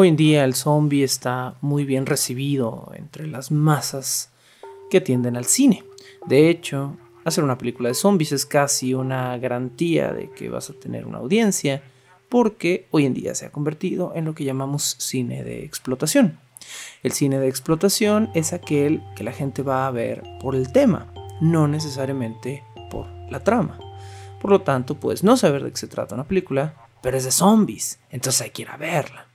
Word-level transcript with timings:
Hoy 0.00 0.08
en 0.08 0.16
día 0.16 0.44
el 0.44 0.54
zombie 0.54 1.04
está 1.04 1.56
muy 1.60 1.84
bien 1.84 2.06
recibido 2.06 2.90
entre 2.94 3.26
las 3.26 3.50
masas 3.50 4.30
que 4.90 4.96
atienden 4.96 5.36
al 5.36 5.44
cine. 5.44 5.84
De 6.26 6.48
hecho, 6.48 6.96
hacer 7.22 7.44
una 7.44 7.58
película 7.58 7.90
de 7.90 7.94
zombies 7.94 8.32
es 8.32 8.46
casi 8.46 8.94
una 8.94 9.36
garantía 9.36 10.14
de 10.14 10.30
que 10.30 10.48
vas 10.48 10.70
a 10.70 10.72
tener 10.72 11.04
una 11.04 11.18
audiencia, 11.18 11.82
porque 12.30 12.88
hoy 12.92 13.04
en 13.04 13.12
día 13.12 13.34
se 13.34 13.44
ha 13.44 13.52
convertido 13.52 14.12
en 14.14 14.24
lo 14.24 14.34
que 14.34 14.44
llamamos 14.44 14.96
cine 14.98 15.44
de 15.44 15.66
explotación. 15.66 16.38
El 17.02 17.12
cine 17.12 17.38
de 17.38 17.48
explotación 17.48 18.30
es 18.34 18.54
aquel 18.54 19.02
que 19.16 19.24
la 19.24 19.32
gente 19.32 19.62
va 19.62 19.86
a 19.86 19.90
ver 19.90 20.22
por 20.40 20.54
el 20.54 20.72
tema, 20.72 21.12
no 21.42 21.68
necesariamente 21.68 22.64
por 22.90 23.06
la 23.30 23.44
trama. 23.44 23.78
Por 24.40 24.50
lo 24.50 24.62
tanto, 24.62 24.94
puedes 24.94 25.22
no 25.22 25.36
saber 25.36 25.62
de 25.62 25.72
qué 25.72 25.76
se 25.76 25.88
trata 25.88 26.14
una 26.14 26.26
película, 26.26 26.88
pero 27.02 27.18
es 27.18 27.24
de 27.24 27.32
zombies, 27.32 27.98
entonces 28.08 28.40
hay 28.40 28.48
que 28.48 28.62
ir 28.62 28.70
a 28.70 28.78
verla. 28.78 29.29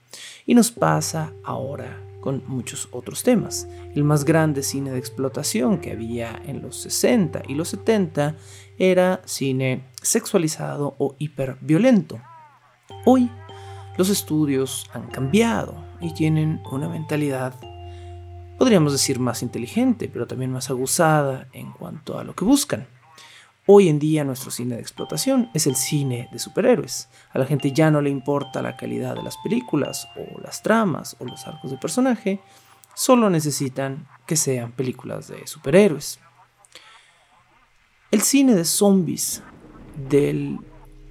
Y 0.46 0.54
nos 0.54 0.70
pasa 0.70 1.32
ahora 1.42 2.00
con 2.20 2.42
muchos 2.46 2.88
otros 2.92 3.22
temas. 3.22 3.68
El 3.94 4.04
más 4.04 4.24
grande 4.24 4.62
cine 4.62 4.90
de 4.90 4.98
explotación 4.98 5.78
que 5.78 5.92
había 5.92 6.40
en 6.46 6.62
los 6.62 6.76
60 6.82 7.42
y 7.46 7.54
los 7.54 7.68
70 7.68 8.36
era 8.78 9.20
cine 9.24 9.84
sexualizado 10.02 10.94
o 10.98 11.14
hiperviolento. 11.18 12.20
Hoy 13.04 13.30
los 13.96 14.08
estudios 14.08 14.90
han 14.92 15.06
cambiado 15.08 15.84
y 16.00 16.14
tienen 16.14 16.60
una 16.70 16.88
mentalidad, 16.88 17.54
podríamos 18.58 18.92
decir, 18.92 19.18
más 19.18 19.42
inteligente, 19.42 20.08
pero 20.12 20.26
también 20.26 20.52
más 20.52 20.70
aguzada 20.70 21.48
en 21.52 21.72
cuanto 21.72 22.18
a 22.18 22.24
lo 22.24 22.34
que 22.34 22.44
buscan. 22.44 22.86
Hoy 23.68 23.88
en 23.88 23.98
día 23.98 24.22
nuestro 24.22 24.52
cine 24.52 24.76
de 24.76 24.80
explotación 24.80 25.50
es 25.52 25.66
el 25.66 25.74
cine 25.74 26.28
de 26.30 26.38
superhéroes. 26.38 27.08
A 27.32 27.40
la 27.40 27.46
gente 27.46 27.72
ya 27.72 27.90
no 27.90 28.00
le 28.00 28.10
importa 28.10 28.62
la 28.62 28.76
calidad 28.76 29.16
de 29.16 29.24
las 29.24 29.36
películas 29.38 30.06
o 30.16 30.40
las 30.40 30.62
tramas 30.62 31.16
o 31.18 31.24
los 31.24 31.44
arcos 31.48 31.72
de 31.72 31.76
personaje, 31.76 32.38
solo 32.94 33.28
necesitan 33.28 34.06
que 34.24 34.36
sean 34.36 34.70
películas 34.70 35.26
de 35.26 35.44
superhéroes. 35.48 36.20
El 38.12 38.22
cine 38.22 38.54
de 38.54 38.64
zombies 38.64 39.42
del 40.08 40.60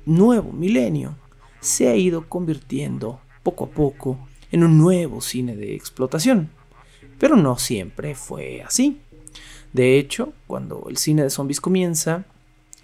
nuevo 0.05 0.53
milenio 0.53 1.17
se 1.59 1.89
ha 1.89 1.95
ido 1.97 2.29
convirtiendo 2.29 3.19
poco 3.43 3.65
a 3.65 3.69
poco 3.69 4.17
en 4.49 4.63
un 4.63 4.77
nuevo 4.77 5.19
cine 5.19 5.57
de 5.57 5.75
explotación, 5.75 6.49
pero 7.19 7.35
no 7.35 7.57
siempre 7.57 8.15
fue 8.15 8.61
así. 8.61 9.01
De 9.73 9.99
hecho, 9.99 10.31
cuando 10.47 10.85
el 10.87 10.95
cine 10.95 11.23
de 11.23 11.29
zombies 11.29 11.59
comienza, 11.59 12.23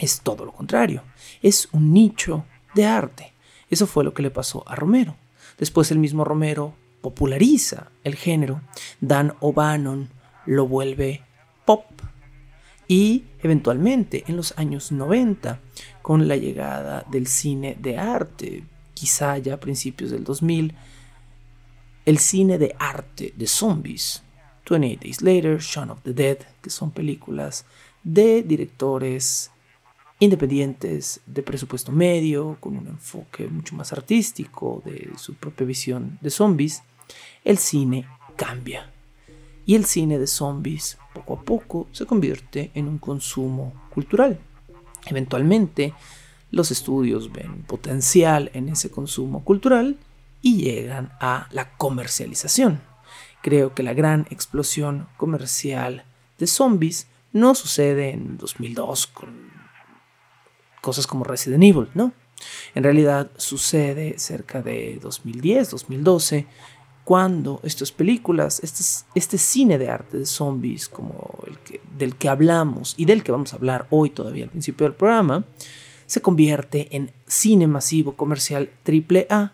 es 0.02 0.22
todo 0.22 0.46
lo 0.46 0.52
contrario. 0.52 1.04
Es 1.42 1.70
un 1.72 1.94
nicho 1.94 2.46
de 2.74 2.86
arte. 2.86 3.34
Eso 3.70 3.88
fue 3.88 4.04
lo 4.04 4.14
que 4.14 4.24
le 4.24 4.32
pasó 4.32 4.64
a 4.68 4.76
Romero. 4.76 5.16
Después 5.58 5.92
el 5.92 6.00
mismo 6.00 6.24
Romero 6.24 6.74
populariza 7.02 7.92
el 8.04 8.16
género. 8.16 8.62
Dan 9.00 9.36
O'Bannon 9.40 10.10
lo 10.46 10.68
vuelve 10.68 11.22
pop. 11.66 11.86
Y 12.88 13.26
eventualmente 13.42 14.26
en 14.28 14.36
los 14.36 14.58
años 14.58 14.92
90, 14.92 15.60
con 16.02 16.28
la 16.28 16.36
llegada 16.36 17.06
del 17.10 17.28
cine 17.28 17.78
de 17.80 17.98
arte, 17.98 18.64
quizá 18.94 19.38
ya 19.38 19.54
a 19.54 19.60
principios 19.60 20.12
del 20.12 20.24
2000, 20.24 20.76
el 22.06 22.18
cine 22.18 22.58
de 22.58 22.76
arte 22.80 23.34
de 23.38 23.48
zombies, 23.48 24.24
28 24.70 25.00
Days 25.02 25.22
Later, 25.22 25.60
Shaun 25.60 25.92
of 25.92 26.02
the 26.02 26.14
Dead, 26.14 26.40
que 26.62 26.70
son 26.70 26.92
películas 26.92 27.66
de 28.04 28.44
directores 28.44 29.52
independientes, 30.22 31.20
de 31.26 31.42
presupuesto 31.42 31.92
medio, 31.92 32.56
con 32.60 32.78
un 32.78 32.88
enfoque 32.88 33.48
mucho 33.48 33.76
más 33.76 33.92
artístico 33.92 34.84
de 34.86 35.10
su 35.18 35.34
propia 35.34 35.66
visión 35.66 36.20
de 36.22 36.30
zombies, 36.30 36.84
el 37.44 37.58
cine 37.58 38.06
cambia. 38.36 38.92
Y 39.66 39.74
el 39.74 39.86
cine 39.86 40.20
de 40.20 40.28
zombies 40.28 41.00
poco 41.16 41.34
a 41.34 41.42
poco 41.42 41.88
se 41.92 42.06
convierte 42.06 42.70
en 42.76 42.88
un 42.88 43.00
consumo 43.00 43.74
cultural. 43.90 44.40
Eventualmente, 45.08 45.96
los 46.52 46.70
estudios 46.70 47.32
ven 47.32 47.64
potencial 47.64 48.52
en 48.54 48.70
ese 48.70 48.92
consumo 48.92 49.44
cultural 49.44 49.98
y 50.44 50.58
llegan 50.58 51.14
a 51.20 51.48
la 51.50 51.76
comercialización. 51.78 52.80
Creo 53.42 53.74
que 53.74 53.82
la 53.82 53.96
gran 53.96 54.28
explosión 54.30 55.08
comercial 55.18 56.04
de 56.38 56.46
zombies 56.46 57.08
no 57.34 57.56
sucede 57.56 58.12
en 58.12 58.38
2002 58.38 59.08
con 59.08 59.51
cosas 60.82 61.08
como 61.08 61.24
Resident 61.24 61.64
Evil, 61.64 61.88
¿no? 61.94 62.12
En 62.74 62.84
realidad 62.84 63.30
sucede 63.38 64.18
cerca 64.18 64.62
de 64.62 65.00
2010, 65.02 65.70
2012, 65.70 66.48
cuando 67.04 67.60
estas 67.64 67.92
películas, 67.92 68.60
este, 68.64 68.84
este 69.16 69.38
cine 69.38 69.78
de 69.78 69.90
arte 69.90 70.18
de 70.18 70.26
zombies 70.26 70.88
como 70.88 71.40
el 71.48 71.58
que, 71.60 71.82
del 71.98 72.16
que 72.16 72.30
hablamos 72.30 72.94
y 72.98 73.06
del 73.06 73.24
que 73.24 73.32
vamos 73.32 73.54
a 73.54 73.58
hablar 73.58 73.88
hoy 73.90 74.10
todavía 74.10 74.46
al 74.46 74.50
principio 74.50 74.86
del 74.86 74.96
programa, 74.96 75.46
se 76.06 76.22
convierte 76.22 76.96
en 76.96 77.12
cine 77.26 77.68
masivo 77.68 78.16
comercial 78.16 78.70
triple 78.84 79.28
A 79.30 79.54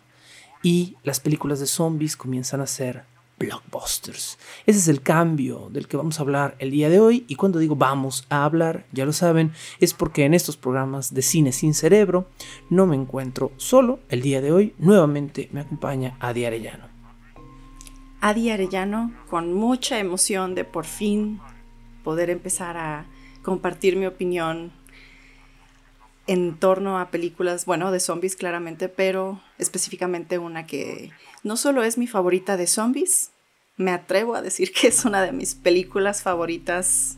y 0.64 0.98
las 1.04 1.20
películas 1.20 1.60
de 1.60 1.68
zombies 1.68 2.18
comienzan 2.18 2.62
a 2.62 2.68
ser 2.68 3.04
blockbusters. 3.40 4.38
Ese 4.66 4.80
es 4.80 4.88
el 4.88 5.02
cambio 5.02 5.70
del 5.72 5.88
que 5.88 5.98
vamos 5.98 6.20
a 6.20 6.24
hablar 6.24 6.56
el 6.60 6.72
día 6.72 6.90
de 6.90 7.00
hoy 7.00 7.26
y 7.28 7.36
cuando 7.36 7.60
digo 7.60 7.76
vamos 7.76 8.26
a 8.30 8.44
hablar, 8.44 8.86
ya 8.92 9.06
lo 9.06 9.14
saben, 9.14 9.52
es 9.80 9.94
porque 9.94 10.26
en 10.26 10.34
estos 10.34 10.58
programas 10.58 11.14
de 11.14 11.22
cine 11.22 11.52
sin 11.52 11.74
cerebro 11.74 12.28
no 12.70 12.86
me 12.88 12.96
encuentro 12.96 13.52
solo. 13.58 14.00
El 14.10 14.22
día 14.22 14.42
de 14.42 14.52
hoy 14.52 14.74
nuevamente 14.78 15.50
me 15.52 15.62
acompaña 15.62 16.18
Adi 16.20 16.46
Arellano. 16.46 16.86
Adi 18.22 18.50
Arellano, 18.50 19.14
con 19.30 19.54
mucha 19.54 20.00
emoción 20.00 20.56
de 20.56 20.66
por 20.66 20.86
fin 20.86 21.40
poder 22.04 22.30
empezar 22.30 22.78
a 22.78 23.06
compartir 23.44 23.96
mi 23.96 24.06
opinión 24.06 24.72
en 26.26 26.58
torno 26.58 27.00
a 27.00 27.10
películas, 27.10 27.66
bueno, 27.66 27.92
de 27.92 28.00
zombies 28.00 28.36
claramente, 28.36 28.90
pero 28.90 29.42
específicamente 29.58 30.38
una 30.38 30.66
que 30.66 31.12
no 31.44 31.58
solo 31.58 31.84
es 31.84 31.98
mi 31.98 32.08
favorita 32.08 32.58
de 32.58 32.68
zombies, 32.68 33.32
me 33.78 33.92
atrevo 33.92 34.36
a 34.36 34.42
decir 34.42 34.72
que 34.74 34.88
es 34.88 35.06
una 35.06 35.22
de 35.22 35.32
mis 35.32 35.56
películas 35.56 36.22
favoritas 36.22 37.18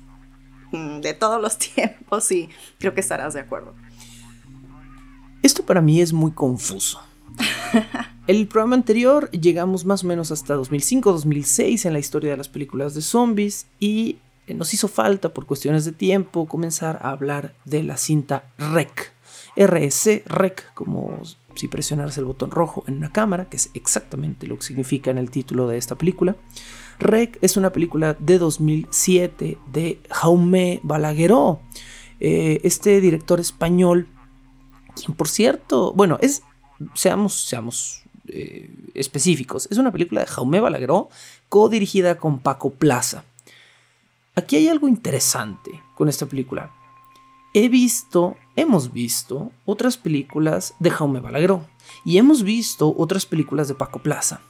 mm, 0.72 1.00
de 1.00 1.14
todos 1.14 1.42
los 1.42 1.58
tiempos 1.76 2.32
y 2.32 2.50
creo 2.78 2.94
que 2.94 3.02
estarás 3.02 3.34
de 3.34 3.40
acuerdo. 3.42 3.74
Esto 5.42 5.66
para 5.66 5.82
mí 5.82 6.02
es 6.02 6.12
muy 6.12 6.32
confuso. 6.32 7.02
El 8.28 8.48
programa 8.48 8.76
anterior 8.76 9.32
llegamos 9.32 9.86
más 9.86 10.04
o 10.04 10.08
menos 10.08 10.32
hasta 10.32 10.56
2005-2006 10.56 11.86
en 11.86 11.94
la 11.94 12.00
historia 12.00 12.32
de 12.32 12.38
las 12.38 12.50
películas 12.50 12.94
de 12.94 13.02
zombies 13.02 13.66
y 13.80 14.18
nos 14.48 14.74
hizo 14.74 14.88
falta 14.88 15.34
por 15.34 15.46
cuestiones 15.46 15.86
de 15.86 15.92
tiempo 15.92 16.48
comenzar 16.48 17.00
a 17.02 17.12
hablar 17.12 17.56
de 17.66 17.84
la 17.84 17.98
cinta 17.98 18.44
REC. 18.58 19.14
RS, 19.56 20.24
REC, 20.26 20.74
como 20.74 21.22
si 21.56 21.68
presionarse 21.68 22.20
el 22.20 22.26
botón 22.26 22.52
rojo 22.52 22.84
en 22.88 22.98
una 22.98 23.12
cámara, 23.12 23.50
que 23.50 23.58
es 23.58 23.70
exactamente 23.74 24.48
lo 24.48 24.58
que 24.58 24.64
significa 24.64 25.12
en 25.12 25.18
el 25.18 25.30
título 25.30 25.68
de 25.68 25.78
esta 25.78 25.96
película. 25.96 26.36
REC 27.00 27.38
es 27.42 27.58
una 27.58 27.72
película 27.72 28.16
de 28.20 28.38
2007 28.38 29.58
de 29.72 30.00
Jaume 30.10 30.80
Balagueró, 30.84 31.62
eh, 32.20 32.60
este 32.64 33.00
director 33.02 33.40
español, 33.40 34.08
quien 34.96 35.16
por 35.16 35.30
cierto, 35.30 35.94
bueno, 35.94 36.18
es, 36.22 36.44
seamos, 36.94 37.34
seamos 37.34 38.04
eh, 38.28 38.70
específicos, 38.94 39.68
es 39.72 39.78
una 39.78 39.92
película 39.92 40.22
de 40.22 40.28
Jaume 40.28 40.60
Balagueró 40.60 41.10
co-dirigida 41.48 42.18
con 42.18 42.40
Paco 42.40 42.72
Plaza. 42.72 43.24
Aquí 44.36 44.56
hay 44.56 44.68
algo 44.68 44.88
interesante 44.88 45.72
con 45.96 46.10
esta 46.10 46.26
película. 46.26 46.72
He 47.54 47.68
visto, 47.68 48.38
hemos 48.56 48.94
visto 48.94 49.52
otras 49.66 49.98
películas 49.98 50.76
de 50.80 50.92
Jaume 50.92 51.20
Balagueró 51.20 51.66
y 52.06 52.18
hemos 52.18 52.44
visto 52.44 52.94
otras 52.96 53.26
películas 53.26 53.68
de 53.68 53.74
Paco 53.74 54.00
Plaza. 54.00 54.42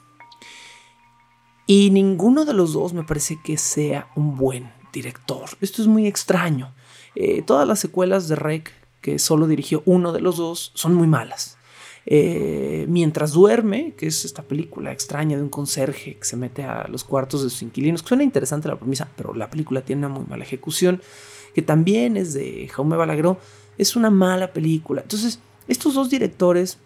Y 1.66 1.92
ninguno 1.92 2.46
de 2.46 2.54
los 2.54 2.74
dos 2.74 2.94
me 2.94 3.04
parece 3.04 3.40
que 3.42 3.57
sea 3.57 4.10
un 4.16 4.36
buen 4.36 4.72
director. 4.92 5.50
Esto 5.62 5.81
es 5.81 5.88
muy 5.88 6.07
extraño. 6.07 6.74
Eh, 7.16 7.42
todas 7.44 7.68
las 7.68 7.80
secuelas 7.80 8.28
de 8.28 8.36
Rec, 8.36 8.74
que 9.01 9.18
solo 9.19 9.48
dirigió 9.48 9.81
uno 9.86 10.12
de 10.12 10.19
los 10.19 10.38
dos, 10.38 10.72
son 10.74 10.96
muy 10.96 11.07
malas. 11.07 11.57
Eh, 12.06 12.86
mientras 12.90 13.34
duerme, 13.34 13.94
que 13.96 14.07
es 14.07 14.25
esta 14.25 14.42
película 14.44 14.92
extraña 14.92 15.38
de 15.38 15.44
un 15.44 15.50
conserje 15.50 16.18
que 16.18 16.25
se 16.25 16.36
mete 16.36 16.63
a 16.63 16.88
los 16.88 17.04
cuartos 17.04 17.44
de 17.44 17.50
sus 17.50 17.62
inquilinos, 17.62 18.01
suena 18.01 18.24
interesante 18.24 18.68
la 18.68 18.80
premisa, 18.80 19.07
pero 19.16 19.34
la 19.34 19.50
película 19.50 19.81
tiene 19.81 20.06
una 20.06 20.16
muy 20.16 20.25
mala 20.25 20.44
ejecución, 20.44 21.01
que 21.54 21.62
también 21.62 22.18
es 22.18 22.34
de 22.34 22.68
Jaume 22.72 22.96
Balagueró, 22.96 23.40
es 23.78 23.96
una 23.96 24.10
mala 24.10 24.54
película. 24.54 25.01
Entonces, 25.01 25.40
estos 25.68 25.94
dos 25.94 26.10
directores 26.10 26.80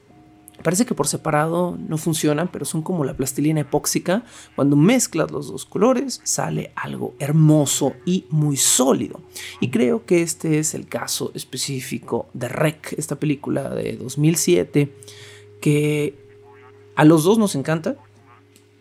Parece 0.61 0.85
que 0.85 0.93
por 0.93 1.07
separado 1.07 1.77
no 1.87 1.97
funcionan, 1.97 2.47
pero 2.47 2.63
son 2.63 2.83
como 2.83 3.03
la 3.03 3.15
plastilina 3.17 3.61
epóxica. 3.61 4.23
Cuando 4.55 4.75
mezclas 4.75 5.31
los 5.31 5.47
dos 5.47 5.65
colores 5.65 6.21
sale 6.23 6.71
algo 6.75 7.15
hermoso 7.19 7.93
y 8.05 8.25
muy 8.29 8.55
sólido. 8.55 9.21
Y 9.59 9.71
creo 9.71 10.05
que 10.05 10.21
este 10.21 10.59
es 10.59 10.73
el 10.73 10.87
caso 10.87 11.31
específico 11.33 12.27
de 12.33 12.47
Rec, 12.47 12.93
esta 12.97 13.17
película 13.17 13.69
de 13.69 13.97
2007, 13.97 14.95
que 15.59 16.15
a 16.95 17.03
los 17.03 17.23
dos 17.23 17.37
nos 17.37 17.55
encanta, 17.55 17.97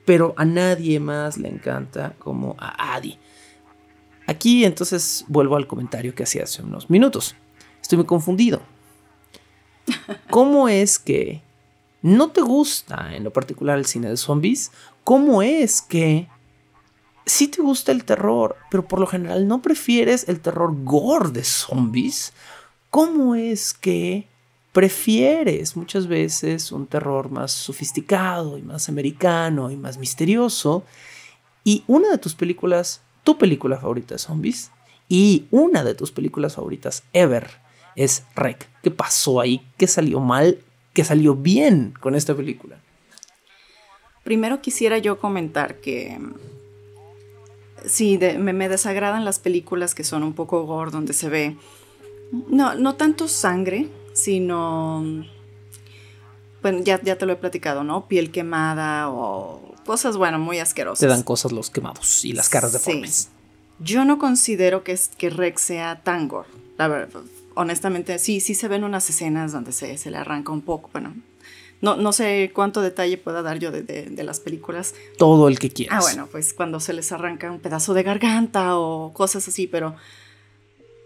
pero 0.04 0.34
a 0.36 0.44
nadie 0.44 1.00
más 1.00 1.38
le 1.38 1.48
encanta 1.48 2.14
como 2.18 2.54
a 2.58 2.94
Adi. 2.94 3.18
Aquí 4.32 4.64
entonces 4.64 5.26
vuelvo 5.28 5.56
al 5.56 5.66
comentario 5.66 6.14
que 6.14 6.22
hacía 6.22 6.44
hace 6.44 6.62
unos 6.62 6.88
minutos. 6.88 7.34
Estoy 7.82 7.98
muy 7.98 8.06
confundido. 8.06 8.62
¿Cómo 10.30 10.68
es 10.70 10.98
que 10.98 11.42
no 12.00 12.30
te 12.30 12.40
gusta 12.40 13.14
en 13.14 13.24
lo 13.24 13.32
particular 13.32 13.78
el 13.78 13.84
cine 13.84 14.08
de 14.08 14.16
zombies, 14.16 14.72
¿cómo 15.04 15.42
es 15.42 15.82
que 15.82 16.28
sí 17.26 17.46
te 17.46 17.60
gusta 17.60 17.92
el 17.92 18.04
terror, 18.04 18.56
pero 18.70 18.88
por 18.88 19.00
lo 19.00 19.06
general 19.06 19.46
no 19.46 19.60
prefieres 19.60 20.28
el 20.28 20.40
terror 20.40 20.74
gore 20.82 21.30
de 21.30 21.44
zombies? 21.44 22.32
¿Cómo 22.90 23.34
es 23.34 23.74
que 23.74 24.26
prefieres 24.72 25.76
muchas 25.76 26.06
veces 26.06 26.72
un 26.72 26.86
terror 26.86 27.30
más 27.30 27.52
sofisticado 27.52 28.56
y 28.56 28.62
más 28.62 28.88
americano 28.88 29.70
y 29.70 29.76
más 29.76 29.98
misterioso? 29.98 30.84
Y 31.64 31.84
una 31.86 32.08
de 32.08 32.18
tus 32.18 32.34
películas, 32.34 33.02
tu 33.24 33.38
película 33.38 33.78
favorita 33.78 34.14
de 34.14 34.18
zombies, 34.18 34.70
y 35.08 35.46
una 35.50 35.84
de 35.84 35.94
tus 35.94 36.10
películas 36.12 36.54
favoritas 36.54 37.02
ever 37.12 37.48
es 37.96 38.24
Rec. 38.34 38.68
¿Qué 38.82 38.90
pasó 38.90 39.40
ahí? 39.40 39.60
¿Qué 39.76 39.86
salió 39.86 40.20
mal? 40.20 40.58
que 40.92 41.04
salió 41.04 41.34
bien 41.34 41.94
con 42.00 42.14
esta 42.14 42.34
película? 42.34 42.76
Primero 44.24 44.60
quisiera 44.60 44.98
yo 44.98 45.18
comentar 45.18 45.76
que 45.76 46.18
sí, 47.86 48.18
me, 48.38 48.68
desagradan 48.68 49.24
las 49.24 49.38
películas 49.38 49.94
que 49.94 50.04
son 50.04 50.22
un 50.22 50.32
poco 50.32 50.64
gore, 50.64 50.90
donde 50.90 51.12
se 51.12 51.28
ve, 51.28 51.56
no, 52.48 52.74
no 52.74 52.94
tanto 52.94 53.26
sangre, 53.26 53.88
sino, 54.12 55.24
bueno, 56.62 56.80
ya, 56.84 57.00
ya 57.02 57.16
te 57.16 57.26
lo 57.26 57.32
he 57.32 57.36
platicado, 57.36 57.82
¿no? 57.82 58.06
Piel 58.06 58.30
quemada 58.30 59.10
o 59.10 59.71
cosas, 59.84 60.16
bueno, 60.16 60.38
muy 60.38 60.58
asquerosas. 60.58 61.00
Te 61.00 61.06
dan 61.06 61.22
cosas 61.22 61.52
los 61.52 61.70
quemados 61.70 62.24
y 62.24 62.32
las 62.32 62.48
caras 62.48 62.72
deformes. 62.72 63.14
Sí. 63.14 63.28
Yo 63.80 64.04
no 64.04 64.18
considero 64.18 64.84
que, 64.84 64.98
que 65.18 65.30
Rex 65.30 65.62
sea 65.62 66.02
tan 66.02 66.28
gore, 66.28 66.48
la 66.78 66.88
verdad 66.88 67.22
honestamente, 67.54 68.18
sí, 68.18 68.40
sí 68.40 68.54
se 68.54 68.68
ven 68.68 68.84
unas 68.84 69.08
escenas 69.08 69.52
donde 69.52 69.72
se, 69.72 69.96
se 69.98 70.10
le 70.10 70.16
arranca 70.16 70.52
un 70.52 70.62
poco. 70.62 70.90
Bueno, 70.92 71.14
no, 71.80 71.96
no 71.96 72.12
sé 72.12 72.50
cuánto 72.54 72.80
detalle 72.80 73.18
pueda 73.18 73.42
dar 73.42 73.58
yo 73.58 73.70
de, 73.70 73.82
de, 73.82 74.24
las 74.24 74.40
películas. 74.40 74.94
Todo 75.18 75.48
el 75.48 75.58
que 75.58 75.70
quieras. 75.70 75.98
Ah, 75.98 76.02
bueno, 76.02 76.28
pues 76.30 76.52
cuando 76.52 76.80
se 76.80 76.92
les 76.92 77.12
arranca 77.12 77.50
un 77.50 77.60
pedazo 77.60 77.94
de 77.94 78.02
garganta 78.02 78.76
o 78.78 79.12
cosas 79.12 79.46
así, 79.48 79.66
pero 79.66 79.94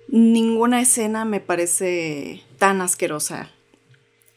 ninguna 0.08 0.81
escena 0.81 1.25
me 1.25 1.40
parece 1.40 2.43
tan 2.58 2.81
asquerosa. 2.81 3.50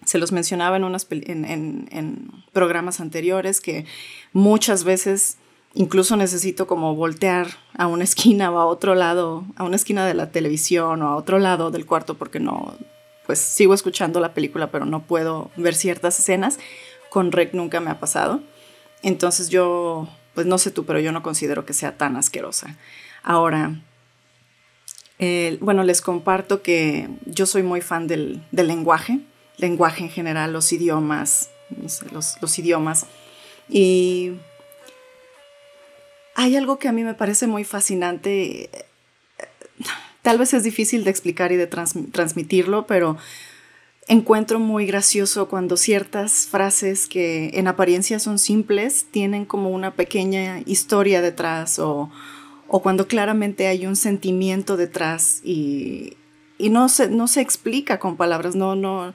Se 0.10 0.18
los 0.18 0.32
mencionaba 0.32 0.76
en, 0.76 0.84
unas, 0.84 1.06
en, 1.12 1.46
en, 1.92 2.32
programas 2.52 3.00
anteriores 3.00 3.62
que 3.62 3.86
muchas 4.34 4.84
veces 4.84 5.38
incluso 5.76 6.18
necesito 6.18 6.66
como 6.66 6.96
voltear 6.96 7.46
a 7.78 7.86
una 7.86 8.06
esquina 8.06 8.50
o 8.50 8.58
a 8.58 8.66
otro 8.66 8.96
lado, 8.96 9.46
a 9.56 9.64
una 9.64 9.76
esquina 9.76 10.08
de 10.08 10.16
la 10.16 10.32
televisión 10.32 11.04
o 11.04 11.10
a 11.10 11.16
otro 11.16 11.38
lado 11.38 11.70
del 11.70 11.86
cuarto 11.86 12.18
porque 12.18 12.40
no, 12.40 12.74
pues 13.28 13.38
sigo 13.38 13.76
escuchando 13.76 14.20
la 14.20 14.34
película 14.34 14.72
pero 14.72 14.86
no 14.86 15.04
puedo 15.04 15.52
ver 15.58 15.76
ciertas 15.76 16.18
escenas. 16.18 16.58
Con 17.12 17.32
Rec 17.32 17.54
nunca 17.54 17.80
me 17.80 17.92
ha 17.92 18.00
pasado. 18.00 18.42
Entonces 19.04 19.50
yo, 19.50 20.10
pues 20.34 20.48
no 20.48 20.58
sé 20.58 20.72
tú, 20.72 20.86
pero 20.86 21.00
yo 21.00 21.12
no 21.12 21.22
considero 21.22 21.68
que 21.68 21.74
sea 21.74 21.98
tan 21.98 22.16
asquerosa. 22.16 22.78
Ahora, 23.22 23.80
bueno, 25.60 25.84
les 25.84 26.02
comparto 26.02 26.62
que 26.62 27.10
yo 27.26 27.46
soy 27.46 27.62
muy 27.64 27.82
fan 27.82 28.08
del, 28.08 28.42
lenguaje, 28.52 29.20
lenguaje 29.60 30.04
en 30.04 30.10
general, 30.10 30.52
los 30.54 30.72
idiomas, 30.74 31.50
los, 32.12 32.42
los 32.42 32.60
idiomas. 32.60 33.06
Y 33.70 34.34
hay 36.36 36.56
algo 36.56 36.80
que 36.80 36.88
a 36.88 36.92
mí 36.92 37.04
me 37.04 37.14
parece 37.14 37.48
muy 37.48 37.64
fascinante. 37.64 38.70
Tal 40.22 40.38
vez 40.38 40.54
es 40.54 40.64
difícil 40.64 41.04
de 41.04 41.12
explicar 41.12 41.52
y 41.52 41.58
de 41.58 41.68
transmitirlo, 41.68 42.88
pero 42.88 43.18
encuentro 44.10 44.60
muy 44.60 44.88
gracioso 44.88 45.48
cuando 45.50 45.78
ciertas 45.78 46.48
frases 46.48 47.08
que 47.08 47.52
en 47.54 47.68
apariencia 47.68 48.20
son 48.20 48.40
simples 48.40 49.06
tienen 49.12 49.46
como 49.46 49.70
una 49.70 49.94
pequeña 49.94 50.62
historia 50.66 51.22
detrás 51.22 51.78
o, 51.78 52.10
cuando 52.68 53.08
claramente 53.08 53.68
hay 53.68 53.86
un 53.86 53.96
sentimiento 53.96 54.78
detrás 54.78 55.42
y, 55.44 56.18
no, 56.58 56.90
se, 56.90 57.10
no 57.10 57.28
se 57.28 57.42
explica 57.42 58.00
con 58.00 58.18
palabras, 58.18 58.56
no, 58.56 58.76
no, 58.76 59.14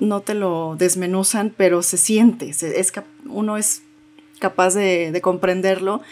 no, 0.00 0.20
te 0.20 0.34
lo 0.34 0.76
desmenuzan, 0.76 1.52
pero 1.56 1.82
se 1.82 1.96
siente, 1.96 2.48
es, 2.50 2.92
uno 3.26 3.56
es 3.56 3.82
capaz 4.38 4.74
de, 4.74 5.12
de 5.12 5.20
comprenderlo 5.20 6.02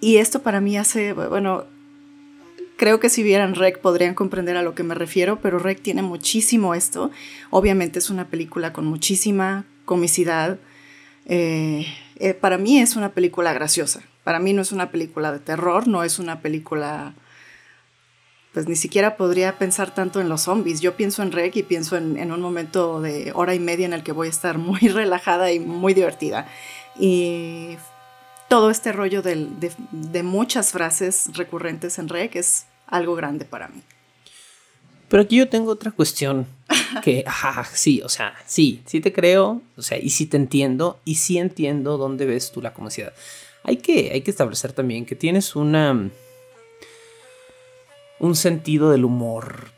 y 0.00 0.18
esto 0.18 0.42
para 0.42 0.60
mí 0.60 0.76
hace, 0.76 1.12
bueno, 1.12 1.64
creo 2.76 3.00
que 3.00 3.08
si 3.08 3.22
vieran 3.22 3.54
Rec 3.54 3.80
podrían 3.80 4.14
comprender 4.14 4.56
a 4.56 4.62
lo 4.62 4.74
que 4.74 4.82
me 4.82 4.94
refiero, 4.94 5.40
pero 5.40 5.58
Rec 5.58 5.80
tiene 5.80 6.02
muchísimo 6.02 6.74
esto. 6.74 7.10
Obviamente 7.50 7.98
es 7.98 8.10
una 8.10 8.28
película 8.28 8.72
con 8.72 8.86
muchísima 8.86 9.64
comicidad. 9.84 10.58
Eh, 11.26 11.86
eh, 12.16 12.34
para 12.34 12.58
mí 12.58 12.78
es 12.78 12.96
una 12.96 13.12
película 13.12 13.52
graciosa. 13.52 14.02
Para 14.22 14.38
mí 14.38 14.52
no 14.52 14.62
es 14.62 14.72
una 14.72 14.90
película 14.90 15.32
de 15.32 15.38
terror, 15.38 15.88
no 15.88 16.02
es 16.04 16.18
una 16.18 16.40
película... 16.40 17.14
Pues 18.56 18.66
ni 18.66 18.74
siquiera 18.74 19.18
podría 19.18 19.58
pensar 19.58 19.94
tanto 19.94 20.18
en 20.18 20.30
los 20.30 20.40
zombies. 20.40 20.80
Yo 20.80 20.96
pienso 20.96 21.22
en 21.22 21.30
Rec 21.30 21.54
y 21.56 21.62
pienso 21.62 21.98
en, 21.98 22.16
en 22.16 22.32
un 22.32 22.40
momento 22.40 23.02
de 23.02 23.30
hora 23.34 23.54
y 23.54 23.60
media 23.60 23.84
en 23.84 23.92
el 23.92 24.02
que 24.02 24.12
voy 24.12 24.28
a 24.28 24.30
estar 24.30 24.56
muy 24.56 24.80
relajada 24.88 25.52
y 25.52 25.60
muy 25.60 25.92
divertida. 25.92 26.48
Y 26.98 27.76
todo 28.48 28.70
este 28.70 28.92
rollo 28.92 29.20
de, 29.20 30.22
muchas 30.22 30.72
frases 30.72 31.28
recurrentes 31.34 31.98
en 31.98 32.08
REC 32.08 32.36
es 32.36 32.64
algo 32.86 33.14
grande 33.14 33.44
para 33.44 33.68
mí. 33.68 33.82
Pero 35.10 35.24
aquí 35.24 35.36
yo 35.36 35.50
tengo 35.50 35.70
otra 35.70 35.90
cuestión 35.90 36.46
que, 37.02 37.24
ajá, 37.26 37.62
sí, 37.74 38.00
o 38.02 38.08
sea, 38.08 38.36
sí, 38.46 38.80
sí 38.86 39.02
te 39.02 39.12
creo, 39.12 39.60
o 39.76 39.82
sea, 39.82 39.98
y 39.98 40.08
sí 40.08 40.24
te 40.24 40.38
entiendo, 40.38 40.98
y 41.04 41.16
sí 41.16 41.36
entiendo 41.36 41.98
dónde 41.98 42.24
ves 42.24 42.52
tú 42.52 42.62
la 42.62 42.72
comunidad. 42.72 43.12
Hay 43.64 43.76
que, 43.76 44.12
hay 44.14 44.22
que 44.22 44.30
establecer 44.30 44.72
también 44.72 45.04
que 45.04 45.14
tienes 45.14 45.56
una, 45.56 46.08
un 48.18 48.36
sentido 48.36 48.90
del 48.90 49.04
humor 49.04 49.70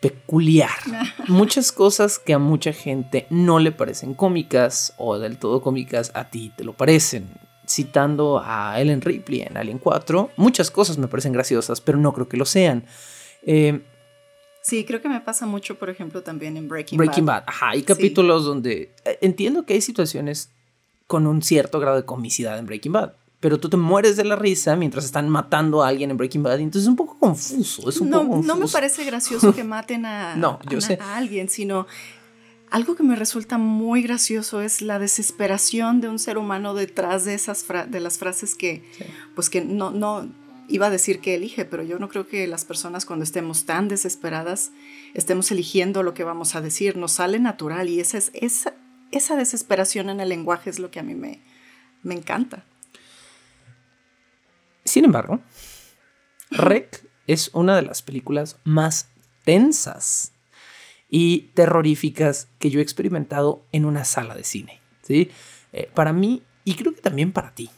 peculiar. 0.00 0.70
Muchas 1.28 1.72
cosas 1.72 2.18
que 2.18 2.34
a 2.34 2.38
mucha 2.38 2.72
gente 2.72 3.26
no 3.30 3.58
le 3.58 3.72
parecen 3.72 4.14
cómicas 4.14 4.94
o 4.98 5.18
del 5.18 5.38
todo 5.38 5.62
cómicas, 5.62 6.10
a 6.14 6.28
ti 6.28 6.52
te 6.56 6.64
lo 6.64 6.74
parecen 6.74 7.28
citando 7.66 8.42
a 8.44 8.78
Ellen 8.80 9.00
Ripley 9.00 9.40
en 9.42 9.56
Alien 9.56 9.78
4, 9.78 10.30
muchas 10.36 10.70
cosas 10.70 10.98
me 10.98 11.08
parecen 11.08 11.32
graciosas, 11.32 11.80
pero 11.80 11.98
no 11.98 12.12
creo 12.12 12.28
que 12.28 12.36
lo 12.36 12.44
sean. 12.44 12.84
Eh, 13.42 13.80
sí, 14.62 14.84
creo 14.84 15.00
que 15.00 15.08
me 15.08 15.20
pasa 15.20 15.46
mucho, 15.46 15.78
por 15.78 15.90
ejemplo, 15.90 16.22
también 16.22 16.56
en 16.56 16.68
Breaking, 16.68 16.98
Breaking 16.98 17.26
Bad. 17.26 17.44
Ajá, 17.46 17.70
hay 17.70 17.82
capítulos 17.82 18.44
donde 18.44 18.94
eh, 19.04 19.18
entiendo 19.22 19.64
que 19.64 19.74
hay 19.74 19.80
situaciones 19.80 20.50
con 21.06 21.26
un 21.26 21.42
cierto 21.42 21.80
grado 21.80 21.96
de 21.96 22.04
comicidad 22.04 22.58
en 22.58 22.66
Breaking 22.66 22.92
Bad. 22.92 23.14
Pero 23.44 23.60
tú 23.60 23.68
te 23.68 23.76
mueres 23.76 24.16
de 24.16 24.24
la 24.24 24.36
risa 24.36 24.74
mientras 24.74 25.04
están 25.04 25.28
matando 25.28 25.82
a 25.82 25.88
alguien 25.88 26.10
en 26.10 26.16
Breaking 26.16 26.42
Bad. 26.42 26.60
Entonces 26.60 26.84
es 26.84 26.88
un 26.88 26.96
poco 26.96 27.18
confuso. 27.18 27.90
Es 27.90 28.00
un 28.00 28.08
no, 28.08 28.20
poco 28.22 28.30
confuso. 28.36 28.54
no 28.54 28.58
me 28.58 28.66
parece 28.68 29.04
gracioso 29.04 29.54
que 29.54 29.64
maten 29.64 30.06
a, 30.06 30.34
no, 30.34 30.60
yo 30.70 30.80
sé. 30.80 30.96
a 30.98 31.18
alguien, 31.18 31.50
sino 31.50 31.86
algo 32.70 32.94
que 32.94 33.02
me 33.02 33.14
resulta 33.16 33.58
muy 33.58 34.00
gracioso 34.00 34.62
es 34.62 34.80
la 34.80 34.98
desesperación 34.98 36.00
de 36.00 36.08
un 36.08 36.18
ser 36.18 36.38
humano 36.38 36.72
detrás 36.72 37.26
de 37.26 37.34
esas 37.34 37.66
de 37.68 38.00
las 38.00 38.16
frases 38.16 38.54
que, 38.54 38.82
pues 39.34 39.50
que 39.50 39.60
no, 39.62 39.90
no 39.90 40.26
iba 40.66 40.86
a 40.86 40.90
decir 40.90 41.20
que 41.20 41.34
elige, 41.34 41.66
pero 41.66 41.82
yo 41.82 41.98
no 41.98 42.08
creo 42.08 42.26
que 42.26 42.46
las 42.46 42.64
personas 42.64 43.04
cuando 43.04 43.24
estemos 43.24 43.66
tan 43.66 43.88
desesperadas 43.88 44.70
estemos 45.12 45.50
eligiendo 45.50 46.02
lo 46.02 46.14
que 46.14 46.24
vamos 46.24 46.54
a 46.54 46.62
decir, 46.62 46.96
nos 46.96 47.12
sale 47.12 47.38
natural 47.40 47.90
y 47.90 48.00
esa, 48.00 48.16
esa, 48.32 48.72
esa 49.10 49.36
desesperación 49.36 50.08
en 50.08 50.20
el 50.20 50.30
lenguaje 50.30 50.70
es 50.70 50.78
lo 50.78 50.90
que 50.90 51.00
a 51.00 51.02
mí 51.02 51.14
me, 51.14 51.42
me 52.02 52.14
encanta. 52.14 52.64
Sin 54.94 55.06
embargo, 55.06 55.40
Rec 56.52 57.04
es 57.26 57.50
una 57.52 57.74
de 57.74 57.82
las 57.82 58.00
películas 58.00 58.60
más 58.62 59.10
tensas 59.44 60.34
y 61.10 61.50
terroríficas 61.54 62.48
que 62.60 62.70
yo 62.70 62.78
he 62.78 62.82
experimentado 62.84 63.64
en 63.72 63.86
una 63.86 64.04
sala 64.04 64.36
de 64.36 64.44
cine. 64.44 64.80
¿sí? 65.02 65.32
Eh, 65.72 65.90
para 65.92 66.12
mí, 66.12 66.44
y 66.62 66.74
creo 66.74 66.94
que 66.94 67.00
también 67.00 67.32
para 67.32 67.56
ti, 67.56 67.70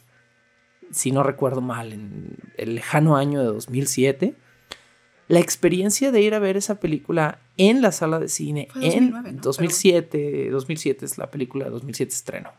si 0.90 1.11
no 1.11 1.23
recuerdo 1.23 1.62
mal, 1.62 1.94
en 1.94 2.37
el 2.58 2.75
lejano 2.75 3.16
año 3.16 3.40
de 3.40 3.46
2007, 3.46 4.35
la 5.28 5.40
experiencia 5.40 6.12
de 6.12 6.20
ir 6.20 6.35
a 6.35 6.38
ver 6.38 6.58
esa 6.58 6.80
película 6.80 7.40
en 7.56 7.80
la 7.80 7.92
sala 7.92 8.18
de 8.18 8.28
cine 8.28 8.68
en 8.75 9.40
2007, 9.40 10.50
2007 10.50 11.06
es 11.06 11.16
la 11.16 11.30
película 11.30 11.64
de 11.64 11.70
2007 11.70 12.12
estreno. 12.12 12.52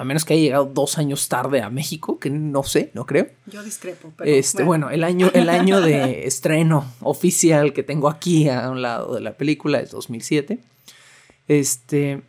A 0.00 0.04
menos 0.04 0.24
que 0.24 0.32
haya 0.32 0.42
llegado 0.42 0.64
dos 0.64 0.96
años 0.96 1.28
tarde 1.28 1.60
a 1.60 1.68
México, 1.68 2.18
que 2.18 2.30
no 2.30 2.62
sé, 2.62 2.90
no 2.94 3.04
creo. 3.04 3.26
Yo 3.44 3.62
discrepo, 3.62 4.10
pero. 4.16 4.30
Este, 4.30 4.62
bueno. 4.62 4.88
el, 4.88 5.04
año, 5.04 5.30
el 5.34 5.50
año 5.50 5.82
de 5.82 6.24
estreno 6.26 6.90
oficial 7.02 7.74
que 7.74 7.82
tengo 7.82 8.08
aquí 8.08 8.48
a 8.48 8.70
un 8.70 8.80
lado 8.80 9.14
de 9.14 9.20
la 9.20 9.32
película 9.32 9.78
es 9.78 9.90
2007. 9.90 10.58
Este. 11.48 12.22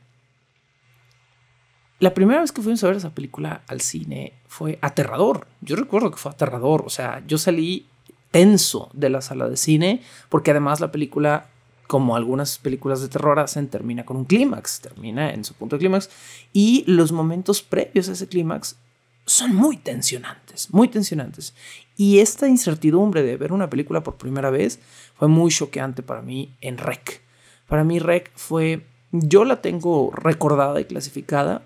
La 2.00 2.14
primera 2.14 2.42
vez 2.42 2.52
que 2.52 2.62
fuimos 2.62 2.84
a 2.84 2.88
ver 2.88 2.98
esa 2.98 3.12
película 3.12 3.62
al 3.68 3.80
cine 3.80 4.34
fue 4.50 4.78
aterrador. 4.82 5.48
Yo 5.62 5.78
recuerdo 5.78 6.12
que 6.12 6.18
fue 6.18 6.32
aterrador. 6.32 6.84
O 6.86 6.90
sea, 6.90 7.24
yo 7.26 7.38
salí 7.38 7.86
tenso 8.32 8.90
de 8.92 9.10
la 9.10 9.22
sala 9.22 9.48
de 9.48 9.56
cine, 9.56 10.02
porque 10.28 10.52
además 10.52 10.82
la 10.82 10.92
película, 10.92 11.46
como 11.92 12.16
algunas 12.16 12.58
películas 12.58 13.02
de 13.02 13.10
terror 13.10 13.38
hacen, 13.38 13.68
termina 13.68 14.06
con 14.06 14.16
un 14.16 14.24
clímax, 14.24 14.80
termina 14.80 15.34
en 15.34 15.44
su 15.44 15.54
punto 15.56 15.76
de 15.76 15.82
clímax, 15.82 16.10
y 16.54 16.86
los 16.88 17.12
momentos 17.12 17.62
previos 17.62 18.08
a 18.08 18.14
ese 18.14 18.30
clímax 18.30 18.78
son 19.26 19.54
muy 19.54 19.76
tensionantes, 19.76 20.74
muy 20.74 20.88
tensionantes. 20.88 21.54
Y 21.98 22.20
esta 22.20 22.48
incertidumbre 22.48 23.24
de 23.24 23.36
ver 23.36 23.52
una 23.52 23.70
película 23.70 24.04
por 24.04 24.16
primera 24.16 24.50
vez 24.50 24.80
fue 25.16 25.28
muy 25.28 25.52
choqueante 25.52 26.02
para 26.02 26.22
mí 26.22 26.56
en 26.62 26.78
Rec. 26.78 27.24
Para 27.68 27.84
mí 27.84 28.00
Rec 28.00 28.32
fue, 28.36 28.86
yo 29.12 29.44
la 29.44 29.62
tengo 29.62 30.12
recordada 30.14 30.80
y 30.80 30.86
clasificada 30.86 31.62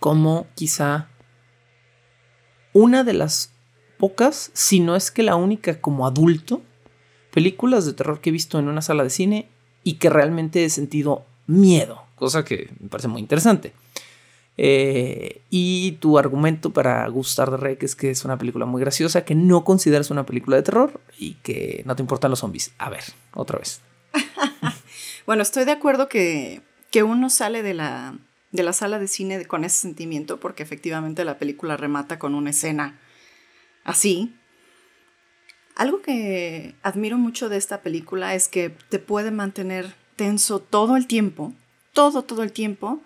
como 0.00 0.46
quizá 0.54 1.10
una 2.72 3.04
de 3.04 3.12
las 3.12 3.52
pocas, 3.98 4.52
si 4.54 4.80
no 4.80 4.96
es 4.96 5.10
que 5.10 5.22
la 5.22 5.36
única 5.36 5.82
como 5.82 6.06
adulto, 6.06 6.62
películas 7.34 7.84
de 7.84 7.92
terror 7.92 8.20
que 8.20 8.30
he 8.30 8.32
visto 8.32 8.60
en 8.60 8.68
una 8.68 8.80
sala 8.80 9.02
de 9.02 9.10
cine 9.10 9.48
y 9.82 9.94
que 9.94 10.08
realmente 10.08 10.64
he 10.64 10.70
sentido 10.70 11.26
miedo, 11.48 12.04
cosa 12.14 12.44
que 12.44 12.70
me 12.78 12.88
parece 12.88 13.08
muy 13.08 13.20
interesante. 13.20 13.72
Eh, 14.56 15.42
y 15.50 15.92
tu 16.00 16.16
argumento 16.16 16.72
para 16.72 17.06
gustar 17.08 17.50
de 17.50 17.56
Rec 17.56 17.82
es 17.82 17.96
que 17.96 18.12
es 18.12 18.24
una 18.24 18.38
película 18.38 18.66
muy 18.66 18.80
graciosa, 18.80 19.24
que 19.24 19.34
no 19.34 19.64
consideras 19.64 20.12
una 20.12 20.24
película 20.24 20.56
de 20.56 20.62
terror 20.62 21.00
y 21.18 21.34
que 21.42 21.82
no 21.86 21.96
te 21.96 22.02
importan 22.02 22.30
los 22.30 22.38
zombies. 22.38 22.72
A 22.78 22.88
ver, 22.88 23.02
otra 23.34 23.58
vez. 23.58 23.80
bueno, 25.26 25.42
estoy 25.42 25.64
de 25.64 25.72
acuerdo 25.72 26.08
que, 26.08 26.62
que 26.92 27.02
uno 27.02 27.30
sale 27.30 27.64
de 27.64 27.74
la, 27.74 28.16
de 28.52 28.62
la 28.62 28.72
sala 28.72 29.00
de 29.00 29.08
cine 29.08 29.44
con 29.46 29.64
ese 29.64 29.78
sentimiento 29.78 30.38
porque 30.38 30.62
efectivamente 30.62 31.24
la 31.24 31.36
película 31.36 31.76
remata 31.76 32.20
con 32.20 32.36
una 32.36 32.50
escena 32.50 33.00
así. 33.82 34.36
Algo 35.74 36.02
que 36.02 36.74
admiro 36.82 37.18
mucho 37.18 37.48
de 37.48 37.56
esta 37.56 37.82
película 37.82 38.34
es 38.34 38.48
que 38.48 38.70
te 38.70 38.98
puede 38.98 39.30
mantener 39.30 39.94
tenso 40.16 40.60
todo 40.60 40.96
el 40.96 41.06
tiempo, 41.06 41.52
todo, 41.92 42.22
todo 42.22 42.42
el 42.42 42.52
tiempo, 42.52 43.00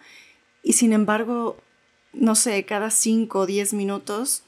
y 0.63 0.75
sin 0.75 0.93
embargo, 0.93 1.57
no 2.13 2.35
sé, 2.35 2.65
cada 2.65 2.91
5 2.91 3.39
o 3.39 3.47
10 3.47 3.73
minutos, 3.73 4.43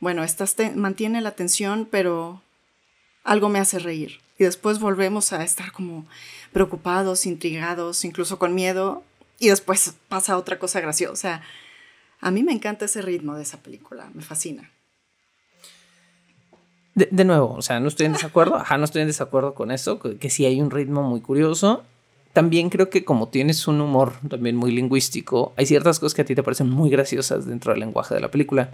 bueno, 0.00 0.24
estás 0.24 0.56
mantiene 0.74 1.20
la 1.20 1.32
tensión, 1.32 1.86
pero 1.90 2.42
algo 3.22 3.48
me 3.48 3.58
hace 3.58 3.78
reír. 3.78 4.20
Y 4.38 4.44
después 4.44 4.80
volvemos 4.80 5.32
a 5.32 5.44
estar 5.44 5.72
como 5.72 6.06
preocupados, 6.52 7.26
intrigados, 7.26 8.04
incluso 8.04 8.38
con 8.38 8.54
miedo, 8.54 9.04
y 9.38 9.48
después 9.48 9.94
pasa 10.08 10.38
otra 10.38 10.58
cosa 10.58 10.80
graciosa. 10.80 11.42
A 12.20 12.30
mí 12.30 12.42
me 12.42 12.52
encanta 12.52 12.86
ese 12.86 13.02
ritmo 13.02 13.34
de 13.34 13.42
esa 13.42 13.62
película, 13.62 14.10
me 14.14 14.22
fascina. 14.22 14.70
De, 16.94 17.24
nuevo, 17.24 17.54
o 17.54 17.62
sea, 17.62 17.80
no 17.80 17.88
estoy 17.88 18.06
en 18.06 18.12
desacuerdo, 18.12 18.56
ajá, 18.56 18.76
no 18.76 18.84
estoy 18.84 19.00
en 19.00 19.08
desacuerdo 19.08 19.54
con 19.54 19.70
eso, 19.70 19.98
que, 19.98 20.18
que 20.18 20.28
sí 20.28 20.44
hay 20.44 20.60
un 20.60 20.70
ritmo 20.70 21.02
muy 21.02 21.22
curioso. 21.22 21.84
También 22.34 22.68
creo 22.68 22.90
que 22.90 23.04
como 23.04 23.28
tienes 23.28 23.66
un 23.66 23.80
humor 23.80 24.12
también 24.28 24.56
muy 24.56 24.72
lingüístico, 24.72 25.54
hay 25.56 25.66
ciertas 25.66 25.98
cosas 25.98 26.14
que 26.14 26.22
a 26.22 26.24
ti 26.24 26.34
te 26.34 26.42
parecen 26.42 26.68
muy 26.68 26.90
graciosas 26.90 27.46
dentro 27.46 27.72
del 27.72 27.80
lenguaje 27.80 28.14
de 28.14 28.20
la 28.20 28.30
película, 28.30 28.70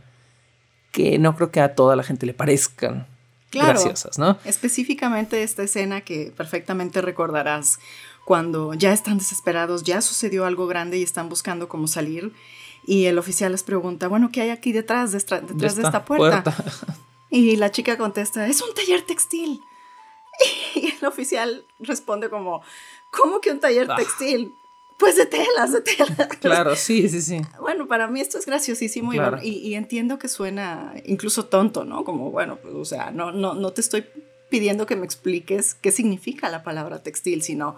que 0.91 1.19
no 1.19 1.37
creo 1.37 1.51
que 1.51 1.61
a 1.61 1.75
toda 1.75 1.95
la 1.95 2.03
gente 2.03 2.27
le 2.27 2.35
parezcan 2.35 3.07
graciosas, 3.53 4.19
¿no? 4.19 4.37
Específicamente 4.45 5.43
esta 5.43 5.63
escena 5.63 6.01
que 6.03 6.33
perfectamente 6.37 7.01
recordarás 7.01 7.79
cuando 8.25 8.75
ya 8.75 8.93
están 8.93 9.19
desesperados, 9.19 9.85
ya 9.85 10.01
sucedió 10.01 10.45
algo 10.45 10.67
grande 10.67 10.99
y 10.99 11.03
están 11.03 11.29
buscando 11.29 11.69
cómo 11.69 11.87
salir 11.87 12.33
y 12.87 13.07
el 13.07 13.19
oficial 13.19 13.53
les 13.53 13.63
pregunta, 13.63 14.09
bueno, 14.09 14.31
¿qué 14.33 14.43
hay 14.43 14.51
aquí 14.51 14.73
detrás 14.73 15.13
de 15.13 15.19
esta, 15.19 15.41
detrás 15.41 15.77
de 15.77 15.83
esta 15.83 16.05
puerta? 16.05 16.45
Y 17.31 17.57
la 17.57 17.71
chica 17.71 17.99
contesta, 17.99 18.47
es 18.47 18.63
un 18.63 18.75
taller 18.75 19.03
textil. 19.03 19.61
Y 20.75 20.95
el 20.97 21.05
oficial 21.05 21.65
responde 21.81 22.31
como, 22.31 22.63
¿cómo 23.11 23.41
que 23.41 23.51
un 23.51 23.59
taller 23.59 23.91
ah. 23.91 23.97
textil? 23.97 24.53
Pues 24.99 25.17
de 25.17 25.27
telas, 25.27 25.73
de 25.73 25.81
telas. 25.81 26.29
Claro, 26.41 26.77
sí, 26.77 27.09
sí, 27.09 27.21
sí. 27.21 27.41
Bueno, 27.61 27.87
para 27.89 28.09
mí 28.09 28.21
esto 28.21 28.39
es 28.39 28.47
graciosísimo 28.47 29.13
y, 29.43 29.75
entiendo 29.75 30.19
que 30.19 30.29
suena 30.29 30.95
incluso 31.05 31.47
tonto, 31.47 31.85
¿no? 31.85 32.05
Como, 32.05 32.31
bueno, 32.31 32.59
pues, 32.63 32.75
o 32.75 32.85
sea, 32.85 33.11
no, 33.11 33.33
no, 33.33 33.55
no 33.55 33.73
te 33.73 33.81
estoy 33.81 34.07
pidiendo 34.51 34.87
que 34.87 34.97
me 34.97 35.05
expliques 35.05 35.75
qué 35.75 35.93
significa 35.93 36.49
la 36.49 36.63
palabra 36.63 37.03
textil, 37.03 37.43
sino... 37.43 37.77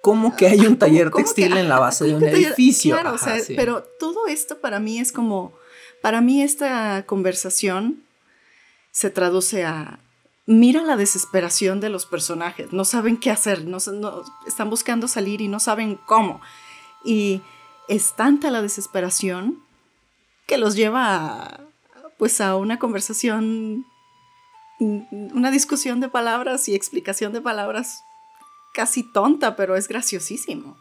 ¿Cómo 0.00 0.34
que 0.34 0.48
hay 0.48 0.66
un 0.66 0.76
taller 0.78 1.12
textil 1.12 1.56
en 1.56 1.68
la 1.68 1.78
base 1.80 2.06
de 2.06 2.16
un 2.16 2.24
edificio? 2.24 2.94
Claro, 2.94 3.14
o 3.14 3.18
sea, 3.18 3.36
pero 3.54 3.84
todo 4.00 4.26
esto 4.26 4.60
para 4.60 4.80
mí 4.80 4.98
es 4.98 5.12
como, 5.12 5.52
para 6.00 6.20
mí 6.20 6.42
esta 6.42 7.04
conversación 7.06 8.02
se 8.92 9.10
traduce 9.10 9.64
a 9.64 9.98
mira 10.46 10.82
la 10.82 10.96
desesperación 10.96 11.80
de 11.80 11.88
los 11.88 12.06
personajes, 12.06 12.72
no 12.72 12.84
saben 12.84 13.16
qué 13.16 13.30
hacer, 13.30 13.64
no, 13.64 13.78
están 14.46 14.70
buscando 14.70 15.08
salir 15.08 15.40
y 15.40 15.48
no 15.48 15.60
saben 15.60 15.98
cómo. 16.06 16.40
Y 17.04 17.42
es 17.88 18.14
tanta 18.14 18.50
la 18.50 18.62
desesperación 18.62 19.62
que 20.46 20.58
los 20.58 20.74
lleva 20.74 21.16
a, 21.16 21.60
pues 22.18 22.40
a 22.40 22.56
una 22.56 22.78
conversación, 22.78 23.86
una 24.78 25.50
discusión 25.50 26.00
de 26.00 26.08
palabras 26.08 26.68
y 26.68 26.74
explicación 26.74 27.32
de 27.32 27.40
palabras 27.40 28.02
casi 28.74 29.10
tonta, 29.12 29.54
pero 29.56 29.76
es 29.76 29.88
graciosísimo. 29.88 30.76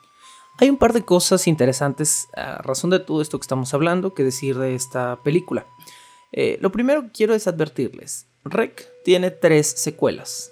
Hay 0.57 0.69
un 0.69 0.77
par 0.77 0.93
de 0.93 1.03
cosas 1.03 1.47
interesantes 1.47 2.29
a 2.35 2.61
razón 2.61 2.89
de 2.89 2.99
todo 2.99 3.21
esto 3.21 3.39
que 3.39 3.43
estamos 3.43 3.73
hablando 3.73 4.13
que 4.13 4.23
decir 4.23 4.57
de 4.57 4.75
esta 4.75 5.17
película. 5.23 5.65
Eh, 6.31 6.57
lo 6.61 6.71
primero 6.71 7.03
que 7.03 7.11
quiero 7.11 7.33
es 7.33 7.47
advertirles, 7.47 8.27
Rec 8.43 8.87
tiene 9.03 9.31
tres 9.31 9.67
secuelas. 9.67 10.51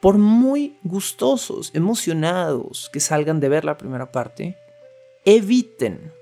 Por 0.00 0.18
muy 0.18 0.76
gustosos, 0.82 1.70
emocionados 1.74 2.90
que 2.92 3.00
salgan 3.00 3.40
de 3.40 3.48
ver 3.48 3.64
la 3.64 3.78
primera 3.78 4.12
parte, 4.12 4.56
eviten 5.24 6.12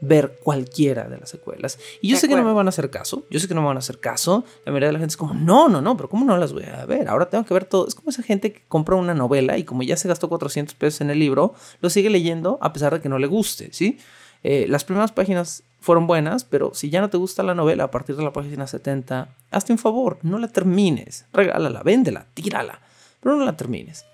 ver 0.00 0.38
cualquiera 0.42 1.08
de 1.08 1.18
las 1.18 1.30
secuelas. 1.30 1.78
Y 2.00 2.08
yo 2.08 2.16
sé 2.16 2.28
que 2.28 2.36
no 2.36 2.44
me 2.44 2.52
van 2.52 2.66
a 2.66 2.70
hacer 2.70 2.90
caso, 2.90 3.24
yo 3.30 3.40
sé 3.40 3.48
que 3.48 3.54
no 3.54 3.62
me 3.62 3.68
van 3.68 3.76
a 3.76 3.80
hacer 3.80 3.98
caso. 3.98 4.44
La 4.64 4.72
mayoría 4.72 4.88
de 4.88 4.92
la 4.92 4.98
gente 4.98 5.12
es 5.12 5.16
como, 5.16 5.34
no, 5.34 5.68
no, 5.68 5.80
no, 5.80 5.96
pero 5.96 6.08
¿cómo 6.08 6.24
no 6.24 6.36
las 6.36 6.52
voy 6.52 6.64
a 6.64 6.86
ver? 6.86 7.08
Ahora 7.08 7.28
tengo 7.28 7.44
que 7.44 7.54
ver 7.54 7.64
todo. 7.64 7.86
Es 7.86 7.94
como 7.94 8.10
esa 8.10 8.22
gente 8.22 8.52
que 8.52 8.62
compra 8.68 8.96
una 8.96 9.14
novela 9.14 9.58
y 9.58 9.64
como 9.64 9.82
ya 9.82 9.96
se 9.96 10.08
gastó 10.08 10.28
400 10.28 10.74
pesos 10.74 11.00
en 11.00 11.10
el 11.10 11.18
libro, 11.18 11.54
lo 11.80 11.90
sigue 11.90 12.10
leyendo 12.10 12.58
a 12.60 12.72
pesar 12.72 12.94
de 12.94 13.00
que 13.00 13.08
no 13.08 13.18
le 13.18 13.26
guste, 13.26 13.72
¿sí? 13.72 13.98
Eh, 14.44 14.66
las 14.68 14.84
primeras 14.84 15.10
páginas 15.10 15.64
fueron 15.80 16.06
buenas, 16.06 16.44
pero 16.44 16.74
si 16.74 16.90
ya 16.90 17.00
no 17.00 17.10
te 17.10 17.16
gusta 17.16 17.42
la 17.42 17.54
novela 17.54 17.84
a 17.84 17.90
partir 17.90 18.16
de 18.16 18.24
la 18.24 18.32
página 18.32 18.66
70, 18.66 19.28
hazte 19.50 19.72
un 19.72 19.78
favor, 19.78 20.18
no 20.22 20.38
la 20.38 20.48
termines, 20.48 21.26
regálala, 21.32 21.82
véndela, 21.82 22.26
tírala, 22.34 22.80
pero 23.20 23.36
no 23.36 23.44
la 23.44 23.56
termines. 23.56 24.04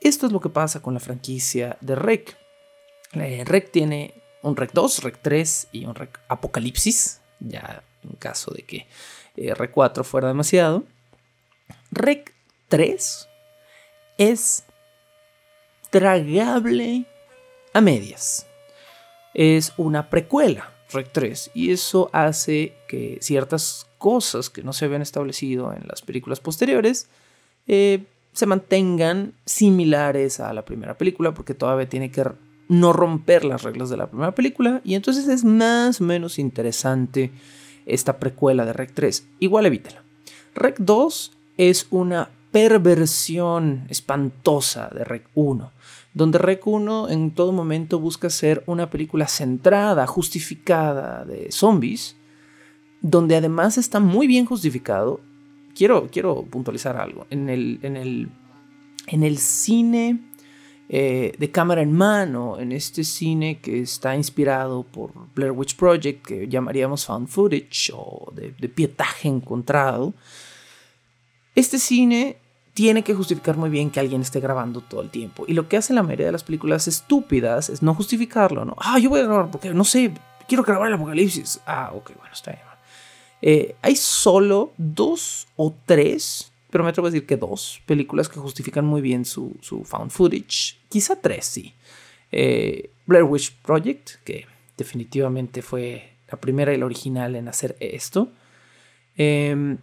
Esto 0.00 0.26
es 0.26 0.32
lo 0.32 0.40
que 0.40 0.48
pasa 0.48 0.80
con 0.80 0.94
la 0.94 1.00
franquicia 1.00 1.76
de 1.80 1.96
Rec. 1.96 2.36
Eh, 3.14 3.42
Rec 3.44 3.70
tiene 3.72 4.14
un 4.42 4.56
Rec 4.56 4.72
2, 4.72 5.02
Rec 5.02 5.18
3 5.20 5.68
y 5.72 5.86
un 5.86 5.94
Rec 5.94 6.20
Apocalipsis, 6.28 7.20
ya 7.40 7.82
en 8.04 8.16
caso 8.16 8.52
de 8.52 8.62
que 8.62 8.86
eh, 9.36 9.54
Rec 9.54 9.72
4 9.72 10.04
fuera 10.04 10.28
demasiado. 10.28 10.84
Rec 11.90 12.32
3 12.68 13.28
es 14.18 14.64
tragable 15.90 17.06
a 17.72 17.80
medias. 17.80 18.46
Es 19.34 19.72
una 19.76 20.10
precuela 20.10 20.77
Rec 20.92 21.10
3 21.12 21.50
y 21.54 21.70
eso 21.70 22.10
hace 22.12 22.74
que 22.88 23.18
ciertas 23.20 23.86
cosas 23.98 24.50
que 24.50 24.62
no 24.62 24.72
se 24.72 24.84
habían 24.84 25.02
establecido 25.02 25.72
en 25.72 25.86
las 25.86 26.02
películas 26.02 26.40
posteriores 26.40 27.08
eh, 27.66 28.04
se 28.32 28.46
mantengan 28.46 29.32
similares 29.44 30.40
a 30.40 30.52
la 30.52 30.64
primera 30.64 30.96
película 30.96 31.34
porque 31.34 31.54
todavía 31.54 31.88
tiene 31.88 32.10
que 32.10 32.24
no 32.68 32.92
romper 32.92 33.44
las 33.44 33.62
reglas 33.62 33.90
de 33.90 33.96
la 33.96 34.06
primera 34.06 34.34
película 34.34 34.80
y 34.84 34.94
entonces 34.94 35.28
es 35.28 35.44
más 35.44 36.00
o 36.00 36.04
menos 36.04 36.38
interesante 36.38 37.32
esta 37.86 38.18
precuela 38.18 38.64
de 38.64 38.72
Rec 38.72 38.92
3. 38.94 39.26
Igual 39.40 39.66
evítela. 39.66 40.02
Rec 40.54 40.76
2 40.78 41.32
es 41.56 41.86
una 41.90 42.30
perversión 42.52 43.86
espantosa 43.88 44.88
de 44.88 45.04
Rec 45.04 45.28
1, 45.34 45.72
donde 46.18 46.38
Rec 46.38 46.66
1 46.66 47.10
en 47.10 47.30
todo 47.30 47.52
momento 47.52 48.00
busca 48.00 48.28
ser 48.28 48.64
una 48.66 48.90
película 48.90 49.28
centrada, 49.28 50.04
justificada 50.08 51.24
de 51.24 51.52
zombies, 51.52 52.16
donde 53.00 53.36
además 53.36 53.78
está 53.78 54.00
muy 54.00 54.26
bien 54.26 54.44
justificado. 54.44 55.20
Quiero, 55.76 56.08
quiero 56.10 56.42
puntualizar 56.42 56.96
algo. 56.96 57.28
En 57.30 57.48
el, 57.48 57.78
en 57.82 57.96
el, 57.96 58.30
en 59.06 59.22
el 59.22 59.38
cine 59.38 60.18
eh, 60.88 61.34
de 61.38 61.50
cámara 61.52 61.82
en 61.82 61.92
mano, 61.92 62.58
en 62.58 62.72
este 62.72 63.04
cine 63.04 63.60
que 63.60 63.82
está 63.82 64.16
inspirado 64.16 64.82
por 64.82 65.12
Blair 65.36 65.52
Witch 65.52 65.76
Project, 65.76 66.26
que 66.26 66.48
llamaríamos 66.48 67.06
found 67.06 67.28
footage 67.28 67.92
o 67.94 68.32
de, 68.34 68.52
de 68.58 68.68
pietaje 68.68 69.28
encontrado, 69.28 70.14
este 71.54 71.78
cine 71.78 72.38
tiene 72.78 73.02
que 73.02 73.12
justificar 73.12 73.56
muy 73.56 73.70
bien 73.70 73.90
que 73.90 73.98
alguien 73.98 74.20
esté 74.20 74.38
grabando 74.38 74.80
todo 74.80 75.02
el 75.02 75.10
tiempo. 75.10 75.44
Y 75.48 75.54
lo 75.54 75.68
que 75.68 75.76
hace 75.76 75.92
la 75.92 76.04
mayoría 76.04 76.26
de 76.26 76.30
las 76.30 76.44
películas 76.44 76.86
estúpidas 76.86 77.70
es 77.70 77.82
no 77.82 77.92
justificarlo, 77.92 78.64
¿no? 78.64 78.76
Ah, 78.78 79.00
yo 79.00 79.10
voy 79.10 79.18
a 79.18 79.24
grabar 79.24 79.50
porque, 79.50 79.74
no 79.74 79.82
sé, 79.82 80.12
quiero 80.46 80.62
grabar 80.62 80.86
el 80.86 80.94
apocalipsis. 80.94 81.58
Ah, 81.66 81.90
ok, 81.92 82.12
bueno, 82.16 82.32
está 82.32 82.52
bien. 82.52 82.62
Eh, 83.42 83.74
hay 83.82 83.96
solo 83.96 84.74
dos 84.76 85.48
o 85.56 85.74
tres, 85.86 86.52
pero 86.70 86.84
me 86.84 86.90
atrevo 86.90 87.08
a 87.08 87.10
decir 87.10 87.26
que 87.26 87.36
dos 87.36 87.82
películas 87.84 88.28
que 88.28 88.38
justifican 88.38 88.84
muy 88.84 89.00
bien 89.00 89.24
su, 89.24 89.58
found 89.84 90.12
footage. 90.12 90.78
Quizá 90.88 91.16
tres, 91.16 91.46
sí. 91.46 91.74
Eh, 92.30 92.92
Blair 93.06 93.24
Witch 93.24 93.56
Project, 93.60 94.22
que 94.22 94.46
definitivamente 94.76 95.62
fue 95.62 96.12
la 96.30 96.38
primera 96.40 96.72
y 96.72 96.76
la 96.76 96.86
original 96.86 97.34
en 97.34 97.48
hacer 97.48 97.76
esto. 97.80 98.28
Eh, 99.16 99.78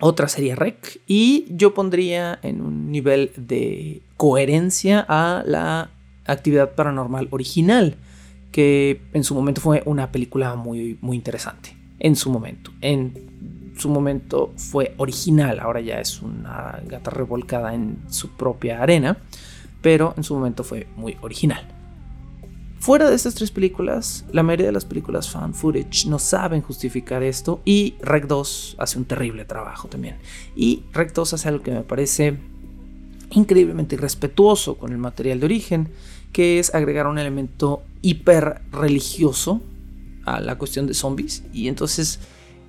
otra 0.00 0.28
sería 0.28 0.54
Rec. 0.54 1.00
Y 1.06 1.46
yo 1.50 1.74
pondría 1.74 2.38
en 2.42 2.60
un 2.60 2.90
nivel 2.90 3.32
de 3.36 4.02
coherencia 4.16 5.04
a 5.08 5.42
la 5.46 5.90
actividad 6.26 6.74
paranormal 6.74 7.28
original, 7.30 7.96
que 8.52 9.02
en 9.12 9.24
su 9.24 9.34
momento 9.34 9.60
fue 9.60 9.82
una 9.86 10.12
película 10.12 10.54
muy, 10.54 10.98
muy 11.00 11.16
interesante. 11.16 11.76
En 11.98 12.16
su 12.16 12.30
momento. 12.30 12.72
En 12.80 13.74
su 13.76 13.88
momento 13.88 14.52
fue 14.56 14.94
original, 14.96 15.60
ahora 15.60 15.80
ya 15.80 16.00
es 16.00 16.20
una 16.20 16.80
gata 16.86 17.10
revolcada 17.10 17.74
en 17.74 17.98
su 18.08 18.30
propia 18.30 18.82
arena, 18.82 19.18
pero 19.82 20.14
en 20.16 20.24
su 20.24 20.34
momento 20.34 20.64
fue 20.64 20.86
muy 20.96 21.16
original. 21.22 21.77
Fuera 22.80 23.10
de 23.10 23.16
estas 23.16 23.34
tres 23.34 23.50
películas, 23.50 24.24
la 24.32 24.44
mayoría 24.44 24.66
de 24.66 24.72
las 24.72 24.84
películas 24.84 25.28
fan 25.28 25.52
footage 25.52 26.06
no 26.06 26.18
saben 26.18 26.62
justificar 26.62 27.24
esto 27.24 27.60
y 27.64 27.96
Rec 28.00 28.26
2 28.26 28.76
hace 28.78 28.98
un 28.98 29.04
terrible 29.04 29.44
trabajo 29.44 29.88
también. 29.88 30.16
Y 30.54 30.84
Rec 30.92 31.12
2 31.12 31.34
hace 31.34 31.48
algo 31.48 31.62
que 31.62 31.72
me 31.72 31.82
parece 31.82 32.38
increíblemente 33.30 33.96
irrespetuoso 33.96 34.78
con 34.78 34.92
el 34.92 34.98
material 34.98 35.40
de 35.40 35.46
origen, 35.46 35.88
que 36.32 36.60
es 36.60 36.72
agregar 36.72 37.08
un 37.08 37.18
elemento 37.18 37.82
hiper 38.00 38.62
religioso 38.70 39.60
a 40.24 40.40
la 40.40 40.56
cuestión 40.56 40.86
de 40.86 40.94
zombies 40.94 41.42
y 41.52 41.68
entonces 41.68 42.20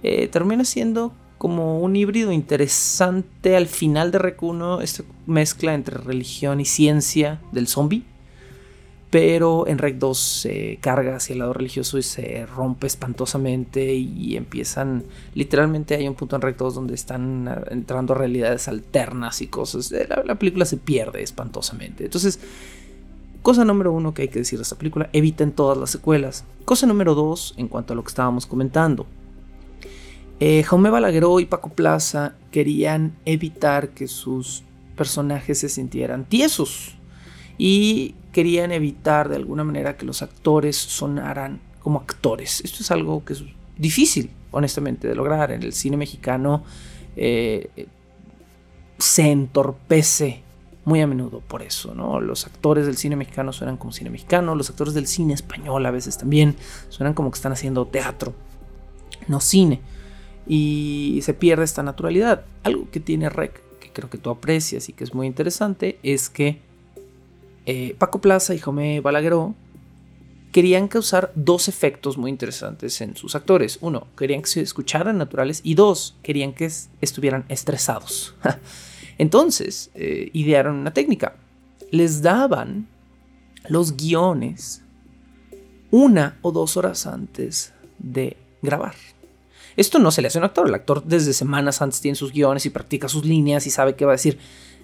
eh, 0.01 0.27
termina 0.27 0.65
siendo 0.65 1.13
como 1.37 1.79
un 1.79 1.95
híbrido 1.95 2.31
interesante 2.31 3.55
al 3.55 3.67
final 3.67 4.11
de 4.11 4.17
Rec 4.17 4.41
1, 4.41 4.81
esta 4.81 5.03
mezcla 5.27 5.73
entre 5.73 5.97
religión 5.97 6.59
y 6.59 6.65
ciencia 6.65 7.39
del 7.51 7.67
zombie 7.67 8.03
pero 9.09 9.67
en 9.67 9.79
Rec 9.79 9.97
2 9.97 10.19
se 10.19 10.77
carga 10.81 11.15
hacia 11.15 11.33
el 11.33 11.39
lado 11.39 11.53
religioso 11.53 11.97
y 11.97 12.03
se 12.03 12.45
rompe 12.45 12.85
espantosamente 12.85 13.95
y 13.95 14.35
empiezan, 14.37 15.03
literalmente 15.33 15.95
hay 15.95 16.07
un 16.07 16.13
punto 16.13 16.35
en 16.35 16.43
Rec 16.43 16.57
2 16.57 16.75
donde 16.75 16.93
están 16.93 17.47
eh, 17.47 17.61
entrando 17.71 18.13
realidades 18.13 18.67
alternas 18.67 19.41
y 19.41 19.47
cosas, 19.47 19.91
eh, 19.91 20.07
la, 20.07 20.35
película 20.35 20.65
se 20.65 20.77
pierde 20.77 21.23
espantosamente. 21.23 22.05
Entonces, 22.05 22.39
cosa 23.41 23.65
número 23.65 23.91
uno 23.91 24.13
que 24.13 24.23
hay 24.23 24.27
que 24.27 24.39
decir 24.39 24.59
de 24.59 24.63
esta 24.63 24.77
película, 24.77 25.09
eviten 25.11 25.53
todas 25.53 25.77
las 25.77 25.89
secuelas. 25.89 26.45
Cosa 26.65 26.85
número 26.85 27.15
dos, 27.15 27.55
en 27.57 27.67
cuanto 27.67 27.93
a 27.93 27.95
lo 27.95 28.03
que 28.03 28.09
estábamos 28.09 28.45
comentando. 28.45 29.07
Eh, 30.39 30.63
Jaume 30.63 30.91
Balagueró 30.91 31.39
y 31.39 31.45
Paco 31.45 31.69
Plaza 31.69 32.35
querían 32.51 33.17
evitar 33.25 33.89
que 33.89 34.07
sus 34.07 34.63
personajes 34.95 35.59
se 35.59 35.67
sintieran 35.67 36.25
tiesos 36.25 36.95
y 37.57 38.15
querían 38.39 38.71
evitar 38.71 39.27
de 39.27 39.35
alguna 39.35 39.65
manera 39.65 39.97
que 39.97 40.05
los 40.05 40.21
actores 40.21 40.77
sonaran 40.77 41.59
como 41.83 41.99
actores. 41.99 42.61
Esto 42.61 42.83
es 42.83 42.89
algo 42.89 43.25
que 43.25 43.33
es 43.33 43.43
difícil, 43.77 44.29
honestamente, 44.51 45.09
de 45.09 45.15
lograr. 45.15 45.51
En 45.51 45.61
el 45.61 45.73
cine 45.73 45.97
mexicano 45.97 46.63
eh, 47.17 47.69
se 48.97 49.29
entorpece 49.29 50.41
muy 50.85 51.01
a 51.01 51.07
menudo 51.07 51.41
por 51.41 51.61
eso, 51.61 51.93
¿no? 51.93 52.21
Los 52.21 52.45
actores 52.45 52.85
del 52.85 52.95
cine 52.95 53.17
mexicano 53.17 53.51
suenan 53.51 53.75
como 53.75 53.91
cine 53.91 54.09
mexicano, 54.09 54.55
los 54.55 54.69
actores 54.69 54.93
del 54.93 55.05
cine 55.05 55.33
español 55.33 55.85
a 55.85 55.91
veces 55.91 56.17
también 56.17 56.55
suenan 56.87 57.13
como 57.13 57.31
que 57.31 57.35
están 57.35 57.51
haciendo 57.51 57.87
teatro, 57.87 58.33
no 59.27 59.41
cine. 59.41 59.81
Y 60.47 61.19
se 61.23 61.33
pierde 61.33 61.65
esta 61.65 61.83
naturalidad. 61.83 62.45
Algo 62.63 62.89
que 62.89 63.01
tiene 63.01 63.27
Rec, 63.27 63.61
que 63.81 63.91
creo 63.91 64.09
que 64.09 64.17
tú 64.17 64.29
aprecias 64.29 64.87
y 64.87 64.93
que 64.93 65.03
es 65.03 65.13
muy 65.13 65.27
interesante, 65.27 65.99
es 66.03 66.29
que 66.29 66.68
eh, 67.71 67.95
Paco 67.99 68.19
Plaza 68.19 68.55
y 68.55 68.59
Jomé 68.59 68.99
Balagueró 68.99 69.53
querían 70.51 70.87
causar 70.87 71.31
dos 71.35 71.67
efectos 71.67 72.17
muy 72.17 72.31
interesantes 72.31 72.99
en 73.01 73.15
sus 73.15 73.35
actores. 73.35 73.77
Uno, 73.81 74.07
querían 74.17 74.41
que 74.41 74.47
se 74.47 74.61
escucharan 74.61 75.19
naturales 75.19 75.61
y 75.63 75.75
dos, 75.75 76.15
querían 76.23 76.53
que 76.53 76.67
estuvieran 76.99 77.45
estresados. 77.47 78.33
Entonces, 79.19 79.91
eh, 79.93 80.31
idearon 80.33 80.77
una 80.77 80.95
técnica. 80.95 81.35
Les 81.91 82.23
daban 82.23 82.87
los 83.67 83.95
guiones 83.95 84.81
una 85.91 86.39
o 86.41 86.51
dos 86.51 86.75
horas 86.75 87.05
antes 87.05 87.71
de 87.99 88.35
grabar. 88.63 88.95
Esto 89.77 89.99
no 89.99 90.09
se 90.09 90.23
le 90.23 90.29
hace 90.29 90.39
a 90.39 90.41
un 90.41 90.45
actor. 90.45 90.67
El 90.67 90.73
actor 90.73 91.03
desde 91.03 91.33
semanas 91.33 91.83
antes 91.83 92.01
tiene 92.01 92.15
sus 92.15 92.33
guiones 92.33 92.65
y 92.65 92.71
practica 92.71 93.07
sus 93.07 93.25
líneas 93.25 93.67
y 93.67 93.69
sabe 93.69 93.93
qué 93.93 94.05
va 94.05 94.13
a 94.13 94.15
decir. 94.15 94.39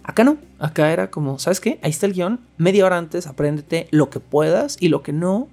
Acá 0.07 0.23
no, 0.23 0.37
acá 0.59 0.93
era 0.93 1.09
como, 1.09 1.39
¿sabes 1.39 1.59
qué? 1.59 1.79
Ahí 1.81 1.89
está 1.89 2.05
el 2.05 2.13
guion, 2.13 2.39
media 2.57 2.85
hora 2.85 2.99
antes 2.99 3.25
apréndete 3.25 3.87
lo 3.89 4.11
que 4.11 4.19
puedas 4.19 4.77
y 4.79 4.89
lo 4.89 5.01
que 5.01 5.11
no, 5.11 5.49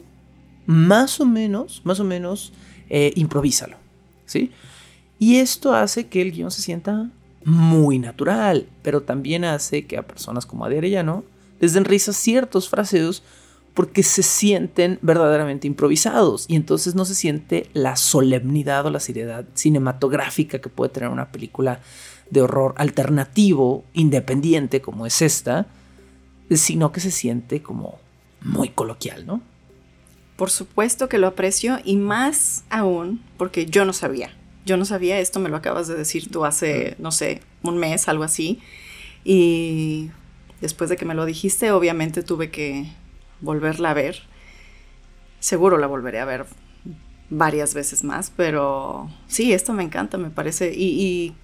más 0.66 1.20
o 1.20 1.26
menos, 1.26 1.80
más 1.84 2.00
o 2.00 2.04
menos, 2.04 2.52
eh, 2.90 3.12
improvísalo, 3.16 3.78
¿sí? 4.26 4.52
Y 5.18 5.36
esto 5.36 5.72
hace 5.72 6.08
que 6.08 6.20
el 6.20 6.32
guion 6.32 6.50
se 6.50 6.60
sienta 6.60 7.08
muy 7.44 7.98
natural, 7.98 8.68
pero 8.82 9.02
también 9.02 9.44
hace 9.46 9.86
que 9.86 9.96
a 9.96 10.06
personas 10.06 10.44
como 10.44 10.66
Adi 10.66 10.76
Arellano 10.76 11.24
les 11.58 11.72
den 11.72 11.86
risa 11.86 12.12
ciertos 12.12 12.68
fraseos 12.68 13.22
porque 13.72 14.02
se 14.02 14.22
sienten 14.22 14.98
verdaderamente 15.00 15.66
improvisados 15.66 16.44
y 16.46 16.56
entonces 16.56 16.94
no 16.94 17.06
se 17.06 17.14
siente 17.14 17.70
la 17.72 17.96
solemnidad 17.96 18.84
o 18.84 18.90
la 18.90 19.00
seriedad 19.00 19.46
cinematográfica 19.54 20.60
que 20.60 20.68
puede 20.68 20.92
tener 20.92 21.08
una 21.08 21.32
película 21.32 21.80
de 22.32 22.40
horror 22.40 22.74
alternativo, 22.78 23.84
independiente 23.92 24.80
como 24.80 25.04
es 25.04 25.20
esta, 25.20 25.66
sino 26.50 26.90
que 26.90 27.00
se 27.00 27.10
siente 27.10 27.62
como 27.62 27.98
muy 28.40 28.70
coloquial, 28.70 29.26
¿no? 29.26 29.42
Por 30.36 30.48
supuesto 30.48 31.10
que 31.10 31.18
lo 31.18 31.26
aprecio 31.26 31.78
y 31.84 31.96
más 31.96 32.64
aún 32.70 33.22
porque 33.36 33.66
yo 33.66 33.84
no 33.84 33.92
sabía. 33.92 34.34
Yo 34.64 34.78
no 34.78 34.86
sabía, 34.86 35.20
esto 35.20 35.40
me 35.40 35.50
lo 35.50 35.56
acabas 35.56 35.88
de 35.88 35.94
decir 35.94 36.30
tú 36.30 36.46
hace, 36.46 36.96
no 36.98 37.12
sé, 37.12 37.42
un 37.62 37.76
mes, 37.76 38.08
algo 38.08 38.24
así. 38.24 38.60
Y 39.24 40.10
después 40.62 40.88
de 40.88 40.96
que 40.96 41.04
me 41.04 41.14
lo 41.14 41.26
dijiste, 41.26 41.70
obviamente 41.70 42.22
tuve 42.22 42.50
que 42.50 42.86
volverla 43.42 43.90
a 43.90 43.94
ver. 43.94 44.22
Seguro 45.38 45.76
la 45.76 45.86
volveré 45.86 46.18
a 46.18 46.24
ver 46.24 46.46
varias 47.28 47.74
veces 47.74 48.04
más, 48.04 48.32
pero 48.34 49.10
sí, 49.26 49.52
esto 49.52 49.74
me 49.74 49.82
encanta, 49.82 50.16
me 50.16 50.30
parece. 50.30 50.72
y 50.74 51.34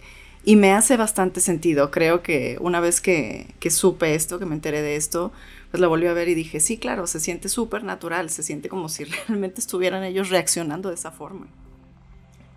me 0.56 0.72
hace 0.72 0.96
bastante 0.96 1.40
sentido. 1.40 1.90
Creo 1.90 2.22
que 2.22 2.56
una 2.60 2.80
vez 2.80 3.02
que, 3.02 3.54
supe 3.70 4.14
esto, 4.14 4.38
que 4.38 4.46
me 4.46 4.54
enteré 4.54 4.80
de 4.80 4.96
esto, 4.96 5.30
pues 5.70 5.80
la 5.80 5.88
volví 5.88 6.06
a 6.06 6.14
ver 6.14 6.28
y 6.28 6.34
dije, 6.34 6.58
sí, 6.60 6.78
claro, 6.78 7.06
se 7.06 7.20
siente 7.20 7.50
súper 7.50 7.84
natural, 7.84 8.30
se 8.30 8.42
siente 8.42 8.70
como 8.70 8.88
si 8.88 9.04
realmente 9.28 9.60
estuvieran 9.60 10.04
ellos 10.04 10.30
reaccionando 10.30 10.88
de 10.88 10.94
esa 10.94 11.10
forma. 11.10 11.48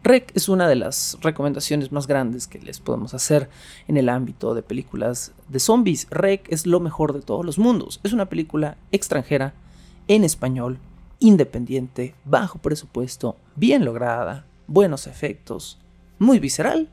Rec 0.03 0.31
es 0.35 0.47
una 0.47 0.69
de 0.69 0.75
las 0.75 1.17
recomendaciones 1.21 1.91
más 1.91 2.07
grandes 2.07 2.47
que 2.47 2.59
les 2.59 2.79
podemos 2.79 3.13
hacer 3.13 3.49
en 3.89 3.97
el 3.97 4.07
ámbito 4.07 4.55
de 4.55 4.63
películas 4.63 5.33
de 5.49 5.59
zombies. 5.59 6.07
Rec 6.09 6.47
es 6.49 6.65
lo 6.65 6.79
mejor 6.79 7.11
de 7.13 7.21
todos 7.21 7.45
los 7.45 7.59
mundos. 7.59 7.99
Es 8.03 8.13
una 8.13 8.27
película 8.27 8.77
extranjera, 8.91 9.53
en 10.07 10.23
español, 10.23 10.79
independiente, 11.19 12.15
bajo 12.23 12.57
presupuesto, 12.57 13.35
bien 13.55 13.83
lograda, 13.83 14.45
buenos 14.65 15.07
efectos, 15.07 15.77
muy 16.17 16.39
visceral 16.39 16.89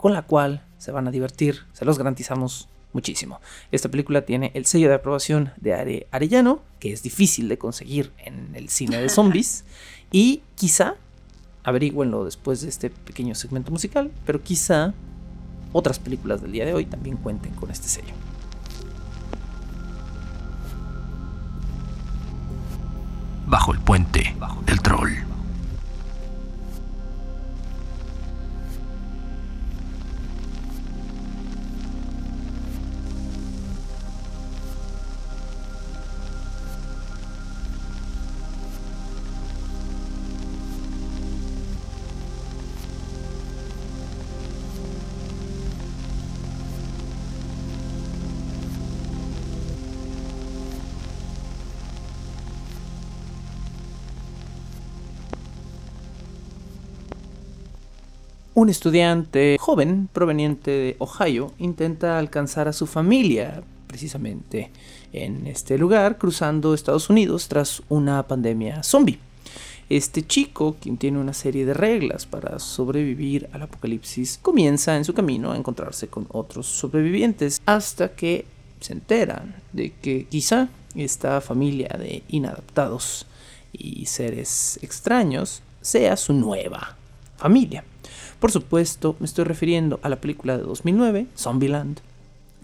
con 0.00 0.12
la 0.12 0.22
cual 0.22 0.64
se 0.78 0.92
van 0.92 1.06
a 1.08 1.10
divertir, 1.10 1.60
se 1.72 1.84
los 1.84 1.98
garantizamos 1.98 2.68
muchísimo. 2.92 3.40
Esta 3.70 3.88
película 3.88 4.22
tiene 4.22 4.50
el 4.54 4.66
sello 4.66 4.88
de 4.88 4.94
aprobación 4.94 5.52
de 5.58 5.74
Are 5.74 6.06
Arellano, 6.10 6.62
que 6.80 6.92
es 6.92 7.02
difícil 7.02 7.48
de 7.48 7.58
conseguir 7.58 8.12
en 8.18 8.54
el 8.54 8.68
cine 8.68 9.00
de 9.00 9.08
zombies, 9.08 9.64
y 10.10 10.42
quizá 10.54 10.96
Averigüenlo 11.62 12.24
después 12.24 12.62
de 12.62 12.68
este 12.68 12.90
pequeño 12.90 13.34
segmento 13.34 13.70
musical, 13.70 14.10
pero 14.24 14.42
quizá 14.42 14.94
otras 15.72 15.98
películas 15.98 16.40
del 16.40 16.52
día 16.52 16.64
de 16.64 16.74
hoy 16.74 16.86
también 16.86 17.16
cuenten 17.16 17.52
con 17.54 17.70
este 17.70 17.88
sello. 17.88 18.14
Bajo 23.46 23.72
el 23.72 23.80
puente 23.80 24.34
del 24.64 24.80
troll. 24.80 25.29
Un 58.60 58.68
estudiante 58.68 59.56
joven 59.58 60.10
proveniente 60.12 60.70
de 60.70 60.96
Ohio 60.98 61.54
intenta 61.56 62.18
alcanzar 62.18 62.68
a 62.68 62.74
su 62.74 62.86
familia 62.86 63.62
precisamente 63.86 64.70
en 65.14 65.46
este 65.46 65.78
lugar, 65.78 66.18
cruzando 66.18 66.74
Estados 66.74 67.08
Unidos 67.08 67.48
tras 67.48 67.82
una 67.88 68.22
pandemia 68.28 68.82
zombie. 68.82 69.18
Este 69.88 70.26
chico, 70.26 70.76
quien 70.78 70.98
tiene 70.98 71.18
una 71.18 71.32
serie 71.32 71.64
de 71.64 71.72
reglas 71.72 72.26
para 72.26 72.58
sobrevivir 72.58 73.48
al 73.54 73.62
apocalipsis, 73.62 74.38
comienza 74.42 74.94
en 74.94 75.06
su 75.06 75.14
camino 75.14 75.52
a 75.52 75.56
encontrarse 75.56 76.08
con 76.08 76.26
otros 76.28 76.66
sobrevivientes 76.66 77.62
hasta 77.64 78.10
que 78.10 78.44
se 78.78 78.92
enteran 78.92 79.54
de 79.72 79.94
que 80.02 80.26
quizá 80.26 80.68
esta 80.94 81.40
familia 81.40 81.96
de 81.98 82.24
inadaptados 82.28 83.24
y 83.72 84.04
seres 84.04 84.78
extraños 84.82 85.62
sea 85.80 86.18
su 86.18 86.34
nueva 86.34 86.98
familia. 87.38 87.84
Por 88.40 88.50
supuesto, 88.50 89.16
me 89.20 89.26
estoy 89.26 89.44
refiriendo 89.44 90.00
a 90.02 90.08
la 90.08 90.20
película 90.20 90.56
de 90.56 90.64
2009, 90.64 91.26
Zombieland, 91.36 92.00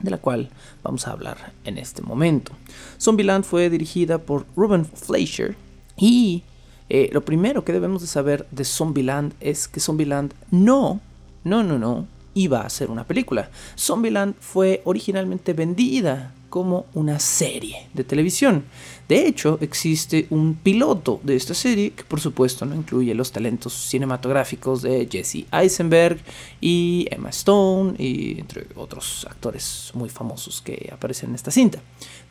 de 0.03 0.11
la 0.11 0.17
cual 0.17 0.49
vamos 0.83 1.07
a 1.07 1.13
hablar 1.13 1.53
en 1.65 1.77
este 1.77 2.01
momento. 2.01 2.53
Zombieland 2.99 3.45
fue 3.45 3.69
dirigida 3.69 4.19
por 4.19 4.47
Ruben 4.57 4.87
Fleischer 4.87 5.55
y 5.97 6.43
eh, 6.89 7.11
lo 7.13 7.25
primero 7.25 7.65
que 7.65 7.75
debemos 7.75 8.01
de 8.01 8.09
saber 8.09 8.47
de 8.51 8.65
Zombieland 8.65 9.35
es 9.41 9.69
que 9.69 9.81
Zombieland 9.81 10.33
no, 10.51 11.01
no, 11.45 11.63
no, 11.63 11.79
no, 11.79 12.07
iba 12.33 12.61
a 12.61 12.71
ser 12.71 12.91
una 12.91 13.05
película. 13.05 13.51
Zombieland 13.79 14.35
fue 14.41 14.81
originalmente 14.85 15.53
vendida 15.53 16.33
como 16.57 16.87
una 16.95 17.21
serie 17.21 17.87
de 17.93 18.03
televisión. 18.03 18.65
De 19.07 19.27
hecho, 19.27 19.59
existe 19.61 20.27
un 20.31 20.55
piloto 20.55 21.21
de 21.23 21.37
esta 21.37 21.53
serie 21.53 21.91
que 21.91 22.03
por 22.03 22.19
supuesto 22.19 22.65
no 22.65 22.75
incluye 22.75 23.15
los 23.15 23.31
talentos 23.31 23.75
cinematográficos 23.75 24.81
de 24.81 25.07
Jesse 25.07 25.45
Eisenberg 25.53 26.19
y 26.59 27.09
Emma 27.11 27.29
Stone 27.29 27.97
y 27.99 28.41
entre 28.41 28.69
otros 28.75 29.27
actores 29.29 29.91
muy 29.93 30.09
famosos 30.09 30.63
que 30.63 30.89
aparecen 30.91 31.29
en 31.29 31.35
esta 31.35 31.51
cinta. 31.51 31.79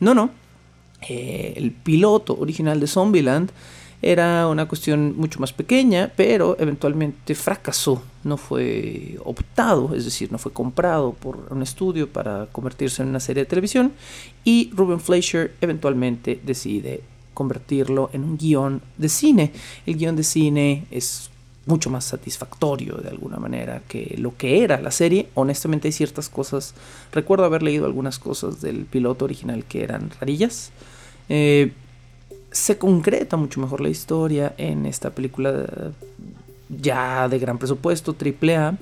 No, 0.00 0.12
no. 0.12 0.30
Eh, 1.08 1.52
el 1.54 1.70
piloto 1.70 2.36
original 2.36 2.80
de 2.80 2.88
Zombieland 2.88 3.52
era 4.02 4.46
una 4.48 4.66
cuestión 4.68 5.16
mucho 5.16 5.40
más 5.40 5.52
pequeña, 5.52 6.12
pero 6.16 6.56
eventualmente 6.58 7.34
fracasó. 7.34 8.02
No 8.24 8.36
fue 8.36 9.18
optado, 9.24 9.94
es 9.94 10.04
decir, 10.04 10.30
no 10.30 10.38
fue 10.38 10.52
comprado 10.52 11.12
por 11.12 11.48
un 11.50 11.62
estudio 11.62 12.08
para 12.08 12.46
convertirse 12.52 13.02
en 13.02 13.08
una 13.08 13.20
serie 13.20 13.44
de 13.44 13.48
televisión. 13.48 13.92
Y 14.44 14.70
Ruben 14.74 15.00
Fleischer 15.00 15.54
eventualmente 15.60 16.40
decide 16.44 17.02
convertirlo 17.34 18.10
en 18.12 18.24
un 18.24 18.36
guion 18.36 18.82
de 18.96 19.08
cine. 19.08 19.52
El 19.86 19.96
guion 19.96 20.16
de 20.16 20.24
cine 20.24 20.86
es 20.90 21.30
mucho 21.66 21.90
más 21.90 22.04
satisfactorio 22.04 22.96
de 22.96 23.08
alguna 23.08 23.38
manera 23.38 23.82
que 23.88 24.14
lo 24.18 24.36
que 24.36 24.62
era 24.62 24.80
la 24.80 24.90
serie. 24.90 25.28
Honestamente 25.34 25.88
hay 25.88 25.92
ciertas 25.92 26.28
cosas, 26.28 26.74
recuerdo 27.12 27.44
haber 27.44 27.62
leído 27.62 27.86
algunas 27.86 28.18
cosas 28.18 28.60
del 28.60 28.86
piloto 28.86 29.24
original 29.24 29.64
que 29.64 29.82
eran 29.82 30.10
rarillas. 30.18 30.70
Eh, 31.28 31.72
se 32.56 32.78
concreta 32.78 33.36
mucho 33.36 33.60
mejor 33.60 33.82
la 33.82 33.90
historia 33.90 34.54
en 34.56 34.86
esta 34.86 35.10
película 35.10 35.92
ya 36.70 37.28
de 37.28 37.38
gran 37.38 37.58
presupuesto, 37.58 38.14
triple 38.14 38.56
A. 38.56 38.78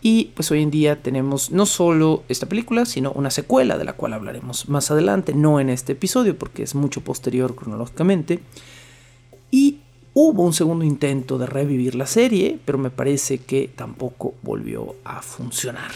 Y 0.00 0.26
pues 0.34 0.50
hoy 0.50 0.62
en 0.62 0.70
día 0.70 1.02
tenemos 1.02 1.50
no 1.50 1.66
solo 1.66 2.22
esta 2.28 2.46
película, 2.46 2.86
sino 2.86 3.12
una 3.12 3.30
secuela 3.30 3.76
de 3.76 3.84
la 3.84 3.92
cual 3.92 4.14
hablaremos 4.14 4.68
más 4.70 4.90
adelante, 4.90 5.34
no 5.34 5.60
en 5.60 5.68
este 5.68 5.92
episodio 5.92 6.38
porque 6.38 6.62
es 6.62 6.74
mucho 6.74 7.02
posterior 7.02 7.54
cronológicamente. 7.54 8.40
Y 9.50 9.80
hubo 10.14 10.44
un 10.44 10.54
segundo 10.54 10.84
intento 10.84 11.36
de 11.36 11.46
revivir 11.46 11.94
la 11.94 12.06
serie, 12.06 12.58
pero 12.64 12.78
me 12.78 12.90
parece 12.90 13.38
que 13.38 13.68
tampoco 13.68 14.34
volvió 14.42 14.94
a 15.04 15.20
funcionar. 15.20 15.90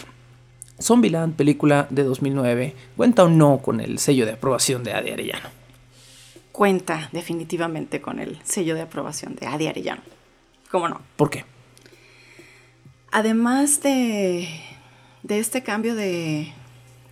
Zombieland, 0.80 1.36
película 1.36 1.86
de 1.88 2.02
2009, 2.02 2.74
cuenta 2.96 3.24
o 3.24 3.28
no 3.28 3.58
con 3.58 3.80
el 3.80 3.98
sello 3.98 4.26
de 4.26 4.32
aprobación 4.32 4.84
de 4.84 4.92
Adi 4.92 5.10
Arellano 5.10 5.61
cuenta 6.52 7.08
definitivamente 7.12 8.00
con 8.00 8.20
el 8.20 8.38
sello 8.44 8.74
de 8.74 8.82
aprobación 8.82 9.34
de 9.34 9.46
Adi 9.46 9.66
Arellano. 9.66 10.02
¿Cómo 10.70 10.88
no? 10.88 11.00
¿Por 11.16 11.30
qué? 11.30 11.44
Además 13.10 13.82
de, 13.82 14.48
de 15.22 15.38
este 15.38 15.62
cambio 15.62 15.94
de, 15.94 16.52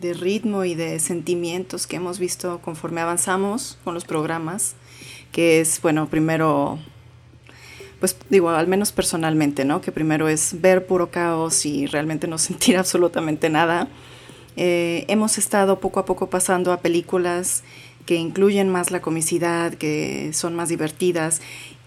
de, 0.00 0.14
ritmo 0.14 0.64
y 0.64 0.74
de 0.74 0.98
sentimientos 0.98 1.86
que 1.86 1.96
hemos 1.96 2.18
visto 2.18 2.60
conforme 2.62 3.00
avanzamos 3.00 3.78
con 3.84 3.92
los 3.92 4.04
programas, 4.04 4.76
que 5.32 5.60
es, 5.60 5.80
bueno, 5.82 6.08
primero, 6.08 6.78
pues 7.98 8.16
digo, 8.30 8.48
al 8.48 8.66
menos 8.66 8.92
personalmente, 8.92 9.66
¿no? 9.66 9.82
Que 9.82 9.92
primero 9.92 10.28
es 10.28 10.60
ver 10.60 10.86
puro 10.86 11.10
caos 11.10 11.66
y 11.66 11.86
realmente 11.86 12.26
no 12.28 12.38
sentir 12.38 12.78
absolutamente 12.78 13.50
nada. 13.50 13.88
Eh, 14.56 15.04
hemos 15.08 15.38
estado 15.38 15.80
poco 15.80 16.00
a 16.00 16.04
poco 16.04 16.28
pasando 16.28 16.72
a 16.72 16.80
películas 16.80 17.62
que 18.06 18.16
incluyen 18.16 18.68
más 18.68 18.90
la 18.90 19.00
comicidad, 19.00 19.74
que 19.74 20.32
son 20.32 20.54
más 20.56 20.68
divertidas 20.68 21.40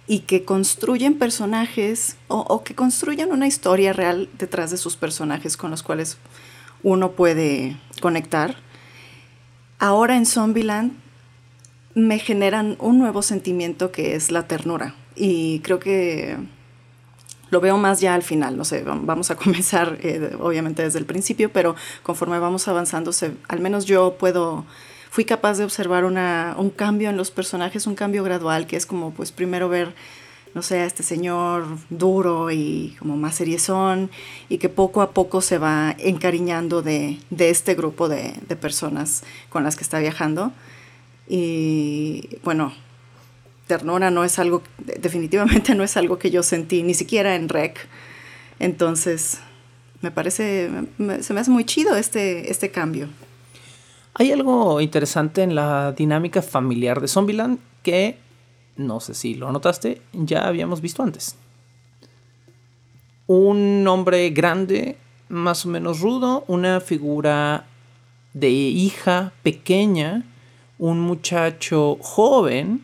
y 0.07 0.19
que 0.19 0.43
construyen 0.43 1.17
personajes 1.17 2.17
o, 2.27 2.63
que 2.63 2.75
construyen 2.75 3.31
una 3.31 3.47
historia 3.47 3.93
real 3.93 4.29
detrás 4.37 4.71
de 4.71 4.77
sus 4.77 4.97
personajes 4.97 5.55
con 5.57 5.71
los 5.71 5.83
cuales 5.83 6.17
uno 6.81 7.11
puede 7.11 7.77
conectar. 8.01 8.57
Ahora 9.79 10.17
en 10.17 10.25
Zombieland 10.25 10.93
me 11.95 12.19
generan 12.19 12.75
un 12.79 12.99
nuevo 12.99 13.21
sentimiento 13.21 13.91
que 13.91 14.15
es 14.15 14.31
la 14.31 14.47
ternura 14.47 14.95
y 15.15 15.59
creo 15.59 15.79
que 15.79 16.37
lo 17.49 17.61
veo 17.61 17.77
más 17.77 18.01
ya 18.01 18.15
al 18.15 18.23
final, 18.23 18.57
no 18.57 18.65
sé, 18.65 18.83
vamos 18.83 19.31
a 19.31 19.35
comenzar 19.43 19.99
eh, 20.01 20.35
obviamente 20.39 20.83
desde 20.83 20.99
el 20.99 21.05
principio, 21.05 21.51
pero 21.53 21.75
conforme 22.01 22.39
vamos 22.39 22.67
avanzando, 22.67 23.11
al 23.47 23.59
menos 23.59 23.85
yo 23.85 24.17
puedo 24.17 24.65
fui 25.13 25.25
capaz 25.25 25.59
de 25.59 25.63
observar 25.63 26.05
una, 26.05 26.55
un 26.57 26.71
cambio 26.71 27.11
en 27.11 27.17
los 27.17 27.29
personajes, 27.29 27.85
un 27.85 27.93
cambio 27.93 28.23
gradual, 28.23 28.65
que 28.65 28.75
es 28.75 28.87
como 28.87 29.13
pues 29.13 29.31
primero 29.31 29.69
ver, 29.69 29.93
no 30.55 30.63
sé, 30.63 30.79
a 30.79 30.87
este 30.87 31.03
señor 31.03 31.67
duro 31.91 32.49
y 32.49 32.95
como 32.97 33.15
más 33.15 33.35
seriezón, 33.35 34.09
y 34.49 34.57
que 34.57 34.69
poco 34.69 35.03
a 35.03 35.11
poco 35.11 35.41
se 35.41 35.59
va 35.59 35.95
encariñando 35.99 36.81
de, 36.81 37.19
de 37.29 37.51
este 37.51 37.75
grupo 37.75 38.09
de, 38.09 38.33
de 38.47 38.55
personas 38.55 39.23
con 39.49 39.63
las 39.63 39.75
que 39.75 39.83
está 39.83 39.99
viajando. 39.99 40.51
Y 41.27 42.39
bueno, 42.43 42.73
ternura 43.67 44.09
no 44.09 44.23
es 44.23 44.39
algo, 44.39 44.63
definitivamente 44.79 45.75
no 45.75 45.83
es 45.83 45.95
algo 45.95 46.17
que 46.17 46.31
yo 46.31 46.41
sentí, 46.41 46.81
ni 46.81 46.95
siquiera 46.95 47.35
en 47.35 47.49
Rec. 47.49 47.87
Entonces, 48.57 49.37
me 50.01 50.09
parece, 50.09 50.71
se 51.21 51.33
me 51.35 51.39
hace 51.39 51.51
muy 51.51 51.65
chido 51.65 51.95
este, 51.97 52.49
este 52.49 52.71
cambio. 52.71 53.09
Hay 54.15 54.31
algo 54.31 54.79
interesante 54.79 55.41
en 55.41 55.55
la 55.55 55.91
dinámica 55.91 56.43
familiar 56.43 57.01
de 57.01 57.07
Zombieland 57.07 57.57
que, 57.81 58.17
no 58.77 58.99
sé 58.99 59.15
si 59.15 59.33
lo 59.33 59.51
notaste, 59.51 60.01
ya 60.13 60.47
habíamos 60.47 60.81
visto 60.81 61.01
antes. 61.01 61.35
Un 63.25 63.87
hombre 63.87 64.29
grande, 64.29 64.97
más 65.29 65.65
o 65.65 65.69
menos 65.69 65.99
rudo, 66.01 66.43
una 66.47 66.79
figura 66.79 67.65
de 68.33 68.51
hija 68.51 69.31
pequeña, 69.41 70.23
un 70.77 70.99
muchacho 70.99 71.97
joven 71.99 72.81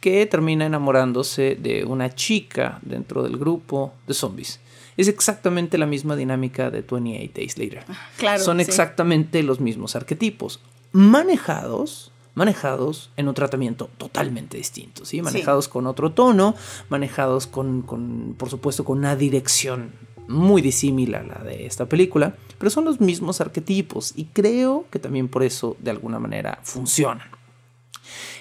que 0.00 0.26
termina 0.26 0.66
enamorándose 0.66 1.56
de 1.58 1.84
una 1.86 2.14
chica 2.14 2.80
dentro 2.82 3.22
del 3.22 3.38
grupo 3.38 3.92
de 4.06 4.12
zombies 4.12 4.60
es 5.00 5.08
exactamente 5.08 5.78
la 5.78 5.86
misma 5.86 6.16
dinámica 6.16 6.70
de 6.70 6.82
28 6.82 7.32
Days 7.34 7.58
Later. 7.58 7.84
Claro, 8.16 8.42
Son 8.42 8.60
exactamente 8.60 9.42
los 9.42 9.60
mismos 9.60 9.96
arquetipos, 9.96 10.60
manejados 10.92 12.12
manejados 12.34 13.10
en 13.16 13.28
un 13.28 13.34
tratamiento 13.34 13.90
totalmente 13.98 14.56
distinto, 14.56 15.04
¿sí? 15.04 15.20
Manejados 15.20 15.68
con 15.68 15.86
otro 15.86 16.12
tono, 16.12 16.54
manejados 16.88 17.46
con, 17.46 17.82
con, 17.82 18.34
por 18.38 18.48
supuesto, 18.48 18.84
con 18.84 18.98
una 18.98 19.16
dirección 19.16 19.92
muy 20.28 20.62
disímil 20.62 21.14
a 21.16 21.22
la 21.22 21.42
de 21.44 21.66
esta 21.66 21.86
película, 21.86 22.36
pero 22.56 22.70
son 22.70 22.84
los 22.84 23.00
mismos 23.00 23.40
arquetipos 23.40 24.12
y 24.16 24.26
creo 24.26 24.86
que 24.90 24.98
también 24.98 25.28
por 25.28 25.42
eso 25.42 25.76
de 25.80 25.90
alguna 25.90 26.18
manera 26.18 26.60
funcionan. 26.62 27.28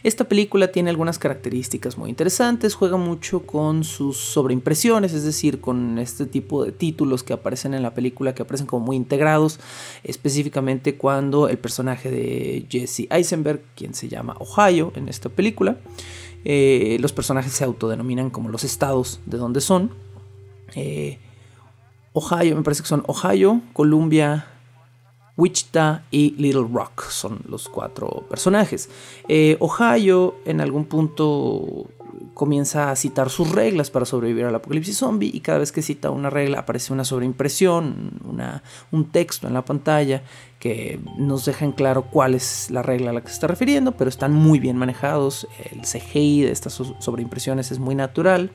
Esta 0.03 0.25
película 0.25 0.71
tiene 0.71 0.89
algunas 0.89 1.19
características 1.19 1.97
muy 1.97 2.09
interesantes, 2.09 2.75
juega 2.75 2.97
mucho 2.97 3.45
con 3.45 3.83
sus 3.83 4.17
sobreimpresiones, 4.17 5.13
es 5.13 5.23
decir, 5.23 5.59
con 5.59 5.99
este 5.99 6.25
tipo 6.25 6.63
de 6.63 6.71
títulos 6.71 7.23
que 7.23 7.33
aparecen 7.33 7.73
en 7.73 7.83
la 7.83 7.93
película, 7.93 8.33
que 8.33 8.43
aparecen 8.43 8.67
como 8.67 8.85
muy 8.85 8.95
integrados, 8.95 9.59
específicamente 10.03 10.95
cuando 10.95 11.49
el 11.49 11.57
personaje 11.57 12.09
de 12.11 12.65
Jesse 12.69 13.07
Eisenberg, 13.09 13.61
quien 13.75 13.93
se 13.93 14.07
llama 14.07 14.35
Ohio 14.39 14.93
en 14.95 15.09
esta 15.09 15.29
película, 15.29 15.77
eh, 16.45 16.97
los 17.01 17.11
personajes 17.11 17.51
se 17.51 17.63
autodenominan 17.63 18.29
como 18.29 18.49
los 18.49 18.63
estados 18.63 19.19
de 19.25 19.37
donde 19.37 19.61
son. 19.61 19.91
Eh, 20.75 21.19
Ohio, 22.13 22.55
me 22.55 22.63
parece 22.63 22.83
que 22.83 22.89
son 22.89 23.03
Ohio, 23.07 23.61
Columbia, 23.73 24.47
Wichita 25.39 26.03
y 26.11 26.31
Little 26.31 26.67
Rock 26.71 27.09
son 27.09 27.39
los 27.47 27.69
cuatro 27.69 28.25
personajes. 28.29 28.89
Eh, 29.29 29.55
Ohio 29.61 30.35
en 30.45 30.59
algún 30.59 30.83
punto 30.83 31.87
comienza 32.33 32.91
a 32.91 32.95
citar 32.95 33.29
sus 33.29 33.51
reglas 33.51 33.89
para 33.89 34.05
sobrevivir 34.05 34.45
al 34.45 34.55
apocalipsis 34.55 34.97
zombie 34.97 35.31
y 35.33 35.39
cada 35.39 35.59
vez 35.59 35.71
que 35.71 35.81
cita 35.81 36.09
una 36.09 36.29
regla 36.29 36.59
aparece 36.59 36.91
una 36.91 37.05
sobreimpresión, 37.05 38.19
una, 38.25 38.63
un 38.91 39.11
texto 39.11 39.47
en 39.47 39.53
la 39.53 39.63
pantalla 39.63 40.23
que 40.59 40.99
nos 41.17 41.45
deja 41.45 41.63
en 41.63 41.71
claro 41.71 42.03
cuál 42.03 42.35
es 42.35 42.69
la 42.69 42.81
regla 42.81 43.11
a 43.11 43.13
la 43.13 43.21
que 43.21 43.27
se 43.27 43.35
está 43.35 43.47
refiriendo, 43.47 43.93
pero 43.93 44.09
están 44.09 44.33
muy 44.33 44.59
bien 44.59 44.75
manejados. 44.75 45.47
El 45.71 45.81
CGI 45.81 46.41
de 46.41 46.51
estas 46.51 46.73
sobreimpresiones 46.73 47.71
es 47.71 47.79
muy 47.79 47.95
natural. 47.95 48.51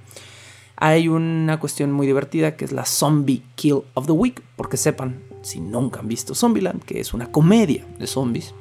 Hay 0.76 1.08
una 1.08 1.60
cuestión 1.60 1.92
muy 1.92 2.06
divertida 2.06 2.56
que 2.56 2.64
es 2.64 2.72
la 2.72 2.84
Zombie 2.84 3.42
Kill 3.54 3.82
of 3.94 4.06
the 4.06 4.12
Week, 4.12 4.42
porque 4.56 4.76
sepan, 4.76 5.22
si 5.44 5.60
nunca 5.60 6.00
han 6.00 6.08
visto 6.08 6.34
Zombieland, 6.34 6.82
que 6.82 7.00
es 7.00 7.14
una 7.14 7.30
comedia 7.30 7.86
de 7.98 8.06
zombies, 8.06 8.54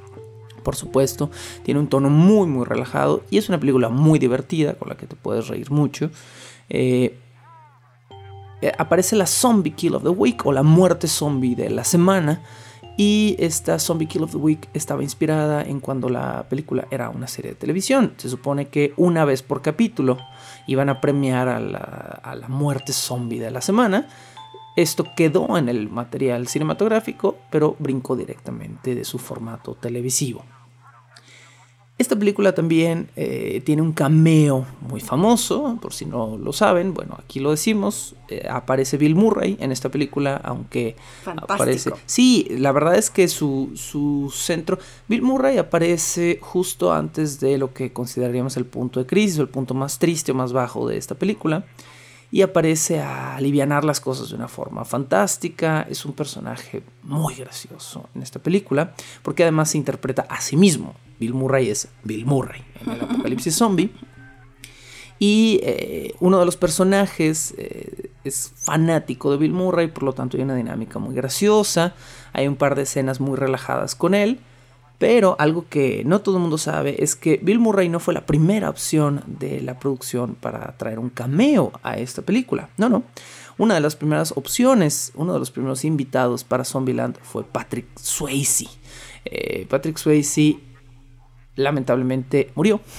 por 0.64 0.76
supuesto, 0.76 1.30
tiene 1.64 1.80
un 1.80 1.88
tono 1.88 2.10
muy 2.10 2.48
muy 2.48 2.66
relajado 2.66 3.24
y 3.30 3.38
es 3.38 3.50
una 3.50 3.60
película 3.60 3.90
muy 3.90 4.20
divertida 4.20 4.76
con 4.76 4.90
la 4.90 4.96
que 4.96 5.08
te 5.08 5.16
puedes 5.16 5.48
reír 5.48 5.72
mucho. 5.72 6.10
Eh, 6.70 7.18
eh, 8.62 8.72
aparece 8.78 9.16
la 9.16 9.26
Zombie 9.26 9.74
Kill 9.74 9.96
of 9.96 10.04
the 10.04 10.10
Week 10.10 10.46
o 10.46 10.54
la 10.54 10.64
muerte 10.64 11.08
zombie 11.08 11.56
de 11.56 11.70
la 11.70 11.84
semana 11.84 12.42
y 12.96 13.36
esta 13.40 13.80
Zombie 13.80 14.08
Kill 14.08 14.24
of 14.24 14.32
the 14.32 14.38
Week 14.38 14.70
estaba 14.74 15.02
inspirada 15.02 15.64
en 15.64 15.80
cuando 15.80 16.10
la 16.10 16.46
película 16.48 16.88
era 16.92 17.10
una 17.10 17.28
serie 17.28 17.52
de 17.52 17.56
televisión. 17.56 18.14
Se 18.18 18.30
supone 18.30 18.68
que 18.68 18.94
una 18.98 19.26
vez 19.26 19.42
por 19.42 19.62
capítulo 19.62 20.18
iban 20.68 20.90
a 20.90 21.02
premiar 21.02 21.48
a 21.48 21.60
la, 21.60 22.48
muerte 22.48 22.94
zombie 22.94 23.40
de 23.40 23.52
la 23.52 23.62
semana. 23.62 24.08
Esto 24.76 25.06
quedó 25.16 25.58
en 25.58 25.70
el 25.70 25.90
material 25.90 26.48
cinematográfico, 26.48 27.38
pero 27.52 27.76
brincó 27.80 28.16
directamente 28.16 28.96
de 28.96 29.06
su 29.06 29.20
formato 29.20 29.76
televisivo. 29.76 30.44
Esta 32.00 32.16
película 32.16 32.56
también 32.56 33.08
eh, 33.16 33.62
tiene 33.64 33.84
un 33.84 33.94
cameo 33.94 34.66
muy 34.82 35.00
famoso, 35.00 35.78
por 35.80 35.94
si 35.94 36.08
no 36.08 36.38
lo 36.38 36.52
saben, 36.52 36.96
bueno, 36.96 37.16
aquí 37.20 37.40
lo 37.40 37.52
decimos, 37.52 38.16
eh, 38.30 38.48
aparece 38.50 38.98
Bill 38.98 39.14
Murray 39.14 39.58
en 39.60 39.72
esta 39.72 39.90
película, 39.90 40.42
aunque 40.44 40.96
aparece... 41.24 41.92
Sí, 42.08 42.48
la 42.50 42.72
verdad 42.72 42.96
es 42.96 43.12
que 43.12 43.28
su, 43.28 43.74
su 43.76 44.34
centro... 44.36 44.80
Bill 45.08 45.22
Murray 45.22 45.60
aparece 45.60 46.40
justo 46.42 46.92
antes 46.92 47.40
de 47.40 47.60
lo 47.60 47.76
que 47.76 47.94
consideraríamos 47.94 48.58
el 48.58 48.66
punto 48.66 49.00
de 49.00 49.06
crisis, 49.06 49.38
o 49.38 49.44
el 49.44 49.50
punto 49.50 49.76
más 49.76 50.00
triste 50.00 50.32
o 50.32 50.36
más 50.36 50.52
bajo 50.52 50.88
de 50.88 50.98
esta 50.98 51.14
película 51.14 51.64
y 52.34 52.42
aparece 52.42 53.00
a 53.00 53.36
aliviar 53.36 53.86
las 53.86 54.00
cosas 54.00 54.30
de 54.30 54.36
una 54.36 54.48
forma 54.48 54.86
fantástica. 54.86 55.86
Es 55.88 56.04
un 56.04 56.14
personaje 56.14 56.82
muy 57.04 57.36
gracioso 57.36 58.10
en 58.16 58.24
esta 58.24 58.40
película, 58.40 58.96
porque 59.22 59.44
además 59.44 59.70
se 59.70 59.78
interpreta 59.78 60.26
a 60.28 60.42
sí 60.42 60.58
mismo. 60.58 60.96
Bill 61.20 61.36
Murray 61.36 61.70
es 61.70 61.90
Bill 62.04 62.26
Murray 62.26 62.64
en 62.82 62.92
el 62.94 63.02
apocalipsis 63.02 63.56
zombie. 63.56 63.92
Y 65.20 65.60
eh, 65.62 66.16
uno 66.22 66.40
de 66.40 66.46
los 66.48 66.58
personajes 66.58 67.54
eh, 67.60 68.10
es 68.24 68.52
fanático 68.56 69.30
de 69.30 69.38
Bill 69.38 69.54
Murray, 69.54 69.90
por 69.90 70.02
lo 70.02 70.14
tanto 70.14 70.36
hay 70.36 70.42
una 70.42 70.56
dinámica 70.56 70.98
muy 70.98 71.14
graciosa. 71.14 71.94
Hay 72.34 72.48
un 72.48 72.56
par 72.56 72.74
de 72.74 72.82
escenas 72.82 73.20
muy 73.20 73.38
relajadas 73.38 73.94
con 73.94 74.16
él. 74.16 74.40
Pero 75.04 75.36
algo 75.38 75.66
que 75.68 76.04
no 76.06 76.22
todo 76.22 76.38
el 76.38 76.42
mundo 76.42 76.58
sabe 76.58 77.04
es 77.04 77.18
que 77.18 77.38
Bill 77.44 77.60
Murray 77.60 77.90
no 77.90 78.00
fue 78.00 78.14
la 78.14 78.26
primera 78.26 78.70
opción 78.70 79.22
de 79.28 79.60
la 79.60 79.78
producción 79.78 80.34
para 80.34 80.78
traer 80.78 80.98
un 80.98 81.10
cameo 81.10 81.74
a 81.84 81.98
esta 81.98 82.22
película. 82.22 82.70
No, 82.78 82.88
no. 82.88 83.04
Una 83.58 83.74
de 83.74 83.82
las 83.82 83.98
primeras 83.98 84.32
opciones, 84.38 85.12
uno 85.16 85.34
de 85.34 85.40
los 85.40 85.52
primeros 85.52 85.84
invitados 85.84 86.46
para 86.46 86.64
Zombieland 86.64 87.18
fue 87.22 87.44
Patrick 87.44 87.86
Swayze. 87.98 88.70
Eh, 89.26 89.66
Patrick 89.70 89.98
Swayze 89.98 90.60
lamentablemente 91.58 92.52
murió. 92.56 92.80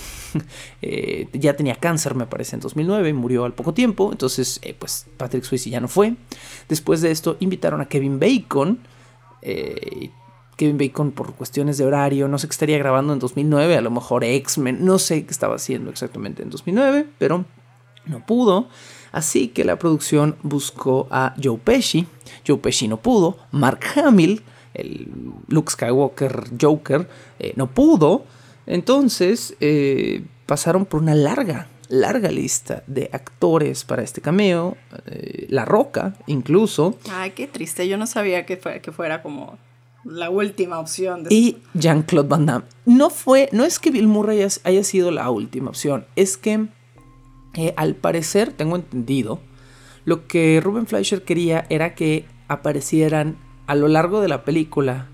Eh, 0.82 1.28
ya 1.32 1.54
tenía 1.54 1.76
cáncer, 1.76 2.16
me 2.16 2.26
parece, 2.26 2.56
en 2.56 2.60
2009, 2.60 3.12
murió 3.12 3.44
al 3.44 3.54
poco 3.54 3.72
tiempo, 3.72 4.10
entonces 4.10 4.58
eh, 4.62 4.74
pues 4.76 5.06
Patrick 5.16 5.44
Swayze 5.44 5.70
ya 5.70 5.80
no 5.80 5.86
fue. 5.86 6.16
Después 6.68 7.00
de 7.00 7.12
esto 7.12 7.36
invitaron 7.38 7.80
a 7.80 7.86
Kevin 7.86 8.18
Bacon, 8.18 8.80
Kevin 10.56 10.78
Bacon 10.78 11.12
por 11.12 11.34
cuestiones 11.34 11.78
de 11.78 11.84
horario, 11.84 12.28
no 12.28 12.38
sé 12.38 12.46
qué 12.46 12.52
estaría 12.52 12.78
grabando 12.78 13.12
en 13.12 13.18
2009, 13.18 13.76
a 13.76 13.80
lo 13.80 13.90
mejor 13.90 14.24
X-Men, 14.24 14.84
no 14.84 14.98
sé 14.98 15.24
qué 15.24 15.32
estaba 15.32 15.56
haciendo 15.56 15.90
exactamente 15.90 16.42
en 16.42 16.50
2009, 16.50 17.06
pero 17.18 17.44
no 18.06 18.24
pudo. 18.24 18.68
Así 19.12 19.48
que 19.48 19.64
la 19.64 19.78
producción 19.78 20.36
buscó 20.42 21.06
a 21.10 21.34
Joe 21.42 21.58
Pesci, 21.58 22.06
Joe 22.46 22.58
Pesci 22.58 22.88
no 22.88 22.96
pudo, 23.00 23.38
Mark 23.52 23.80
Hamill, 23.96 24.42
el 24.74 25.08
Luke 25.48 25.70
Skywalker 25.70 26.50
Joker, 26.60 27.08
eh, 27.38 27.52
no 27.56 27.70
pudo. 27.70 28.24
Entonces 28.66 29.54
eh, 29.60 30.24
pasaron 30.46 30.84
por 30.84 31.00
una 31.00 31.14
larga, 31.14 31.68
larga 31.88 32.30
lista 32.30 32.82
de 32.86 33.08
actores 33.12 33.84
para 33.84 34.02
este 34.02 34.20
cameo. 34.20 34.76
Eh, 35.06 35.46
la 35.48 35.64
Roca, 35.64 36.14
incluso. 36.26 36.98
Ay, 37.10 37.30
qué 37.30 37.46
triste. 37.46 37.86
Yo 37.86 37.96
no 37.96 38.06
sabía 38.08 38.46
que, 38.46 38.58
que 38.58 38.92
fuera 38.92 39.22
como 39.22 39.58
la 40.04 40.30
última 40.30 40.78
opción. 40.78 41.26
y 41.30 41.58
Jean-Claude 41.74 42.28
Van 42.28 42.46
Damme. 42.46 42.64
No 42.86 43.10
fue, 43.10 43.48
no 43.52 43.64
es 43.64 43.78
que 43.78 43.90
Bill 43.90 44.06
Murray 44.06 44.46
haya, 44.64 44.84
sido 44.84 45.10
la 45.10 45.30
última 45.30 45.70
opción, 45.70 46.06
es 46.16 46.36
que 46.36 46.66
eh, 47.54 47.74
al 47.76 47.94
parecer, 47.94 48.52
tengo 48.52 48.76
entendido, 48.76 49.40
lo 50.04 50.26
que 50.26 50.60
Ruben 50.62 50.86
Fleischer 50.86 51.24
quería 51.24 51.66
era 51.70 51.94
que 51.94 52.26
aparecieran 52.48 53.36
a 53.66 53.74
lo 53.74 53.88
largo 53.88 54.20
de 54.20 54.28
la 54.28 54.44
película 54.44 55.08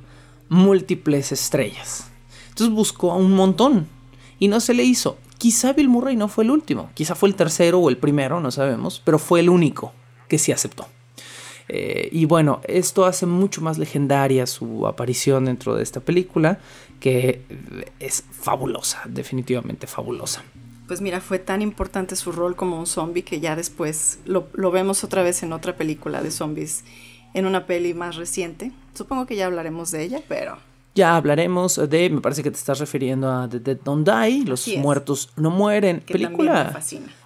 múltiples 0.49 1.33
estrellas. 1.33 2.11
Entonces 2.49 2.75
buscó 2.75 3.13
a 3.13 3.17
un 3.17 3.33
montón 3.33 3.87
y 4.39 4.49
no 4.49 4.61
se 4.61 4.75
le 4.75 4.83
hizo. 4.83 5.17
Quizá 5.39 5.73
Bill 5.73 5.89
Murray 5.89 6.17
no 6.17 6.29
fue 6.29 6.45
el 6.45 6.51
último, 6.51 6.91
quizá 6.95 7.15
fue 7.15 7.29
el 7.29 7.35
tercero 7.35 7.79
o 7.79 7.89
el 7.89 7.97
primero, 7.97 8.41
no 8.41 8.51
sabemos, 8.51 9.01
pero 9.05 9.19
fue 9.19 9.41
el 9.41 9.49
único 9.49 9.93
que 10.29 10.39
sí 10.39 10.53
aceptó. 10.53 10.87
Eh, 11.73 12.09
y 12.11 12.25
bueno, 12.25 12.61
esto 12.67 13.05
hace 13.05 13.27
mucho 13.27 13.61
más 13.61 13.79
legendaria 13.79 14.45
su 14.49 14.89
aparición 14.89 15.45
dentro 15.45 15.77
de 15.77 15.85
esta 15.85 16.01
película, 16.01 16.59
que 16.99 17.43
es 18.01 18.25
fabulosa, 18.33 19.03
definitivamente 19.07 19.87
fabulosa. 19.87 20.43
Pues 20.89 21.01
mira, 21.01 21.21
fue 21.21 21.39
tan 21.39 21.63
importante 21.63 22.17
su 22.17 22.33
rol 22.33 22.57
como 22.57 22.77
un 22.77 22.89
zombie 22.89 23.23
que 23.23 23.39
ya 23.39 23.55
después 23.55 24.19
lo, 24.25 24.49
lo 24.55 24.73
vemos 24.73 25.05
otra 25.05 25.23
vez 25.23 25.45
en 25.45 25.53
otra 25.53 25.77
película 25.77 26.23
de 26.23 26.33
zombies, 26.33 26.83
en 27.35 27.47
una 27.47 27.67
peli 27.67 27.95
más 27.95 28.17
reciente. 28.17 28.73
Supongo 28.95 29.27
que 29.27 29.37
ya 29.37 29.47
hablaremos 29.47 29.93
de 29.93 30.03
ella, 30.03 30.23
pero 30.27 30.59
ya 30.95 31.17
hablaremos 31.17 31.81
de, 31.89 32.11
me 32.11 32.21
parece 32.21 32.43
que 32.43 32.51
te 32.51 32.57
estás 32.57 32.79
refiriendo 32.81 33.31
a 33.31 33.49
The 33.49 33.61
Dead 33.61 33.79
Don't 33.85 34.09
Die, 34.09 34.45
Los 34.45 34.67
Muertos 34.79 35.31
No 35.37 35.51
Mueren. 35.51 36.01
película, 36.01 36.81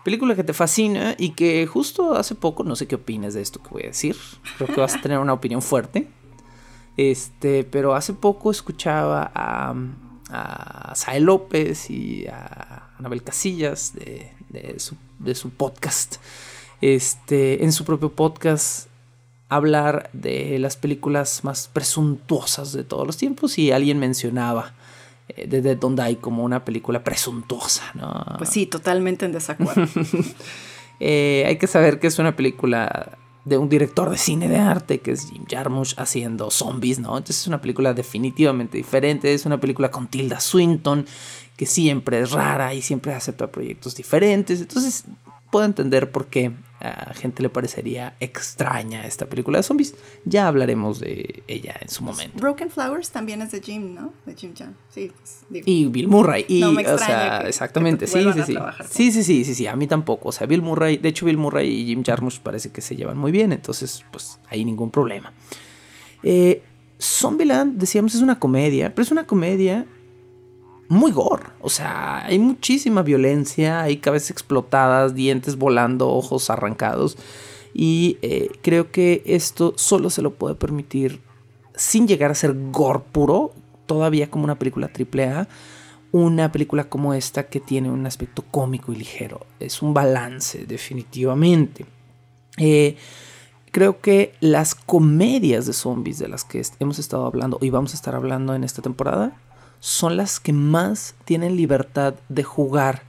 película 0.05 0.35
que 0.35 0.45
te 0.45 0.53
fascina 0.53 1.15
y 1.19 1.31
que 1.31 1.67
justo 1.67 2.15
hace 2.15 2.35
poco, 2.35 2.63
no 2.65 2.77
sé 2.77 2.87
qué 2.87 2.97
opinas 2.97 3.35
de 3.35 3.43
esto 3.43 3.63
que 3.63 3.71
voy 3.71 3.83
a 3.85 3.87
decir, 3.87 4.17
creo 4.59 4.69
que 4.69 4.81
vas 4.81 4.95
a 4.97 5.01
tener 5.01 5.19
una 5.19 5.33
opinión 5.33 5.63
fuerte. 5.63 6.09
Este, 6.97 7.65
pero 7.65 7.95
hace 7.95 8.13
poco 8.13 8.51
escuchaba 8.51 9.33
a, 9.35 9.75
a 10.31 10.95
Sae 10.95 11.21
López 11.21 11.91
y 11.91 12.27
a 12.27 12.91
Anabel 12.99 13.23
Casillas 13.25 13.95
de, 13.95 14.31
de, 14.51 14.79
su, 14.79 14.95
de 15.19 15.35
su 15.35 15.51
podcast. 15.51 16.17
Este, 16.81 17.65
en 17.65 17.73
su 17.73 17.85
propio 17.85 18.13
podcast 18.13 18.89
hablar 19.57 20.11
de 20.13 20.59
las 20.59 20.77
películas 20.77 21.45
más 21.45 21.69
presuntuosas 21.73 22.73
de 22.73 22.85
todos 22.85 23.07
los 23.07 23.17
tiempos 23.17 23.59
y 23.59 23.73
alguien 23.73 23.99
mencionaba 23.99 24.75
eh, 25.29 25.47
de 25.47 25.63
Dead 25.63 25.77
Don't 25.77 25.99
Die 26.01 26.17
como 26.19 26.45
una 26.45 26.65
película 26.65 27.03
presuntuosa, 27.03 27.83
¿no? 27.95 28.25
Pues 28.39 28.51
sí, 28.51 28.67
totalmente 28.67 29.25
en 29.27 29.33
desacuerdo. 29.33 29.87
Eh, 31.01 31.43
hay 31.49 31.59
que 31.59 31.67
saber 31.67 31.99
que 31.99 32.07
es 32.07 32.21
una 32.21 32.37
película 32.37 33.19
de 33.45 33.59
un 33.59 33.69
director 33.69 34.09
de 34.11 34.17
cine 34.17 34.49
de 34.49 34.59
arte 34.59 35.01
que 35.01 35.11
es 35.11 35.29
Jim 35.29 35.45
Jarmusch 35.45 35.95
haciendo 35.99 36.53
zombies, 36.53 37.01
¿no? 37.01 37.19
Entonces 37.19 37.41
es 37.43 37.47
una 37.49 37.61
película 37.61 37.93
definitivamente 37.93 38.79
diferente, 38.79 39.35
es 39.35 39.45
una 39.45 39.61
película 39.61 39.91
con 39.91 40.07
Tilda 40.07 40.39
Swinton 40.39 41.05
que 41.57 41.67
siempre 41.67 42.21
es 42.21 42.31
rara 42.31 42.75
y 42.75 42.81
siempre 42.81 43.13
acepta 43.13 43.49
proyectos 43.49 43.97
diferentes, 43.97 44.61
entonces 44.61 45.05
puedo 45.51 45.67
entender 45.67 46.11
por 46.11 46.27
qué 46.27 46.53
a 46.85 47.15
gente 47.15 47.43
le 47.43 47.49
parecería 47.49 48.15
extraña 48.21 49.07
esta 49.07 49.27
película 49.27 49.59
de 49.59 49.63
zombies. 49.63 49.95
Ya 50.25 50.47
hablaremos 50.47 51.01
de 51.01 51.43
ella 51.49 51.75
en 51.81 51.89
su 51.89 52.05
momento. 52.05 52.39
Broken 52.39 52.71
Flowers 52.71 53.11
también 53.11 53.41
es 53.43 53.53
de 53.53 53.61
Jim, 53.61 53.95
¿no? 53.95 54.13
De 54.27 54.35
Jim 54.35 54.53
Chan. 54.53 54.77
Sí, 54.91 55.11
Y 55.51 55.87
Bill 55.87 56.09
Murray. 56.09 56.45
Y, 56.49 56.63
o 56.63 56.99
sea, 56.99 57.41
exactamente. 57.47 58.07
sí, 58.07 58.25
sí, 58.35 58.43
sí. 58.45 58.57
Sí, 58.91 59.13
sí, 59.13 59.25
sí, 59.25 59.45
sí, 59.45 59.55
sí. 59.55 59.67
A 59.67 59.77
mí 59.77 59.87
tampoco. 59.87 60.29
O 60.29 60.33
sea, 60.33 60.47
Bill 60.47 60.63
Murray, 60.63 60.99
de 60.99 61.09
hecho, 61.09 61.27
Bill 61.27 61.39
Murray 61.39 61.69
y 61.69 61.87
Jim 61.87 62.03
Jarmusch 62.05 62.41
parece 62.41 62.71
que 62.71 62.81
se 62.81 62.97
llevan 62.97 63.17
muy 63.17 63.33
bien. 63.33 63.53
Entonces, 63.53 64.05
pues, 64.11 64.39
hay 64.49 64.65
ningún 64.65 64.91
problema. 64.91 65.33
Eh, 66.23 66.63
Zombieland, 67.01 67.79
decíamos, 67.79 68.15
es 68.15 68.21
una 68.21 68.39
comedia, 68.39 68.95
pero 68.95 69.03
es 69.03 69.11
una 69.11 69.27
comedia 69.27 69.87
muy 70.89 71.13
gore. 71.13 71.45
O 71.61 71.71
sea, 71.71 72.25
hay 72.25 72.39
muchísima 72.39 73.03
violencia, 73.03 73.83
hay 73.83 73.99
cabezas 73.99 74.31
explotadas, 74.31 75.15
dientes 75.15 75.57
volando, 75.57 76.11
ojos 76.11 76.51
arrancados. 76.51 77.17
Y 77.73 78.19
eh, 78.23 78.51
creo 78.63 78.91
que 78.91 79.23
esto 79.27 79.75
solo 79.77 80.11
se 80.11 80.23
lo 80.23 80.35
puede 80.35 80.55
permitir 80.55 81.21
sin 81.75 82.07
llegar 82.07 82.31
a 82.31 82.35
ser 82.35 82.55
gore 82.71 83.01
puro, 83.13 83.53
todavía 83.87 84.31
como 84.31 84.45
una 84.45 84.59
película 84.59 84.89
triple 84.89 85.25
A, 85.25 85.49
una 86.13 86.53
película 86.53 86.85
como 86.85 87.13
esta 87.13 87.49
que 87.49 87.59
tiene 87.59 87.91
un 87.91 88.07
aspecto 88.07 88.45
cómico 88.51 88.93
y 88.93 88.97
ligero. 88.97 89.47
Es 89.59 89.83
un 89.83 89.93
balance, 89.93 90.65
definitivamente. 90.67 91.87
Eh, 92.57 92.97
creo 93.73 94.01
que 94.01 94.35
las 94.39 94.77
comedias 94.77 95.67
de 95.67 95.73
zombies 95.73 96.21
de 96.21 96.29
las 96.29 96.45
que 96.45 96.63
hemos 96.79 97.01
estado 97.01 97.27
hablando 97.27 97.59
y 97.61 97.71
vamos 97.71 97.93
a 97.93 97.97
estar 97.97 98.15
hablando 98.15 98.55
en 98.55 98.63
esta 98.63 98.81
temporada 98.81 99.37
son 99.85 100.17
las 100.17 100.41
que 100.41 100.55
más 100.55 101.15
tienen 101.27 101.57
libertad 101.57 102.15
de 102.31 102.43
jugar 102.43 103.03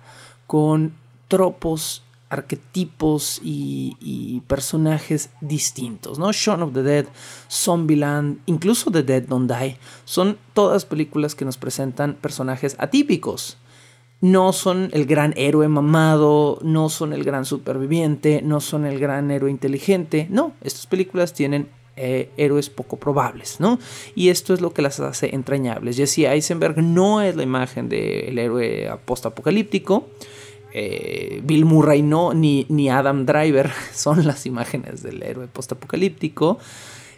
con 0.46 0.94
tropos, 1.30 2.04
arquetipos 2.28 3.40
y, 3.42 4.44
personajes 4.48 5.30
distintos, 5.40 6.20
¿no? 6.20 6.34
Shaun 6.34 6.64
of 6.64 6.74
the 6.74 6.84
Dead, 6.84 7.06
Zombieland, 7.50 8.40
incluso 8.46 8.92
The 8.92 9.04
Dead 9.04 9.24
Don't 9.24 9.50
Die, 9.50 9.78
son 10.04 10.38
todas 10.52 10.84
películas 10.84 11.34
que 11.34 11.46
nos 11.46 11.56
presentan 11.56 12.16
personajes 12.16 12.76
atípicos. 12.78 13.58
No 14.20 14.52
son 14.52 14.90
el 14.92 15.06
gran 15.06 15.34
héroe 15.38 15.70
mamado, 15.70 16.60
no 16.62 16.90
son 16.90 17.14
el 17.14 17.24
gran 17.24 17.46
superviviente, 17.46 18.42
no 18.42 18.60
son 18.60 18.86
el 18.86 19.00
gran 19.00 19.32
héroe 19.32 19.50
inteligente. 19.50 20.28
No, 20.30 20.52
estas 20.62 20.88
películas 20.88 21.32
tienen 21.32 21.70
eh, 21.98 22.30
héroes 22.36 22.70
poco 22.70 22.98
probables, 22.98 23.60
¿no? 23.60 23.80
Y 24.16 24.28
esto 24.28 24.54
es 24.54 24.60
lo 24.60 24.74
que 24.74 24.82
las 24.82 25.00
hace 25.00 25.34
entrañables. 25.34 25.96
Jesse 25.96 26.20
Eisenberg 26.20 26.78
no 26.82 27.22
es 27.22 27.38
la 27.38 27.44
imagen 27.44 27.88
del 27.88 28.38
héroe 28.38 28.92
post-apocalíptico. 29.06 30.10
Eh, 30.74 31.40
Bill 31.46 31.64
Murray 31.64 32.02
no, 32.02 32.34
ni, 32.34 32.66
ni, 32.68 32.90
Adam 32.90 33.26
Driver 33.26 33.72
son 33.94 34.28
las 34.28 34.46
imágenes 34.46 35.04
del 35.04 35.24
héroe 35.24 35.48
postapocalíptico. 35.48 36.60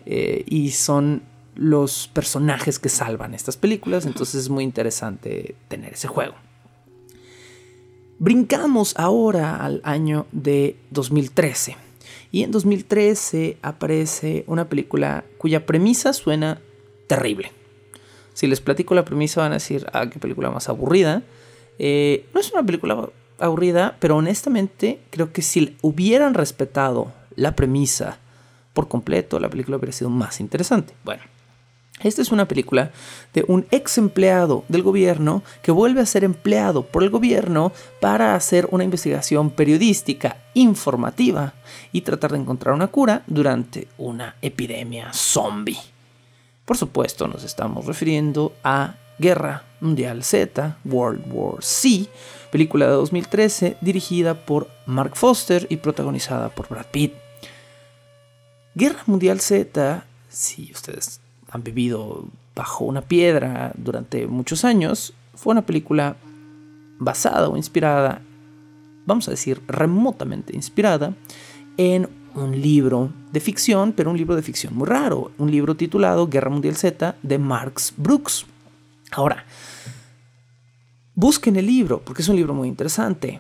Eh, 0.06 0.44
y 0.46 0.70
son 0.70 1.24
los 1.56 2.08
personajes 2.14 2.78
que 2.78 2.90
salvan 2.90 3.34
estas 3.34 3.58
películas. 3.58 4.06
Entonces 4.06 4.42
es 4.42 4.50
muy 4.50 4.64
interesante 4.64 5.56
tener 5.70 5.94
ese 5.94 6.08
juego. 6.08 6.36
Brincamos 8.20 8.94
ahora 8.98 9.58
al 9.58 9.82
año 9.84 10.28
de 10.32 10.76
2013. 10.92 11.87
Y 12.32 12.44
en 12.44 12.52
2013 12.52 13.58
aparece 13.62 14.44
una 14.48 14.70
película 14.70 15.24
cuya 15.38 15.66
premisa 15.66 16.14
suena 16.14 16.60
terrible. 17.08 17.52
Si 18.34 18.48
les 18.48 18.62
platico 18.62 18.94
la 18.94 19.06
premisa 19.06 19.42
van 19.42 19.52
a 19.52 19.56
decir, 19.56 19.86
ah, 19.94 20.10
qué 20.10 20.20
película 20.20 20.52
más 20.52 20.70
aburrida. 20.70 21.24
Eh, 21.80 22.26
no 22.34 22.40
es 22.40 22.52
una 22.52 22.64
película 22.64 23.10
aburrida, 23.40 23.98
pero 24.00 24.18
honestamente 24.18 25.00
creo 25.10 25.32
que 25.32 25.42
si 25.42 25.76
hubieran 25.82 26.34
respetado 26.34 27.14
la 27.36 27.56
premisa 27.56 28.20
por 28.74 28.88
completo, 28.88 29.40
la 29.40 29.50
película 29.50 29.78
hubiera 29.78 29.92
sido 29.92 30.10
más 30.10 30.40
interesante. 30.40 30.94
Bueno, 31.04 31.24
esta 32.00 32.22
es 32.22 32.32
una 32.32 32.48
película 32.48 32.92
de 33.34 33.44
un 33.48 33.66
ex 33.72 33.98
empleado 33.98 34.64
del 34.68 34.84
gobierno 34.84 35.42
que 35.64 35.72
vuelve 35.72 36.02
a 36.02 36.06
ser 36.06 36.24
empleado 36.24 36.84
por 36.84 37.02
el 37.02 37.10
gobierno 37.10 37.72
para 38.00 38.36
hacer 38.36 38.68
una 38.72 38.84
investigación 38.84 39.50
periodística 39.50 40.38
informativa 40.54 41.54
y 41.92 42.02
tratar 42.02 42.34
de 42.34 42.38
encontrar 42.38 42.76
una 42.76 42.88
cura 42.88 43.24
durante 43.26 43.88
una 43.98 44.36
epidemia 44.42 45.12
zombie. 45.12 45.80
Por 46.66 46.78
supuesto, 46.78 47.28
nos 47.28 47.44
estamos 47.44 47.86
refiriendo 47.86 48.54
a 48.64 48.96
Guerra 49.18 49.64
Mundial 49.80 50.24
Z, 50.24 50.78
World 50.86 51.24
War 51.32 51.64
Z, 51.64 52.12
película 52.52 52.86
de 52.86 52.92
2013 52.92 53.78
dirigida 53.82 54.46
por 54.46 54.70
Mark 54.86 55.16
Foster 55.16 55.66
y 55.70 55.78
protagonizada 55.78 56.50
por 56.50 56.68
Brad 56.68 56.86
Pitt. 56.92 57.14
Guerra 58.76 59.02
Mundial 59.08 59.40
Z, 59.40 60.06
si 60.30 60.72
ustedes 60.72 61.22
han 61.50 61.64
vivido 61.64 62.26
bajo 62.56 62.86
una 62.86 63.02
piedra 63.02 63.72
durante 63.78 64.28
muchos 64.28 64.66
años, 64.66 65.14
fue 65.36 65.52
una 65.52 65.66
película 65.66 66.18
basada 67.00 67.48
o 67.50 67.58
inspirada, 67.58 68.22
vamos 69.06 69.28
a 69.28 69.32
decir 69.32 69.62
remotamente 69.68 70.56
inspirada, 70.56 71.14
en 71.78 72.10
un 72.34 72.60
libro 72.60 73.12
de 73.32 73.40
ficción, 73.40 73.94
pero 73.94 74.10
un 74.10 74.18
libro 74.18 74.36
de 74.36 74.42
ficción 74.42 74.76
muy 74.76 74.88
raro, 74.88 75.32
un 75.38 75.52
libro 75.52 75.76
titulado 75.76 76.28
Guerra 76.28 76.50
Mundial 76.50 76.76
Z 76.76 77.16
de 77.22 77.38
Marx 77.38 77.94
Brooks. 77.98 78.46
Ahora, 79.12 79.46
busquen 81.16 81.56
el 81.56 81.66
libro, 81.66 82.02
porque 82.04 82.22
es 82.22 82.30
un 82.30 82.36
libro 82.36 82.54
muy 82.54 82.68
interesante, 82.68 83.40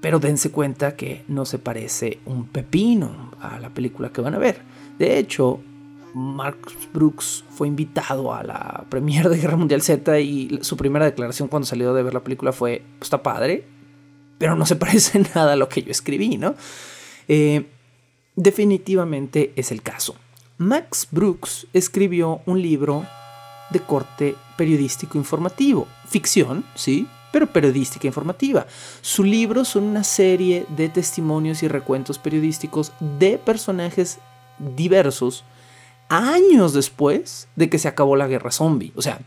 pero 0.00 0.18
dense 0.18 0.50
cuenta 0.50 0.96
que 0.96 1.24
no 1.28 1.44
se 1.44 1.58
parece 1.58 2.18
un 2.26 2.46
pepino 2.46 3.30
a 3.40 3.60
la 3.60 3.70
película 3.70 4.10
que 4.10 4.20
van 4.20 4.34
a 4.34 4.38
ver. 4.38 4.60
De 4.98 5.18
hecho, 5.18 5.60
Mark 6.14 6.58
Brooks 6.92 7.44
fue 7.50 7.68
invitado 7.68 8.34
a 8.34 8.42
la 8.42 8.84
premiere 8.88 9.28
de 9.28 9.38
Guerra 9.38 9.56
Mundial 9.56 9.82
Z 9.82 10.20
y 10.20 10.58
su 10.62 10.76
primera 10.76 11.04
declaración 11.04 11.48
cuando 11.48 11.66
salió 11.66 11.94
de 11.94 12.02
ver 12.02 12.14
la 12.14 12.24
película 12.24 12.52
fue, 12.52 12.82
pues, 12.98 13.06
está 13.06 13.22
padre, 13.22 13.64
pero 14.38 14.56
no 14.56 14.66
se 14.66 14.76
parece 14.76 15.20
nada 15.34 15.52
a 15.52 15.56
lo 15.56 15.68
que 15.68 15.82
yo 15.82 15.90
escribí, 15.90 16.36
¿no? 16.36 16.54
Eh, 17.28 17.66
definitivamente 18.36 19.52
es 19.56 19.72
el 19.72 19.82
caso. 19.82 20.16
Max 20.58 21.08
Brooks 21.10 21.66
escribió 21.72 22.40
un 22.46 22.60
libro 22.60 23.06
de 23.70 23.80
corte 23.80 24.34
periodístico 24.56 25.18
informativo, 25.18 25.88
ficción, 26.06 26.64
sí, 26.74 27.06
pero 27.32 27.46
periodística 27.46 28.06
informativa. 28.06 28.66
Su 29.00 29.24
libro 29.24 29.64
son 29.64 29.84
una 29.84 30.04
serie 30.04 30.66
de 30.76 30.88
testimonios 30.88 31.62
y 31.62 31.68
recuentos 31.68 32.18
periodísticos 32.18 32.92
de 33.00 33.38
personajes 33.38 34.18
diversos 34.58 35.44
años 36.08 36.72
después 36.72 37.48
de 37.56 37.70
que 37.70 37.78
se 37.78 37.88
acabó 37.88 38.16
la 38.16 38.28
guerra 38.28 38.50
zombie. 38.50 38.92
O 38.96 39.02
sea, 39.02 39.20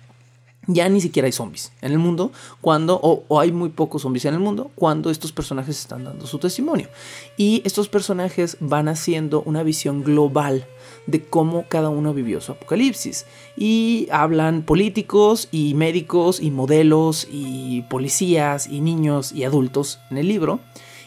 ya 0.67 0.89
ni 0.89 0.99
siquiera 0.99 1.27
hay 1.27 1.31
zombies 1.31 1.71
en 1.81 1.91
el 1.91 1.99
mundo 1.99 2.31
cuando, 2.61 2.99
o, 3.01 3.39
hay 3.39 3.51
muy 3.51 3.69
pocos 3.69 4.01
zombies 4.01 4.25
en 4.25 4.33
el 4.33 4.39
mundo 4.39 4.71
cuando 4.75 5.11
estos 5.11 5.31
personajes 5.31 5.79
están 5.79 6.03
dando 6.03 6.25
su 6.25 6.39
testimonio. 6.39 6.89
Y 7.37 7.61
estos 7.65 7.87
personajes 7.87 8.57
van 8.59 8.87
haciendo 8.87 9.43
una 9.43 9.63
visión 9.63 10.03
global 10.03 10.65
de 11.07 11.23
cómo 11.23 11.65
cada 11.67 11.89
uno 11.89 12.13
vivió 12.13 12.41
su 12.41 12.53
apocalipsis. 12.53 13.25
Y 13.55 14.07
hablan 14.11 14.63
políticos 14.63 15.47
y 15.51 15.73
médicos 15.75 16.39
y 16.41 16.51
modelos 16.51 17.27
y 17.31 17.83
policías 17.83 18.67
y 18.67 18.81
niños 18.81 19.31
y 19.31 19.43
adultos 19.43 19.99
en 20.09 20.17
el 20.17 20.27
libro. 20.27 20.59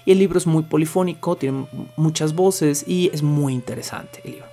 Y 0.04 0.12
el 0.12 0.18
libro 0.20 0.38
es 0.38 0.46
muy 0.46 0.62
polifónico, 0.62 1.36
tiene 1.36 1.66
muchas 1.96 2.34
voces 2.34 2.84
y 2.86 3.10
es 3.12 3.22
muy 3.22 3.52
interesante 3.52 4.20
el 4.24 4.32
libro. 4.32 4.47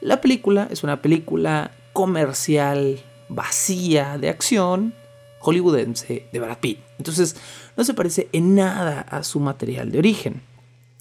La 0.00 0.20
película 0.20 0.68
es 0.70 0.82
una 0.82 1.02
película 1.02 1.72
comercial 1.92 3.00
vacía 3.28 4.18
de 4.18 4.28
acción 4.28 4.94
hollywoodense 5.40 6.26
de 6.32 6.40
Brad 6.40 6.58
Pitt. 6.58 6.78
Entonces 6.98 7.36
no 7.76 7.84
se 7.84 7.94
parece 7.94 8.28
en 8.32 8.54
nada 8.54 9.00
a 9.00 9.22
su 9.22 9.40
material 9.40 9.90
de 9.90 9.98
origen. 9.98 10.42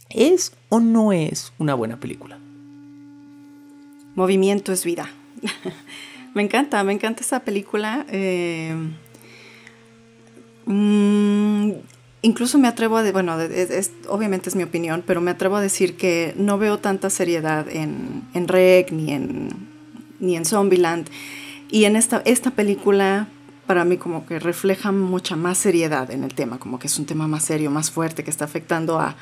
¿Es 0.09 0.53
o 0.69 0.79
no 0.79 1.11
es 1.11 1.53
una 1.57 1.73
buena 1.73 1.99
película? 1.99 2.39
Movimiento 4.15 4.71
es 4.71 4.85
vida. 4.85 5.09
me 6.33 6.41
encanta, 6.41 6.83
me 6.83 6.93
encanta 6.93 7.21
esa 7.21 7.41
película. 7.41 8.05
Eh, 8.09 8.73
mm, 10.65 11.71
incluso 12.27 12.57
me 12.57 12.67
atrevo 12.67 12.97
a, 12.97 13.11
bueno, 13.11 13.37
obviamente 14.09 14.49
es 14.49 14.55
mi 14.55 14.63
opinión, 14.63 15.01
pero 15.05 15.21
me 15.21 15.31
atrevo 15.31 15.55
a 15.55 15.61
decir 15.61 15.95
que 15.95 16.33
no 16.37 16.57
veo 16.57 16.77
tanta 16.77 17.09
seriedad 17.09 17.67
en, 17.69 18.23
en 18.33 18.47
Rec 18.47 18.91
ni 18.91 19.13
en, 19.13 19.49
ni 20.19 20.35
en 20.35 20.45
Zombieland. 20.45 21.07
Y 21.69 21.85
en 21.85 21.95
esta, 21.95 22.21
esta 22.25 22.51
película, 22.51 23.27
para 23.65 23.85
mí, 23.85 23.97
como 23.97 24.25
que 24.25 24.39
refleja 24.39 24.91
mucha 24.91 25.37
más 25.37 25.57
seriedad 25.57 26.11
en 26.11 26.23
el 26.23 26.33
tema, 26.33 26.59
como 26.59 26.79
que 26.79 26.87
es 26.87 26.99
un 26.99 27.05
tema 27.05 27.27
más 27.27 27.45
serio, 27.45 27.71
más 27.71 27.91
fuerte, 27.91 28.23
que 28.23 28.29
está 28.29 28.45
afectando 28.45 28.99
a, 28.99 29.15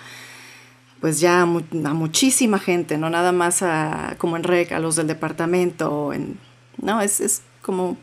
pues 1.00 1.20
ya 1.20 1.42
a, 1.42 1.46
muchísima 1.46 2.58
gente, 2.58 2.98
no 2.98 3.12
nada 3.12 3.32
más 3.32 3.62
a, 3.62 4.16
como 4.18 4.36
en 4.36 4.44
REC, 4.44 4.72
a 4.72 4.80
los 4.80 4.96
del 4.96 5.08
departamento, 5.08 6.12
en, 6.12 6.40
no, 6.82 7.02
es, 7.02 7.22
es 7.22 7.44
como 7.62 7.98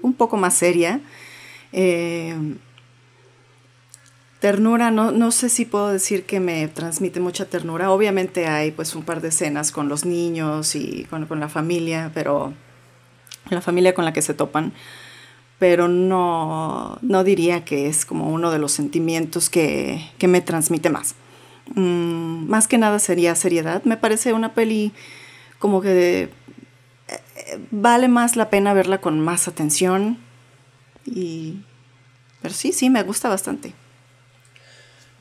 un 0.00 0.14
poco 0.14 0.36
más 0.36 0.54
seria. 0.54 1.00
Eh, 1.72 2.34
ternura, 4.42 4.90
no, 4.90 5.12
no 5.12 5.30
sé 5.30 5.48
si 5.48 5.64
puedo 5.64 5.90
decir 5.90 6.26
que 6.26 6.40
me 6.40 6.66
transmite 6.66 7.20
mucha 7.20 7.44
ternura. 7.44 7.92
Obviamente 7.92 8.48
hay 8.48 8.72
pues 8.72 8.96
un 8.96 9.04
par 9.04 9.20
de 9.20 9.28
escenas 9.28 9.70
con 9.70 9.88
los 9.88 10.04
niños 10.04 10.74
y 10.74 11.04
con, 11.04 11.28
la 11.38 11.48
familia, 11.48 12.10
pero 12.12 12.52
la 13.50 13.60
familia 13.60 13.94
con 13.94 14.04
la 14.04 14.12
que 14.12 14.20
se 14.20 14.34
topan, 14.34 14.72
pero 15.60 15.86
no, 15.86 16.98
no 17.02 17.22
diría 17.22 17.64
que 17.64 17.86
es 17.86 18.04
como 18.04 18.30
uno 18.30 18.50
de 18.50 18.58
los 18.58 18.72
sentimientos 18.72 19.48
que, 19.48 20.10
que 20.18 20.26
me 20.26 20.40
transmite 20.40 20.90
más. 20.90 21.14
Mm, 21.76 22.48
más 22.48 22.66
que 22.66 22.78
nada 22.78 22.98
sería 22.98 23.36
seriedad. 23.36 23.84
Me 23.84 23.96
parece 23.96 24.32
una 24.32 24.54
peli 24.54 24.92
como 25.60 25.80
que 25.80 26.22
eh, 26.22 26.30
vale 27.70 28.08
más 28.08 28.34
la 28.34 28.50
pena 28.50 28.74
verla 28.74 29.00
con 29.00 29.20
más 29.20 29.46
atención. 29.46 30.18
Y, 31.06 31.60
pero 32.40 32.52
sí, 32.52 32.72
sí, 32.72 32.90
me 32.90 33.04
gusta 33.04 33.28
bastante. 33.28 33.72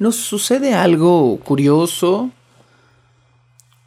Nos 0.02 0.16
sucede 0.16 0.74
algo 0.74 1.38
curioso 1.42 2.32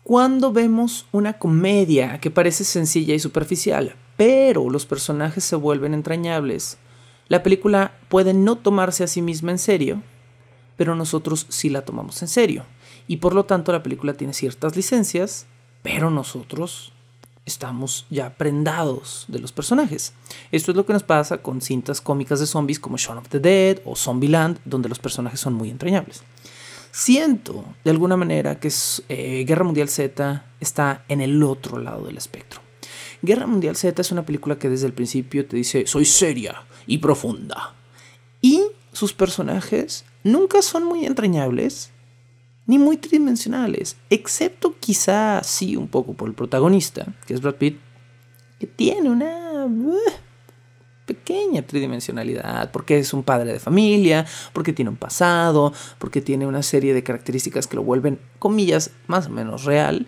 cuando 0.05 0.53
vemos 0.53 1.07
una 1.11 1.41
comedia 1.41 2.21
que 2.21 2.31
parece 2.31 2.63
sencilla 2.63 3.17
y 3.17 3.19
superficial, 3.19 3.97
pero 4.17 4.71
los 4.71 4.87
personajes 4.87 5.43
se 5.43 5.57
vuelven 5.57 5.93
entrañables. 5.93 6.79
La 7.27 7.43
película 7.43 7.99
puede 8.09 8.33
no 8.33 8.55
tomarse 8.55 9.03
a 9.03 9.09
sí 9.09 9.23
misma 9.23 9.51
en 9.51 9.59
serio, 9.59 10.03
pero 10.77 10.95
nosotros 10.95 11.47
sí 11.49 11.69
la 11.69 11.85
tomamos 11.85 12.23
en 12.23 12.29
serio. 12.29 12.65
Y 13.09 13.17
por 13.17 13.35
lo 13.35 13.45
tanto 13.45 13.73
la 13.73 13.83
película 13.83 14.15
tiene 14.15 14.35
ciertas 14.35 14.77
licencias, 14.77 15.47
pero 15.83 16.11
nosotros 16.11 16.93
estamos 17.47 18.07
ya 18.11 18.35
prendados 18.35 19.25
de 19.29 19.39
los 19.39 19.53
personajes. 19.53 20.13
Esto 20.51 20.71
es 20.71 20.77
lo 20.77 20.87
que 20.87 20.93
nos 20.93 21.03
pasa 21.03 21.39
con 21.39 21.61
cintas 21.61 22.01
cómicas 22.01 22.41
de 22.41 22.47
zombies 22.47 22.81
como 22.81 22.97
Shaun 22.97 23.19
of 23.19 23.29
the 23.29 23.41
Dead 23.41 23.81
o 23.85 23.97
Zombieland, 23.97 24.59
donde 24.65 24.89
los 24.89 24.99
personajes 24.99 25.41
son 25.41 25.55
muy 25.55 25.71
entrañables. 25.71 26.23
Siento 26.91 27.65
de 27.85 27.91
alguna 27.91 28.17
manera 28.17 28.61
que 28.61 28.73
eh, 29.09 29.45
Guerra 29.47 29.65
Mundial 29.65 29.89
Z 29.89 30.47
está 30.61 31.05
en 31.09 31.21
el 31.21 31.43
otro 31.43 31.79
lado 31.79 32.07
del 32.07 32.17
espectro. 32.17 32.61
Guerra 33.21 33.47
Mundial 33.47 33.75
Z 33.75 34.01
es 34.01 34.13
una 34.13 34.25
película 34.25 34.59
que 34.59 34.69
desde 34.69 34.87
el 34.87 34.93
principio 34.93 35.47
te 35.47 35.57
dice 35.57 35.87
soy 35.87 36.05
seria 36.05 36.63
y 36.87 36.99
profunda. 36.99 37.75
Y 38.41 38.63
sus 38.93 39.13
personajes 39.13 40.05
nunca 40.23 40.63
son 40.63 40.85
muy 40.85 41.05
entrañables 41.05 41.91
ni 42.67 42.79
muy 42.79 42.97
tridimensionales, 42.97 43.97
excepto 44.11 44.75
quizá 44.81 45.43
sí 45.43 45.77
un 45.77 45.89
poco 45.89 46.15
por 46.15 46.29
el 46.29 46.35
protagonista, 46.35 47.07
que 47.27 47.35
es 47.35 47.41
Brad 47.41 47.57
Pitt, 47.57 47.79
que 48.59 48.67
tiene 48.67 49.11
una 49.11 49.67
uh, 49.67 49.99
pequeña 51.07 51.63
tridimensionalidad, 51.63 52.71
porque 52.71 52.99
es 52.99 53.13
un 53.13 53.23
padre 53.23 53.53
de 53.53 53.61
familia, 53.61 54.25
porque 54.53 54.73
tiene 54.73 54.91
un 54.91 54.97
pasado, 54.97 55.73
porque 55.99 56.21
tiene 56.21 56.47
una 56.47 56.63
serie 56.63 56.95
de 56.95 57.03
características 57.03 57.67
que 57.67 57.77
lo 57.77 57.83
vuelven, 57.83 58.19
comillas, 58.39 58.91
más 59.07 59.27
o 59.27 59.31
menos 59.31 59.65
real. 59.65 60.07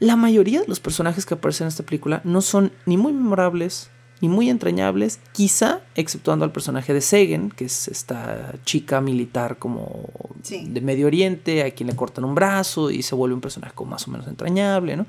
La 0.00 0.16
mayoría 0.16 0.60
de 0.60 0.68
los 0.68 0.80
personajes 0.80 1.26
que 1.26 1.34
aparecen 1.34 1.66
en 1.66 1.68
esta 1.68 1.82
película 1.82 2.20
no 2.24 2.40
son 2.40 2.72
ni 2.86 2.96
muy 2.96 3.12
memorables, 3.12 3.90
y 4.20 4.28
muy 4.28 4.50
entrañables, 4.50 5.20
quizá 5.32 5.80
exceptuando 5.94 6.44
al 6.44 6.52
personaje 6.52 6.92
de 6.92 7.00
Segen, 7.00 7.50
que 7.50 7.66
es 7.66 7.88
esta 7.88 8.54
chica 8.64 9.00
militar 9.00 9.58
como 9.58 10.08
de 10.48 10.80
Medio 10.80 11.06
Oriente, 11.06 11.62
a 11.62 11.70
quien 11.70 11.88
le 11.88 11.96
cortan 11.96 12.24
un 12.24 12.34
brazo 12.34 12.90
y 12.90 13.02
se 13.02 13.14
vuelve 13.14 13.34
un 13.34 13.40
personaje 13.40 13.74
como 13.74 13.92
más 13.92 14.08
o 14.08 14.10
menos 14.10 14.26
entrañable, 14.26 14.96
¿no? 14.96 15.06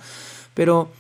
Pero, 0.53 0.91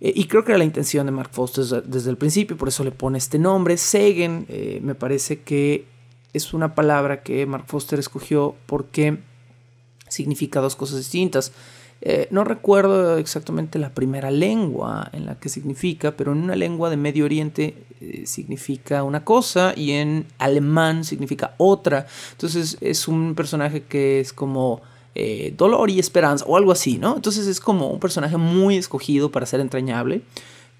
eh, 0.00 0.12
y 0.14 0.24
creo 0.24 0.44
que 0.44 0.52
era 0.52 0.58
la 0.58 0.64
intención 0.64 1.04
de 1.06 1.12
Mark 1.12 1.30
Foster 1.32 1.64
desde, 1.84 2.10
el 2.10 2.16
principio, 2.16 2.56
por 2.56 2.68
eso 2.68 2.84
le 2.84 2.92
pone 2.92 3.18
este 3.18 3.38
nombre. 3.38 3.76
Segen, 3.76 4.46
eh, 4.48 4.80
me 4.82 4.94
parece 4.94 5.42
que 5.42 5.86
es 6.32 6.54
una 6.54 6.74
palabra 6.74 7.22
que 7.22 7.44
Mark 7.44 7.64
Foster 7.66 7.98
escogió 7.98 8.56
porque 8.66 9.18
significa 10.08 10.60
dos 10.60 10.76
cosas 10.76 10.98
distintas. 10.98 11.52
Eh, 12.04 12.26
no 12.32 12.42
recuerdo 12.42 13.16
exactamente 13.16 13.78
la 13.78 13.94
primera 13.94 14.32
lengua 14.32 15.08
en 15.12 15.24
la 15.24 15.36
que 15.36 15.48
significa, 15.48 16.16
pero 16.16 16.32
en 16.32 16.38
una 16.38 16.56
lengua 16.56 16.90
de 16.90 16.96
Medio 16.96 17.24
Oriente 17.24 17.76
eh, 18.00 18.24
significa 18.26 19.04
una 19.04 19.24
cosa 19.24 19.72
y 19.76 19.92
en 19.92 20.26
alemán 20.38 21.04
significa 21.04 21.54
otra. 21.58 22.06
Entonces 22.32 22.76
es 22.80 23.06
un 23.06 23.36
personaje 23.36 23.84
que 23.84 24.18
es 24.18 24.32
como 24.32 24.82
eh, 25.14 25.54
dolor 25.56 25.90
y 25.90 26.00
esperanza 26.00 26.44
o 26.48 26.56
algo 26.56 26.72
así, 26.72 26.98
¿no? 26.98 27.14
Entonces 27.14 27.46
es 27.46 27.60
como 27.60 27.86
un 27.90 28.00
personaje 28.00 28.36
muy 28.36 28.76
escogido 28.76 29.30
para 29.30 29.46
ser 29.46 29.60
entrañable. 29.60 30.22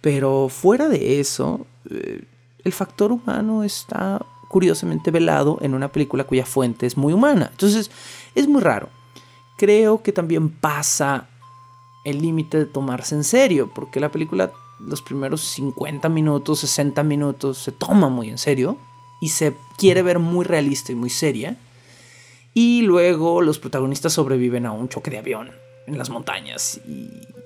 Pero 0.00 0.48
fuera 0.48 0.88
de 0.88 1.20
eso, 1.20 1.64
el 1.88 2.72
factor 2.72 3.12
humano 3.12 3.62
está 3.62 4.26
curiosamente 4.48 5.12
velado 5.12 5.58
en 5.62 5.74
una 5.74 5.92
película 5.92 6.24
cuya 6.24 6.44
fuente 6.44 6.86
es 6.86 6.96
muy 6.96 7.12
humana. 7.12 7.50
Entonces 7.52 7.92
es 8.34 8.48
muy 8.48 8.60
raro 8.60 8.88
creo 9.56 10.02
que 10.02 10.12
también 10.12 10.48
pasa 10.50 11.28
el 12.04 12.20
límite 12.20 12.58
de 12.58 12.66
tomarse 12.66 13.14
en 13.14 13.24
serio, 13.24 13.70
porque 13.74 14.00
la 14.00 14.10
película 14.10 14.50
los 14.86 15.02
primeros 15.02 15.42
50 15.42 16.08
minutos, 16.08 16.60
60 16.60 17.02
minutos 17.02 17.58
se 17.58 17.72
toma 17.72 18.08
muy 18.08 18.28
en 18.28 18.38
serio 18.38 18.76
y 19.20 19.28
se 19.28 19.54
quiere 19.78 20.02
ver 20.02 20.18
muy 20.18 20.44
realista 20.44 20.92
y 20.92 20.96
muy 20.96 21.10
seria. 21.10 21.56
Y 22.54 22.82
luego 22.82 23.40
los 23.40 23.58
protagonistas 23.58 24.12
sobreviven 24.12 24.66
a 24.66 24.72
un 24.72 24.88
choque 24.88 25.10
de 25.10 25.18
avión 25.18 25.50
en 25.86 25.98
las 25.98 26.10
montañas 26.10 26.80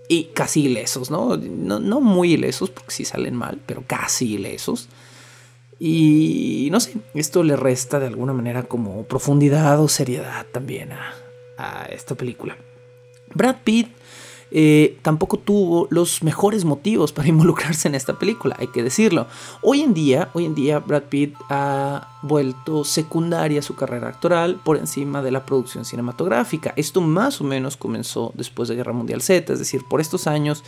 y, 0.09 0.25
casi 0.35 0.65
ilesos, 0.65 1.11
¿no? 1.11 1.37
¿no? 1.37 1.81
¿no? 1.81 2.01
muy 2.01 2.33
ilesos 2.33 2.71
porque 2.71 2.93
sí 2.93 3.05
salen 3.05 3.35
mal, 3.35 3.61
pero 3.67 3.85
casi 3.87 4.35
ilesos. 4.35 4.89
Y 5.79 6.69
no 6.73 6.81
sé, 6.81 6.95
esto 7.15 7.43
le 7.43 7.57
resta 7.57 8.01
de 8.01 8.07
alguna 8.07 8.33
manera 8.33 8.63
como 8.63 9.05
profundidad 9.05 9.79
o 9.81 9.89
seriedad 9.89 10.47
también 10.51 10.93
a, 10.93 11.15
a 11.57 11.87
esta 11.87 12.15
película. 12.15 12.57
Brad 13.35 13.57
Pitt 13.65 13.89
eh, 14.53 14.99
tampoco 15.03 15.39
tuvo 15.39 15.89
los 15.91 16.23
mejores 16.23 16.65
motivos 16.65 17.13
para 17.13 17.29
involucrarse 17.37 17.89
en 17.89 17.95
esta 17.95 18.19
película, 18.19 18.57
hay 18.59 18.69
que 18.69 18.83
decirlo. 18.83 19.27
Hoy 19.63 19.83
en 19.83 19.93
día, 19.93 20.31
hoy 20.35 20.45
en 20.45 20.55
día 20.55 20.79
Brad 20.79 21.05
Pitt 21.05 21.35
ha 21.51 22.19
vuelto 22.23 22.85
secundaria 22.85 23.63
su 23.63 23.75
carrera 23.75 24.09
actoral 24.09 24.61
por 24.65 24.77
encima 24.77 25.23
de 25.23 25.33
la 25.33 25.45
producción 25.45 25.85
cinematográfica. 25.85 26.73
Esto 26.77 27.01
más 27.01 27.41
o 27.41 27.45
menos 27.45 27.77
comenzó 27.77 28.33
después 28.35 28.69
de 28.69 28.77
Guerra 28.77 28.93
Mundial 28.93 29.21
Z, 29.21 29.53
es 29.53 29.59
decir, 29.59 29.85
por 29.85 30.01
estos 30.01 30.27
años 30.27 30.63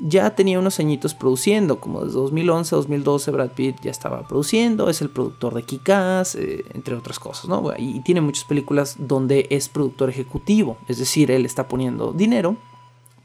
ya 0.00 0.34
tenía 0.34 0.58
unos 0.58 0.80
añitos 0.80 1.14
produciendo, 1.14 1.78
como 1.78 2.04
desde 2.04 2.18
2011 2.18 2.74
a 2.74 2.78
2012 2.78 3.30
Brad 3.30 3.50
Pitt 3.50 3.76
ya 3.82 3.90
estaba 3.90 4.26
produciendo, 4.26 4.88
es 4.88 5.02
el 5.02 5.10
productor 5.10 5.54
de 5.54 5.62
Kikaz, 5.62 6.36
eh, 6.36 6.64
entre 6.72 6.94
otras 6.94 7.18
cosas, 7.18 7.48
¿no? 7.48 7.72
Y 7.76 8.00
tiene 8.00 8.22
muchas 8.22 8.44
películas 8.44 8.96
donde 8.98 9.46
es 9.50 9.68
productor 9.68 10.08
ejecutivo, 10.08 10.78
es 10.88 10.98
decir, 10.98 11.30
él 11.30 11.44
está 11.44 11.68
poniendo 11.68 12.12
dinero 12.12 12.56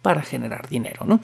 para 0.01 0.21
generar 0.21 0.67
dinero, 0.67 1.05
¿no? 1.05 1.21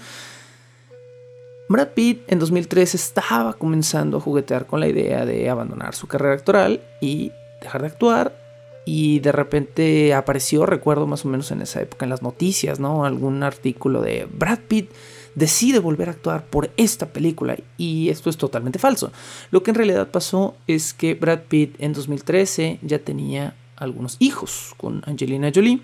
Brad 1.67 1.89
Pitt 1.89 2.23
en 2.27 2.39
2013 2.39 2.97
estaba 2.97 3.53
comenzando 3.53 4.17
a 4.17 4.21
juguetear 4.21 4.67
con 4.67 4.79
la 4.79 4.87
idea 4.87 5.25
de 5.25 5.49
abandonar 5.49 5.95
su 5.95 6.07
carrera 6.07 6.35
actoral 6.35 6.81
y 7.01 7.31
dejar 7.61 7.81
de 7.81 7.87
actuar 7.87 8.41
y 8.85 9.19
de 9.19 9.31
repente 9.31 10.13
apareció, 10.13 10.65
recuerdo 10.65 11.07
más 11.07 11.23
o 11.25 11.29
menos 11.29 11.51
en 11.51 11.61
esa 11.61 11.81
época 11.81 12.05
en 12.05 12.09
las 12.09 12.21
noticias, 12.21 12.79
¿no? 12.79 13.05
Algún 13.05 13.43
artículo 13.43 14.01
de 14.01 14.27
Brad 14.31 14.59
Pitt 14.67 14.91
decide 15.35 15.79
volver 15.79 16.09
a 16.09 16.13
actuar 16.13 16.45
por 16.45 16.71
esta 16.77 17.07
película 17.07 17.57
y 17.77 18.09
esto 18.09 18.29
es 18.29 18.37
totalmente 18.37 18.79
falso. 18.79 19.11
Lo 19.51 19.63
que 19.63 19.71
en 19.71 19.75
realidad 19.75 20.09
pasó 20.09 20.55
es 20.67 20.93
que 20.93 21.13
Brad 21.13 21.41
Pitt 21.47 21.75
en 21.79 21.93
2013 21.93 22.79
ya 22.81 22.99
tenía 22.99 23.55
algunos 23.75 24.17
hijos 24.19 24.73
con 24.77 25.01
Angelina 25.05 25.51
Jolie 25.53 25.81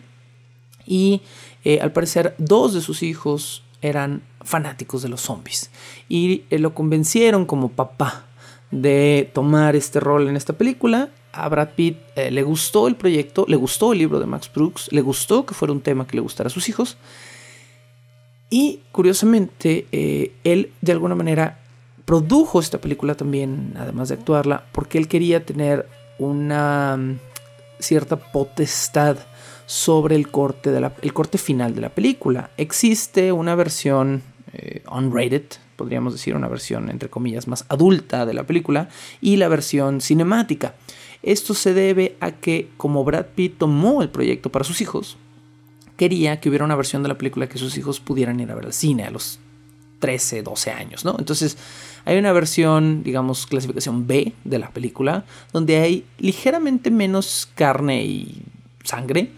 y 0.86 1.22
eh, 1.64 1.80
al 1.82 1.92
parecer 1.92 2.36
dos 2.38 2.74
de 2.74 2.82
sus 2.82 3.04
hijos 3.04 3.64
eran 3.82 4.22
fanáticos 4.42 5.02
de 5.02 5.10
los 5.10 5.22
zombies 5.22 5.70
y 6.08 6.44
eh, 6.50 6.60
lo 6.60 6.74
convencieron 6.74 7.46
como 7.46 7.70
papá 7.70 8.26
de 8.72 9.30
tomar 9.34 9.76
este 9.76 10.00
rol 10.00 10.28
en 10.28 10.36
esta 10.36 10.54
película. 10.54 11.10
A 11.32 11.50
Brad 11.50 11.70
Pitt 11.76 11.98
eh, 12.16 12.32
le 12.32 12.42
gustó 12.44 12.88
el 12.88 12.96
proyecto, 12.96 13.46
le 13.48 13.56
gustó 13.56 13.94
el 13.94 14.00
libro 14.00 14.20
de 14.20 14.26
Max 14.26 14.50
Brooks, 14.54 14.92
le 14.92 15.02
gustó 15.02 15.46
que 15.46 15.54
fuera 15.54 15.72
un 15.72 15.82
tema 15.82 16.08
que 16.08 16.16
le 16.16 16.22
gustara 16.22 16.48
a 16.48 16.52
sus 16.52 16.68
hijos 16.68 16.98
y 18.50 18.82
curiosamente, 18.92 19.88
eh, 19.92 20.34
él 20.44 20.72
de 20.82 20.92
alguna 20.92 21.16
manera 21.16 21.60
produjo 22.06 22.60
esta 22.60 22.80
película 22.80 23.16
también, 23.16 23.74
además 23.78 24.10
de 24.10 24.16
actuarla, 24.16 24.66
porque 24.72 24.98
él 24.98 25.08
quería 25.08 25.46
tener 25.46 25.88
una 26.20 26.96
mm, 26.98 27.20
cierta 27.80 28.16
potestad 28.16 29.18
sobre 29.66 30.16
el 30.16 30.32
corte, 30.32 30.72
de 30.72 30.90
el 31.02 31.14
corte 31.14 31.38
final 31.38 31.76
de 31.76 31.82
la 31.82 31.90
película. 31.90 32.52
Existe 32.56 33.34
una 33.34 33.56
versión 33.56 34.24
eh, 34.54 34.82
unrated, 34.90 35.44
podríamos 35.76 36.14
decir, 36.14 36.34
una 36.34 36.48
versión 36.48 36.90
entre 36.90 37.10
comillas 37.10 37.50
más 37.50 37.66
adulta 37.68 38.26
de 38.26 38.34
la 38.34 38.46
película, 38.46 38.88
y 39.20 39.36
la 39.36 39.50
versión 39.50 40.00
cinemática. 40.00 40.76
Esto 41.22 41.54
se 41.54 41.74
debe 41.74 42.16
a 42.22 42.32
que 42.32 42.70
como 42.78 43.04
Brad 43.04 43.26
Pitt 43.36 43.58
tomó 43.58 44.02
el 44.02 44.10
proyecto 44.10 44.50
para 44.50 44.64
sus 44.64 44.80
hijos, 44.80 45.18
quería 45.98 46.40
que 46.40 46.50
hubiera 46.50 46.64
una 46.64 46.76
versión 46.76 47.04
de 47.04 47.10
la 47.10 47.18
película 47.18 47.50
que 47.50 47.58
sus 47.58 47.78
hijos 47.78 48.00
pudieran 48.00 48.40
ir 48.40 48.50
a 48.52 48.56
ver 48.56 48.66
al 48.66 48.74
cine 48.74 49.04
a 49.04 49.12
los 49.12 49.40
13, 50.00 50.44
12 50.44 50.72
años, 50.72 51.04
¿no? 51.06 51.16
Entonces 51.18 51.58
hay 52.06 52.18
una 52.18 52.32
versión, 52.32 53.04
digamos, 53.04 53.48
clasificación 53.48 54.08
B 54.08 54.34
de 54.44 54.60
la 54.60 54.70
película, 54.70 55.26
donde 55.52 55.78
hay 55.78 56.06
ligeramente 56.20 56.92
menos 56.92 57.50
carne 57.56 58.06
y 58.06 58.44
sangre, 58.84 59.32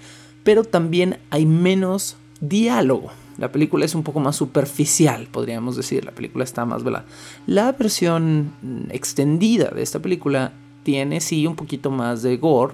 pero 0.43 0.63
también 0.63 1.19
hay 1.29 1.45
menos 1.45 2.17
diálogo. 2.41 3.11
La 3.37 3.51
película 3.51 3.85
es 3.85 3.95
un 3.95 4.03
poco 4.03 4.19
más 4.19 4.35
superficial, 4.35 5.27
podríamos 5.31 5.77
decir. 5.77 6.03
La 6.03 6.11
película 6.11 6.43
está 6.43 6.65
más 6.65 6.83
velada. 6.83 7.05
La 7.47 7.71
versión 7.71 8.51
extendida 8.89 9.69
de 9.69 9.81
esta 9.81 9.99
película 9.99 10.51
tiene 10.83 11.21
sí 11.21 11.47
un 11.47 11.55
poquito 11.55 11.89
más 11.89 12.21
de 12.21 12.35
gore, 12.35 12.73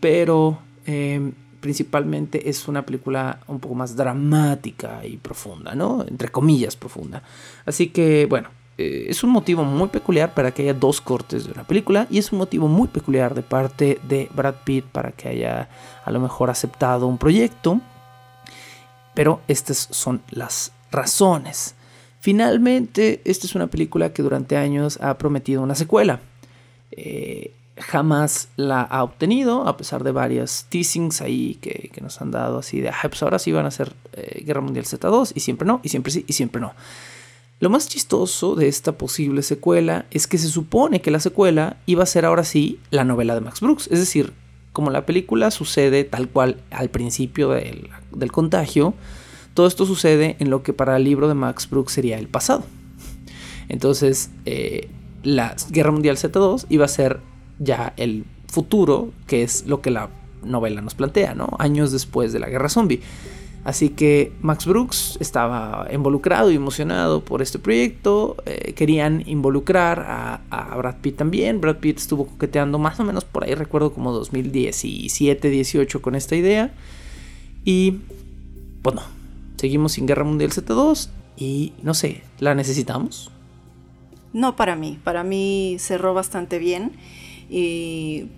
pero 0.00 0.58
eh, 0.86 1.32
principalmente 1.62 2.50
es 2.50 2.66
una 2.66 2.84
película 2.84 3.38
un 3.46 3.60
poco 3.60 3.76
más 3.76 3.94
dramática 3.94 5.06
y 5.06 5.16
profunda, 5.16 5.74
¿no? 5.76 6.04
Entre 6.06 6.28
comillas 6.28 6.74
profunda. 6.74 7.22
Así 7.64 7.90
que, 7.90 8.26
bueno, 8.26 8.50
eh, 8.76 9.06
es 9.08 9.22
un 9.22 9.30
motivo 9.30 9.62
muy 9.62 9.88
peculiar 9.88 10.34
para 10.34 10.50
que 10.50 10.62
haya 10.62 10.74
dos 10.74 11.00
cortes 11.00 11.44
de 11.44 11.52
una 11.52 11.64
película 11.64 12.08
y 12.10 12.18
es 12.18 12.32
un 12.32 12.38
motivo 12.38 12.66
muy 12.66 12.88
peculiar 12.88 13.34
de 13.34 13.42
parte 13.42 14.00
de 14.08 14.28
Brad 14.34 14.56
Pitt 14.64 14.86
para 14.86 15.12
que 15.12 15.28
haya 15.28 15.68
a 16.04 16.10
lo 16.10 16.18
mejor 16.18 16.50
aceptado 16.50 17.06
un 17.06 17.16
proyecto. 17.16 17.80
Pero 19.14 19.40
estas 19.46 19.88
son 19.92 20.20
las 20.30 20.72
razones. 20.90 21.76
Finalmente, 22.18 23.20
esta 23.24 23.46
es 23.46 23.54
una 23.54 23.68
película 23.68 24.12
que 24.12 24.22
durante 24.22 24.56
años 24.56 24.98
ha 25.00 25.16
prometido 25.16 25.62
una 25.62 25.76
secuela. 25.76 26.18
Eh, 26.90 27.52
jamás 27.82 28.48
la 28.56 28.82
ha 28.82 29.02
obtenido, 29.02 29.68
a 29.68 29.76
pesar 29.76 30.04
de 30.04 30.12
varias 30.12 30.66
teasings 30.68 31.20
ahí 31.20 31.58
que, 31.60 31.90
nos 32.00 32.20
han 32.20 32.30
dado 32.30 32.58
así 32.58 32.80
de, 32.80 32.88
ah, 32.88 33.02
pues 33.02 33.22
ahora 33.22 33.38
sí 33.38 33.52
van 33.52 33.66
a 33.66 33.70
ser 33.70 33.92
eh, 34.14 34.42
Guerra 34.44 34.60
Mundial 34.60 34.86
Z2 34.86 35.32
y 35.34 35.40
siempre 35.40 35.66
no, 35.66 35.80
y 35.82 35.88
siempre 35.88 36.12
sí, 36.12 36.24
y 36.26 36.32
siempre 36.32 36.60
no. 36.60 36.72
Lo 37.60 37.70
más 37.70 37.88
chistoso 37.88 38.56
de 38.56 38.66
esta 38.66 38.92
posible 38.92 39.42
secuela 39.42 40.06
es 40.10 40.26
que 40.26 40.36
se 40.36 40.48
supone 40.48 41.00
que 41.00 41.12
la 41.12 41.20
secuela 41.20 41.76
iba 41.86 42.02
a 42.02 42.06
ser 42.06 42.24
ahora 42.24 42.42
sí 42.42 42.80
la 42.90 43.04
novela 43.04 43.34
de 43.34 43.40
Max 43.40 43.60
Brooks, 43.60 43.88
es 43.92 44.00
decir, 44.00 44.32
como 44.72 44.90
la 44.90 45.06
película 45.06 45.50
sucede 45.50 46.04
tal 46.04 46.28
cual 46.28 46.60
al 46.70 46.88
principio 46.88 47.50
del, 47.50 47.88
contagio, 48.32 48.94
todo 49.54 49.66
esto 49.66 49.86
sucede 49.86 50.36
en 50.38 50.50
lo 50.50 50.62
que 50.62 50.72
para 50.72 50.96
el 50.96 51.04
libro 51.04 51.28
de 51.28 51.34
Max 51.34 51.68
Brooks 51.70 51.92
sería 51.92 52.18
el 52.18 52.26
pasado. 52.26 52.64
Entonces, 53.68 54.30
eh, 54.44 54.88
la 55.22 55.54
Guerra 55.70 55.92
Mundial 55.92 56.16
Z2 56.16 56.66
iba 56.68 56.84
a 56.84 56.88
ser 56.88 57.20
ya 57.58 57.92
el 57.96 58.24
futuro, 58.48 59.12
que 59.26 59.42
es 59.42 59.66
lo 59.66 59.80
que 59.80 59.90
la 59.90 60.10
novela 60.44 60.80
nos 60.80 60.94
plantea, 60.94 61.34
¿no? 61.34 61.50
Años 61.58 61.92
después 61.92 62.32
de 62.32 62.38
la 62.38 62.48
guerra 62.48 62.68
zombie. 62.68 63.00
Así 63.64 63.90
que 63.90 64.32
Max 64.40 64.66
Brooks 64.66 65.16
estaba 65.20 65.86
involucrado 65.92 66.50
y 66.50 66.56
emocionado 66.56 67.24
por 67.24 67.42
este 67.42 67.60
proyecto. 67.60 68.36
Eh, 68.44 68.72
querían 68.72 69.22
involucrar 69.28 70.04
a, 70.50 70.76
Brad 70.76 70.96
Pitt 71.00 71.16
también. 71.16 71.60
Brad 71.60 71.76
Pitt 71.76 71.98
estuvo 71.98 72.26
coqueteando 72.26 72.78
más 72.78 72.98
o 72.98 73.04
menos 73.04 73.24
por 73.24 73.44
ahí, 73.44 73.54
recuerdo 73.54 73.92
como 73.92 74.10
2017, 74.12 75.48
18 75.48 76.02
con 76.02 76.16
esta 76.16 76.34
idea. 76.34 76.74
Y 77.64 77.98
bueno, 78.82 79.02
seguimos 79.56 79.92
sin 79.92 80.06
Guerra 80.06 80.24
Mundial 80.24 80.50
Z2 80.50 81.08
y 81.36 81.72
no 81.84 81.94
sé, 81.94 82.22
¿la 82.40 82.56
necesitamos? 82.56 83.30
No 84.32 84.56
para 84.56 84.74
mí, 84.74 84.98
para 85.04 85.22
mí 85.22 85.76
cerró 85.78 86.14
bastante 86.14 86.58
bien. 86.58 86.92
Y 87.54 88.28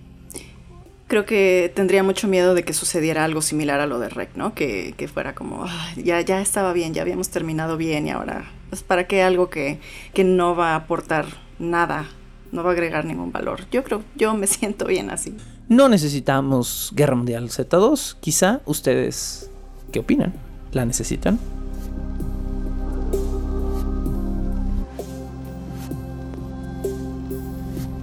creo 1.07 1.25
que 1.25 1.71
tendría 1.73 2.03
mucho 2.03 2.27
miedo 2.27 2.53
de 2.53 2.63
que 2.63 2.73
sucediera 2.73 3.23
algo 3.23 3.41
similar 3.41 3.79
a 3.79 3.85
lo 3.85 3.97
de 3.97 4.09
Rec, 4.09 4.35
¿no? 4.35 4.53
Que, 4.53 5.09
fuera 5.11 5.33
como, 5.33 5.65
ya, 5.95 6.19
ya 6.19 6.41
estaba 6.41 6.73
bien, 6.73 6.93
ya 6.93 7.01
habíamos 7.01 7.29
terminado 7.29 7.77
bien 7.77 8.07
y 8.07 8.11
ahora, 8.11 8.51
pues 8.69 8.83
para 8.83 9.07
qué 9.07 9.23
algo 9.23 9.49
que, 9.49 9.79
que 10.13 10.25
no 10.25 10.53
va 10.53 10.73
a 10.73 10.75
aportar 10.75 11.27
nada, 11.59 12.09
no 12.51 12.61
va 12.61 12.71
a 12.71 12.73
agregar 12.73 13.05
ningún 13.05 13.31
valor. 13.31 13.61
Yo 13.71 13.85
creo, 13.85 14.03
yo 14.17 14.33
me 14.33 14.47
siento 14.47 14.85
bien 14.85 15.09
así. 15.09 15.33
No 15.69 15.87
necesitamos 15.87 16.91
Guerra 16.93 17.15
Mundial 17.15 17.47
Z2, 17.49 18.17
quizá 18.19 18.59
ustedes, 18.65 19.49
¿qué 19.93 19.99
opinan? 19.99 20.33
¿La 20.73 20.83
necesitan? 20.83 21.39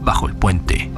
bajo 0.05 0.27
el 0.27 0.35
puente 0.35 0.91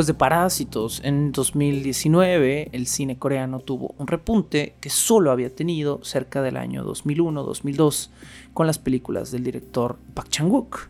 Después 0.00 0.16
de 0.16 0.18
Parásitos, 0.18 1.02
en 1.04 1.30
2019 1.30 2.70
el 2.72 2.86
cine 2.86 3.18
coreano 3.18 3.60
tuvo 3.60 3.94
un 3.98 4.06
repunte 4.06 4.74
que 4.80 4.88
solo 4.88 5.30
había 5.30 5.54
tenido 5.54 6.02
cerca 6.02 6.40
del 6.40 6.56
año 6.56 6.86
2001-2002 6.86 8.08
con 8.54 8.66
las 8.66 8.78
películas 8.78 9.30
del 9.30 9.44
director 9.44 9.98
Park 10.14 10.30
Chan-wook 10.30 10.88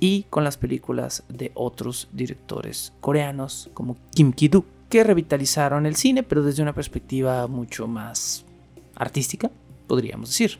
y 0.00 0.22
con 0.30 0.44
las 0.44 0.56
películas 0.56 1.24
de 1.28 1.52
otros 1.52 2.08
directores 2.14 2.94
coreanos 3.02 3.68
como 3.74 3.98
Kim 4.14 4.32
Ki-duk 4.32 4.64
que 4.88 5.04
revitalizaron 5.04 5.84
el 5.84 5.96
cine 5.96 6.22
pero 6.22 6.42
desde 6.42 6.62
una 6.62 6.72
perspectiva 6.72 7.46
mucho 7.48 7.86
más 7.86 8.46
artística, 8.94 9.50
podríamos 9.86 10.30
decir. 10.30 10.58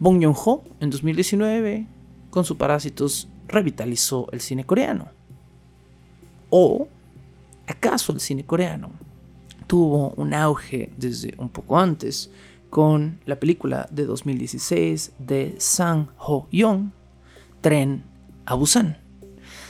Bong 0.00 0.20
Joon-ho 0.20 0.64
en 0.80 0.90
2019 0.90 1.86
con 2.30 2.44
su 2.44 2.56
Parásitos 2.56 3.28
revitalizó 3.46 4.28
el 4.32 4.40
cine 4.40 4.64
coreano 4.64 5.15
¿O 6.58 6.88
acaso 7.66 8.14
el 8.14 8.20
cine 8.20 8.46
coreano 8.46 8.88
tuvo 9.66 10.14
un 10.16 10.32
auge 10.32 10.90
desde 10.96 11.34
un 11.36 11.50
poco 11.50 11.78
antes 11.78 12.30
con 12.70 13.20
la 13.26 13.38
película 13.38 13.86
de 13.90 14.06
2016 14.06 15.12
de 15.18 15.56
Sang 15.58 16.08
Ho-young, 16.16 16.92
Tren 17.60 18.04
a 18.46 18.54
Busan? 18.54 18.96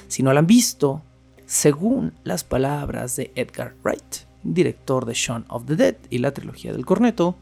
Si 0.07 0.23
no 0.23 0.33
la 0.33 0.39
han 0.39 0.47
visto, 0.47 1.03
según 1.45 2.13
las 2.23 2.45
palabras 2.45 3.17
de 3.17 3.33
Edgar 3.35 3.75
Wright, 3.83 4.19
director 4.45 5.07
de 5.07 5.15
Shaun 5.15 5.45
of 5.49 5.67
the 5.67 5.75
Dead 5.75 5.97
y 6.09 6.19
la 6.19 6.33
trilogía 6.33 6.73
del 6.73 6.87
corneto, 6.87 7.35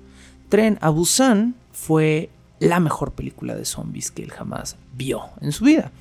Tren 0.48 0.78
a 0.80 0.88
Busan 0.88 1.54
fue 1.70 2.30
la 2.60 2.80
mejor 2.80 3.12
película 3.12 3.54
de 3.54 3.66
zombies 3.66 4.10
que 4.10 4.22
él 4.22 4.30
jamás 4.30 4.76
vio 4.94 5.20
en 5.42 5.52
su 5.52 5.66
vida 5.66 5.92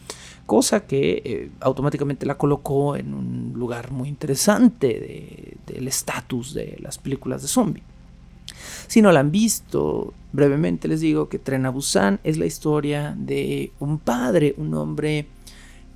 cosa 0.45 0.85
que 0.85 1.21
eh, 1.23 1.51
automáticamente 1.59 2.25
la 2.25 2.37
colocó 2.37 2.95
en 2.95 3.13
un 3.13 3.53
lugar 3.55 3.91
muy 3.91 4.09
interesante 4.09 5.57
del 5.65 5.87
estatus 5.87 6.53
de 6.53 6.77
las 6.81 6.97
películas 6.97 7.41
de 7.41 7.47
zombie. 7.47 7.83
Si 8.87 9.01
no 9.01 9.11
la 9.11 9.21
han 9.21 9.31
visto, 9.31 10.13
brevemente 10.31 10.87
les 10.87 11.01
digo 11.01 11.29
que 11.29 11.39
Tren 11.39 11.65
a 11.65 11.73
es 12.23 12.37
la 12.37 12.45
historia 12.45 13.15
de 13.17 13.71
un 13.79 13.99
padre, 13.99 14.53
un 14.57 14.73
hombre 14.73 15.27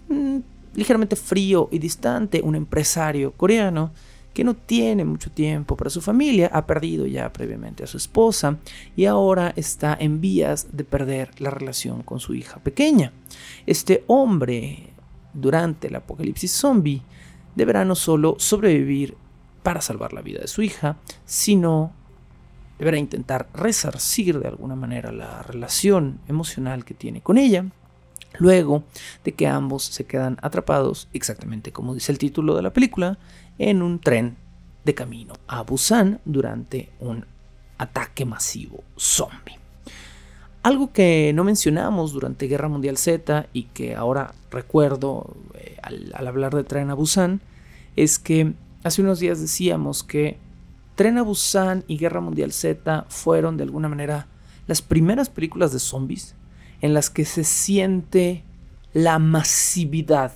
mm, 0.09 0.37
ligeramente 0.75 1.15
frío 1.15 1.69
y 1.71 1.79
distante, 1.79 2.41
un 2.41 2.55
empresario 2.55 3.31
coreano 3.33 3.91
que 4.37 4.43
no 4.43 4.55
tiene 4.55 5.03
mucho 5.03 5.31
tiempo 5.31 5.75
para 5.75 5.89
su 5.89 5.99
familia, 5.99 6.51
ha 6.53 6.67
perdido 6.67 7.07
ya 7.07 7.33
previamente 7.33 7.83
a 7.83 7.87
su 7.87 7.97
esposa 7.97 8.59
y 8.95 9.05
ahora 9.05 9.51
está 9.55 9.97
en 9.99 10.21
vías 10.21 10.77
de 10.77 10.83
perder 10.83 11.41
la 11.41 11.49
relación 11.49 12.03
con 12.03 12.19
su 12.19 12.35
hija 12.35 12.59
pequeña. 12.59 13.13
Este 13.65 14.03
hombre, 14.05 14.93
durante 15.33 15.87
el 15.87 15.95
apocalipsis 15.95 16.51
zombie, 16.51 17.01
deberá 17.55 17.83
no 17.83 17.95
solo 17.95 18.35
sobrevivir 18.37 19.17
para 19.63 19.81
salvar 19.81 20.13
la 20.13 20.21
vida 20.21 20.41
de 20.41 20.47
su 20.47 20.61
hija, 20.61 20.97
sino 21.25 21.91
deberá 22.77 22.99
intentar 22.99 23.49
resarcir 23.55 24.39
de 24.39 24.49
alguna 24.49 24.75
manera 24.75 25.11
la 25.11 25.41
relación 25.41 26.19
emocional 26.27 26.85
que 26.85 26.93
tiene 26.93 27.21
con 27.21 27.39
ella, 27.39 27.65
luego 28.37 28.83
de 29.23 29.33
que 29.33 29.47
ambos 29.47 29.83
se 29.83 30.05
quedan 30.05 30.37
atrapados, 30.43 31.07
exactamente 31.11 31.71
como 31.71 31.95
dice 31.95 32.11
el 32.11 32.19
título 32.19 32.55
de 32.55 32.61
la 32.61 32.71
película, 32.71 33.17
en 33.59 33.81
un 33.81 33.99
tren 33.99 34.37
de 34.85 34.93
camino 34.93 35.33
a 35.47 35.63
Busan 35.63 36.19
durante 36.25 36.89
un 36.99 37.25
ataque 37.77 38.25
masivo 38.25 38.83
zombie. 38.97 39.57
Algo 40.63 40.91
que 40.91 41.31
no 41.33 41.43
mencionamos 41.43 42.11
durante 42.11 42.47
Guerra 42.47 42.67
Mundial 42.67 42.97
Z 42.97 43.47
y 43.53 43.63
que 43.63 43.95
ahora 43.95 44.33
recuerdo 44.51 45.35
eh, 45.53 45.77
al, 45.81 46.11
al, 46.13 46.27
hablar 46.27 46.53
de 46.55 46.63
Tren 46.63 46.89
a 46.89 46.93
Busan 46.93 47.41
es 47.95 48.19
que 48.19 48.53
hace 48.83 49.01
unos 49.01 49.19
días 49.19 49.39
decíamos 49.39 50.03
que 50.03 50.37
Tren 50.95 51.17
a 51.17 51.21
Busan 51.21 51.83
y 51.87 51.97
Guerra 51.97 52.21
Mundial 52.21 52.51
Z 52.51 53.05
fueron 53.09 53.55
de 53.55 53.63
alguna 53.63 53.87
manera 53.87 54.27
las 54.67 54.81
primeras 54.81 55.29
películas 55.29 55.71
de 55.71 55.79
zombies 55.79 56.35
en 56.81 56.93
las 56.93 57.09
que 57.09 57.25
se 57.25 57.43
siente 57.43 58.43
la 58.93 59.19
masividad 59.19 60.31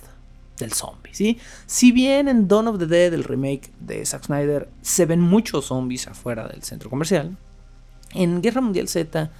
del 0.58 0.72
zombie, 0.72 1.14
¿sí? 1.14 1.38
Si 1.66 1.92
bien 1.92 2.28
en 2.28 2.48
Dawn 2.48 2.68
of 2.68 2.78
the 2.78 2.86
Dead, 2.86 3.12
el 3.12 3.24
remake 3.24 3.70
de 3.80 4.04
Zack 4.04 4.24
Snyder, 4.24 4.68
se 4.82 5.06
ven 5.06 5.20
muchos 5.20 5.66
zombies 5.66 6.06
afuera 6.06 6.48
del 6.48 6.62
centro 6.62 6.90
comercial, 6.90 7.36
en 8.14 8.42
Guerra 8.42 8.60
Mundial 8.60 8.88
Z 8.88 9.30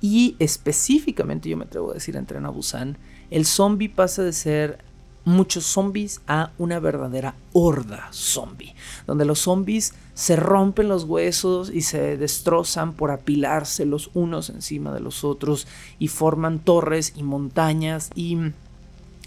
y 0.00 0.36
específicamente 0.38 1.48
yo 1.48 1.56
me 1.56 1.64
atrevo 1.64 1.90
a 1.90 1.94
decir 1.94 2.16
en 2.16 2.26
Tren 2.26 2.46
a 2.46 2.50
Busan, 2.50 2.98
el 3.30 3.46
zombie 3.46 3.88
pasa 3.88 4.22
de 4.22 4.32
ser 4.32 4.78
muchos 5.24 5.64
zombies 5.64 6.20
a 6.28 6.52
una 6.56 6.78
verdadera 6.78 7.34
horda 7.52 8.08
zombie, 8.12 8.74
donde 9.06 9.24
los 9.24 9.40
zombies 9.40 9.92
se 10.14 10.36
rompen 10.36 10.88
los 10.88 11.02
huesos 11.04 11.70
y 11.70 11.82
se 11.82 12.16
destrozan 12.16 12.92
por 12.92 13.10
apilarse 13.10 13.84
los 13.84 14.10
unos 14.14 14.50
encima 14.50 14.92
de 14.94 15.00
los 15.00 15.24
otros 15.24 15.66
y 15.98 16.08
forman 16.08 16.60
torres 16.60 17.12
y 17.16 17.24
montañas 17.24 18.10
y 18.14 18.38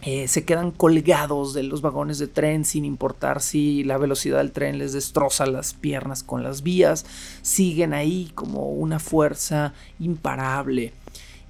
eh, 0.02 0.28
se 0.30 0.46
quedan 0.46 0.72
colgados 0.72 1.54
de 1.54 1.64
los 1.64 1.82
vagones 1.82 2.20
de 2.20 2.28
tren 2.28 2.64
sin 2.64 2.86
importar 2.86 3.42
si 3.42 3.84
la 3.84 3.98
velocidad 3.98 4.38
del 4.38 4.52
tren 4.52 4.78
les 4.78 4.94
destroza 4.94 5.46
las 5.46 5.74
piernas 5.74 6.24
con 6.24 6.42
las 6.42 6.64
vías, 6.64 7.06
siguen 7.42 7.94
ahí 7.94 8.32
como 8.34 8.72
una 8.72 9.00
fuerza 9.00 9.74
imparable. 10.00 10.94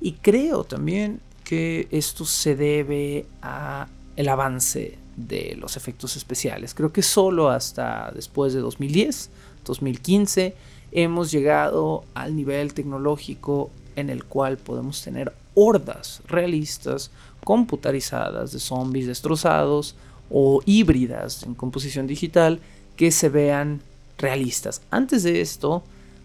Y 0.02 0.14
creo 0.14 0.64
también 0.64 1.22
que 1.44 1.88
esto 1.92 2.26
se 2.26 2.56
debe 2.56 3.26
a 3.42 3.88
el 4.16 4.30
avance 4.30 4.98
de 5.16 5.56
los 5.60 5.78
efectos 5.78 6.16
especiales. 6.16 6.74
Creo 6.74 6.92
que 6.92 7.04
solo 7.04 7.50
hasta 7.50 8.12
después 8.16 8.54
de 8.54 8.62
2010, 8.62 9.30
2015, 9.66 10.56
hemos 10.92 11.32
llegado 11.32 12.04
al 12.16 12.36
nivel 12.36 12.74
tecnológico 12.74 13.70
en 13.96 14.10
el 14.10 14.24
cual 14.24 14.58
podemos 14.58 15.02
tener 15.04 15.34
hordas 15.60 16.22
realistas, 16.28 17.12
computarizadas 17.44 18.52
de 18.52 18.60
zombies 18.60 19.08
destrozados 19.08 19.96
o 20.30 20.62
híbridas 20.66 21.44
en 21.44 21.56
composición 21.56 22.08
digital 22.08 22.60
que 22.96 23.12
se 23.12 23.30
vean 23.30 23.82
realistas. 24.18 24.82
Antes 24.92 25.24
de 25.24 25.42
esto, 25.42 25.84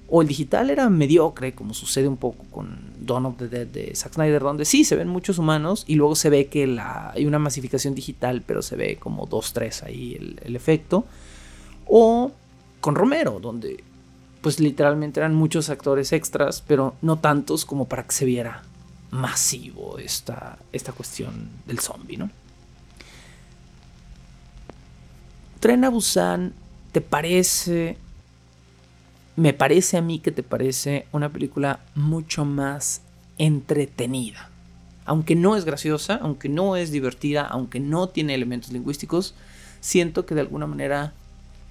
o 0.09 0.23
el 0.23 0.29
digital 0.29 0.71
era 0.71 0.89
mediocre, 0.91 1.55
como 1.55 1.73
sucede 1.75 2.07
un 2.09 2.17
poco 2.17 2.45
con 2.51 2.79
Dawn 3.01 3.27
of 3.27 3.37
the 3.39 3.49
Dead 3.49 3.67
de 3.67 3.95
Zack 3.95 4.15
Snyder, 4.15 4.43
donde 4.43 4.65
sí 4.65 4.85
se 4.85 4.97
ven 4.97 5.09
muchos 5.09 5.39
humanos 5.39 5.85
y 5.87 5.95
luego 5.95 6.15
se 6.15 6.31
ve 6.31 6.47
que 6.47 6.67
la, 6.67 7.11
hay 7.13 7.27
una 7.27 7.39
masificación 7.39 7.95
digital, 7.95 8.43
pero 8.47 8.63
se 8.63 8.77
ve 8.77 8.97
como 8.97 9.27
2-3 9.27 9.85
ahí 9.85 10.15
el, 10.15 10.41
el, 10.45 10.57
efecto. 10.57 11.07
O 11.87 12.33
con 12.81 12.95
Romero, 12.95 13.41
donde 13.41 13.83
pues 14.43 14.61
literalmente 14.61 15.21
eran 15.21 15.35
muchos 15.35 15.71
actores 15.71 16.13
extras, 16.13 16.63
pero 16.67 16.95
no 17.01 17.19
tantos 17.19 17.65
como 17.65 17.89
para 17.89 18.03
que 18.05 18.13
se 18.13 18.27
viera 18.27 18.63
masivo 19.15 19.99
esta, 19.99 20.59
esta 20.73 20.93
cuestión 20.93 21.49
del 21.67 21.79
zombie, 21.79 22.17
¿no? 22.17 22.31
Tren 25.61 25.85
a 25.85 25.89
Busan, 25.89 26.53
¿te 26.93 27.01
parece 27.01 27.97
me 29.37 29.53
parece 29.53 29.97
a 29.97 30.03
mí 30.03 30.21
que 30.21 30.31
te 30.31 30.43
parece 30.43 31.07
una 31.13 31.29
película 31.29 31.81
mucho 31.95 32.45
más 32.45 33.01
entretenida. 33.39 34.51
Aunque 35.07 35.35
no 35.35 35.57
es 35.57 35.65
graciosa, 35.65 36.19
aunque 36.23 36.49
no 36.49 36.77
es 36.77 36.91
divertida, 36.91 37.43
aunque 37.43 37.81
no 37.81 38.09
tiene 38.09 38.35
elementos 38.35 38.73
lingüísticos, 38.73 39.35
siento 39.81 40.25
que 40.25 40.35
de 40.35 40.43
alguna 40.43 40.67
manera 40.67 41.13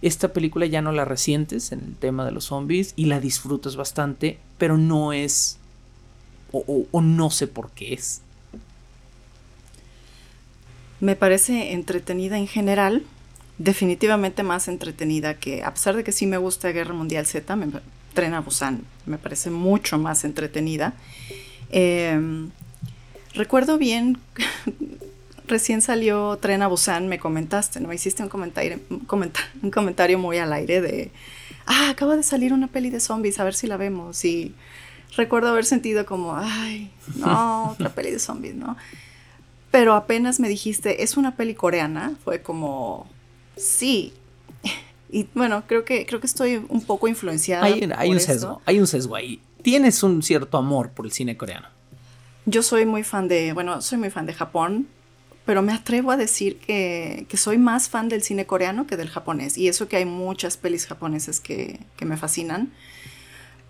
esta 0.02 0.34
película 0.34 0.66
ya 0.66 0.82
no 0.82 0.92
la 0.92 1.06
resientes 1.06 1.72
en 1.72 1.80
el 1.80 1.96
tema 1.96 2.26
de 2.26 2.32
los 2.32 2.46
zombies 2.46 2.94
y 2.98 3.06
la 3.06 3.22
disfrutas 3.22 3.76
bastante, 3.76 4.40
pero 4.58 4.78
no 4.78 5.14
es... 5.14 5.58
o, 6.54 7.02
no 7.02 7.30
sé 7.32 7.48
por 7.48 7.72
qué 7.72 7.94
es. 7.94 8.22
Me 11.00 11.16
parece 11.16 11.74
entretenida 11.74 12.38
en 12.38 12.48
general, 12.48 13.04
definitivamente 13.58 14.44
más 14.44 14.68
entretenida 14.68 15.34
que, 15.34 15.64
a 15.64 15.74
pesar 15.74 15.96
de 15.96 16.04
que 16.04 16.12
sí 16.12 16.28
me 16.28 16.38
gusta 16.38 16.72
Guerra 16.72 16.94
Mundial 16.94 17.26
Z, 17.26 17.56
me, 17.56 17.68
Tren 18.14 18.34
a 18.34 18.42
Busan 18.42 18.86
me 19.06 19.18
parece 19.18 19.50
mucho 19.50 19.98
más 19.98 20.24
entretenida. 20.24 20.94
Eh, 21.72 22.48
recuerdo 23.34 23.78
bien, 23.78 24.20
recién 25.48 25.82
salió 25.82 26.38
Tren 26.38 26.62
a 26.62 26.68
Busan, 26.68 27.08
me 27.08 27.20
comentaste, 27.20 27.80
¿no? 27.80 27.92
Hiciste 27.92 28.24
un 28.24 28.30
comentario, 28.30 28.80
un, 28.90 29.00
comentar, 29.00 29.44
un 29.62 29.72
comentario 29.72 30.20
muy 30.20 30.38
al 30.38 30.54
aire 30.54 30.82
de, 30.82 31.12
ah, 31.66 31.90
acaba 31.90 32.16
de 32.16 32.24
salir 32.24 32.54
una 32.54 32.68
peli 32.68 32.90
de 32.90 33.00
zombies, 33.00 33.40
a 33.40 33.44
ver 33.44 33.56
si 33.56 33.68
la 33.68 33.78
vemos. 33.78 34.24
Y 34.24 34.54
recuerdo 35.16 35.50
haber 35.50 35.66
sentido 35.66 36.06
como, 36.06 36.36
ay, 36.36 36.92
no, 37.16 37.70
otra 37.72 37.90
peli 37.90 38.12
de 38.12 38.20
zombies, 38.20 38.56
¿no? 38.56 38.78
Pero 39.72 39.96
apenas 39.96 40.40
me 40.40 40.48
dijiste, 40.50 41.04
es 41.04 41.18
una 41.18 41.36
peli 41.36 41.56
coreana, 41.56 42.16
fue 42.24 42.42
como, 42.42 43.08
Sí. 43.56 44.14
Y 45.12 45.28
bueno, 45.36 45.64
creo 45.68 45.86
que, 45.86 46.08
creo 46.08 46.20
que 46.20 46.26
estoy 46.26 46.66
un 46.70 46.82
poco 46.82 47.08
influenciada. 47.08 47.66
Hay, 47.66 47.88
hay 47.96 48.10
un 48.10 48.20
sesgo, 48.20 48.54
esto. 48.54 48.62
hay 48.66 48.80
un 48.80 48.88
sesgo 48.88 49.16
ahí. 49.16 49.40
Tienes 49.62 50.02
un 50.02 50.24
cierto 50.24 50.58
amor 50.58 50.90
por 50.90 51.06
el 51.06 51.12
cine 51.12 51.38
coreano. 51.38 51.68
Yo 52.48 52.64
soy 52.64 52.88
muy 52.88 53.04
fan 53.04 53.28
de, 53.28 53.54
bueno, 53.54 53.80
soy 53.84 54.00
muy 54.00 54.10
fan 54.10 54.26
de 54.26 54.34
Japón, 54.34 54.88
pero 55.46 55.62
me 55.62 55.72
atrevo 55.72 56.10
a 56.10 56.18
decir 56.18 56.58
que, 56.58 57.28
que 57.30 57.38
soy 57.38 57.60
más 57.60 57.90
fan 57.90 58.10
del 58.10 58.24
cine 58.24 58.48
coreano 58.48 58.88
que 58.88 58.98
del 58.98 59.08
japonés. 59.08 59.56
Y 59.56 59.68
eso 59.68 59.88
que 59.88 59.98
hay 59.98 60.06
muchas 60.06 60.58
pelis 60.58 60.88
japonesas 60.88 61.40
que, 61.40 61.80
que 61.96 62.06
me 62.06 62.18
fascinan. 62.18 62.74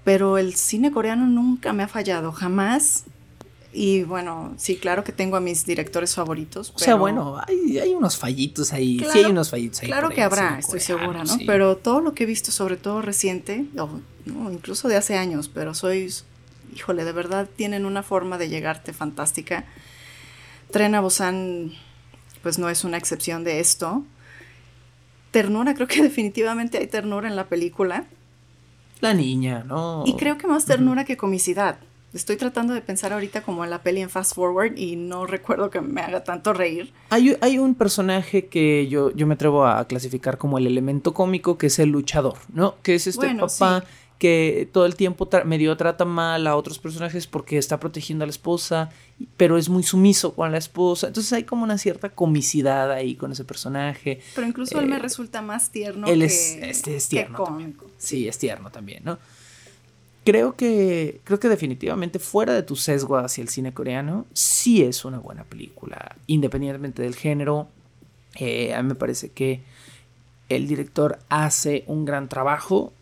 Pero 0.04 0.38
el 0.38 0.56
cine 0.56 0.92
coreano 0.92 1.26
nunca 1.26 1.74
me 1.74 1.84
ha 1.84 1.88
fallado, 1.88 2.32
jamás 2.32 3.06
y 3.74 4.04
bueno, 4.04 4.54
sí, 4.58 4.78
claro 4.78 5.04
que 5.04 5.12
tengo 5.12 5.36
a 5.36 5.40
mis 5.40 5.66
directores 5.66 6.14
favoritos. 6.14 6.70
Pero... 6.70 6.76
O 6.76 6.86
sea, 6.86 6.96
bueno, 6.96 7.42
hay, 7.46 7.80
hay, 7.80 7.90
unos 7.96 8.18
fallitos 8.18 8.72
ahí. 8.72 8.98
Claro, 8.98 9.14
sí, 9.14 9.20
hay 9.20 9.26
unos 9.26 9.50
fallitos 9.50 9.82
ahí. 9.82 9.88
Claro 9.88 10.10
que 10.12 10.22
habrá, 10.22 10.60
estoy 10.60 10.80
segura, 10.80 11.24
¿no? 11.24 11.38
Sí. 11.38 11.44
Pero 11.48 11.76
todo 11.78 12.00
lo 12.00 12.14
que 12.14 12.24
he 12.24 12.28
visto, 12.28 12.52
sobre 12.52 12.78
todo 12.78 13.02
reciente, 13.02 13.66
o 13.76 14.00
no, 14.26 14.52
incluso 14.52 14.88
de 14.88 14.96
hace 14.96 15.18
años, 15.18 15.50
pero 15.50 15.74
soy, 15.74 16.14
híjole, 16.76 17.04
de 17.04 17.12
verdad 17.14 17.50
tienen 17.56 17.86
una 17.86 18.04
forma 18.04 18.38
de 18.38 18.50
llegarte 18.50 18.94
fantástica. 18.94 19.66
Tren 20.70 20.94
a 20.94 21.02
Busan, 21.02 21.74
pues 22.44 22.60
no 22.60 22.70
es 22.70 22.84
una 22.84 22.98
excepción 22.98 23.44
de 23.44 23.60
esto. 23.60 24.04
Ternura, 25.32 25.74
creo 25.74 25.88
que 25.88 26.04
definitivamente 26.04 26.78
hay 26.78 26.86
ternura 26.86 27.28
en 27.28 27.36
la 27.36 27.48
película. 27.48 28.06
La 29.04 29.14
niña, 29.14 29.66
¿no? 29.68 30.04
Y 30.06 30.14
creo 30.14 30.38
que 30.38 30.48
más 30.48 30.64
ternura 30.64 31.04
que 31.04 31.18
comicidad. 31.18 31.78
Estoy 32.14 32.38
tratando 32.38 32.74
de 32.74 32.80
pensar 32.80 33.12
ahorita 33.12 33.42
como 33.42 33.66
en 33.66 33.70
la 33.70 33.84
peli 33.84 34.00
en 34.00 34.10
Fast 34.10 34.34
Forward 34.34 34.78
y 34.78 34.96
no 34.96 35.26
recuerdo 35.26 35.70
que 35.70 35.82
me 35.82 36.00
haga 36.00 36.24
tanto 36.24 36.54
reír. 36.54 36.94
Hay, 37.10 37.36
hay 37.42 37.58
un 37.58 37.76
personaje 37.76 38.46
que 38.46 38.88
yo, 38.88 39.12
yo 39.14 39.28
me 39.28 39.34
atrevo 39.34 39.66
a 39.66 39.86
clasificar 39.90 40.38
como 40.38 40.58
el 40.58 40.68
elemento 40.68 41.14
cómico, 41.14 41.58
que 41.58 41.68
es 41.68 41.80
el 41.80 41.90
luchador, 41.90 42.38
¿no? 42.54 42.76
Que 42.82 42.96
es 42.96 43.08
este 43.08 43.26
bueno, 43.26 43.48
papá 43.48 43.82
sí. 43.82 43.88
Que 44.18 44.70
todo 44.72 44.86
el 44.86 44.96
tiempo 44.96 45.30
medio 45.46 45.76
trata 45.78 46.06
mal 46.06 46.48
a 46.48 46.56
otros 46.56 46.80
personajes 46.80 47.28
porque 47.28 47.58
está 47.58 47.80
protegiendo 47.80 48.24
a 48.24 48.28
la 48.28 48.32
esposa, 48.32 48.90
pero 49.38 49.58
es 49.58 49.70
muy 49.70 49.84
sumiso 49.84 50.34
con 50.34 50.52
la 50.52 50.58
esposa. 50.58 51.08
Entonces 51.08 51.34
hay 51.34 51.44
como 51.44 51.64
una 51.64 51.78
cierta 51.78 52.10
comicidad 52.10 52.92
ahí 52.92 53.16
con 53.16 53.32
ese 53.32 53.44
personaje. 53.44 54.22
Pero 54.36 54.48
incluso 54.48 54.78
eh, 54.78 54.84
él 54.84 54.90
me 54.90 55.00
resulta 55.00 55.42
más 55.42 55.72
tierno 55.72 56.08
él 56.08 56.20
que, 56.20 56.26
es, 56.26 56.58
este 56.62 56.96
es 56.96 57.10
tierno 57.10 57.58
que. 57.58 57.74
Sí, 57.98 58.28
es 58.28 58.38
tierno 58.38 58.72
también, 58.72 59.04
¿no? 59.04 59.20
creo 60.26 60.56
que 60.56 61.20
creo 61.24 61.40
que 61.40 61.50
definitivamente 61.50 62.20
fuera 62.20 62.54
de 62.54 62.64
tu 62.64 62.76
sesgo 62.76 63.18
hacia 63.18 63.42
el 63.42 63.50
cine 63.50 63.74
coreano 63.74 64.26
sí 64.34 64.82
es 64.82 65.04
una 65.06 65.20
buena 65.20 65.44
película 65.44 66.16
independientemente 66.28 67.02
del 67.02 67.16
género 67.16 67.68
eh, 68.36 68.74
a 68.74 68.82
mí 68.82 68.90
me 68.90 68.96
parece 68.96 69.32
que 69.32 69.62
el 70.50 70.68
director 70.68 71.20
hace 71.30 71.84
un 71.88 72.06
gran 72.06 72.30
trabajo 72.30 72.94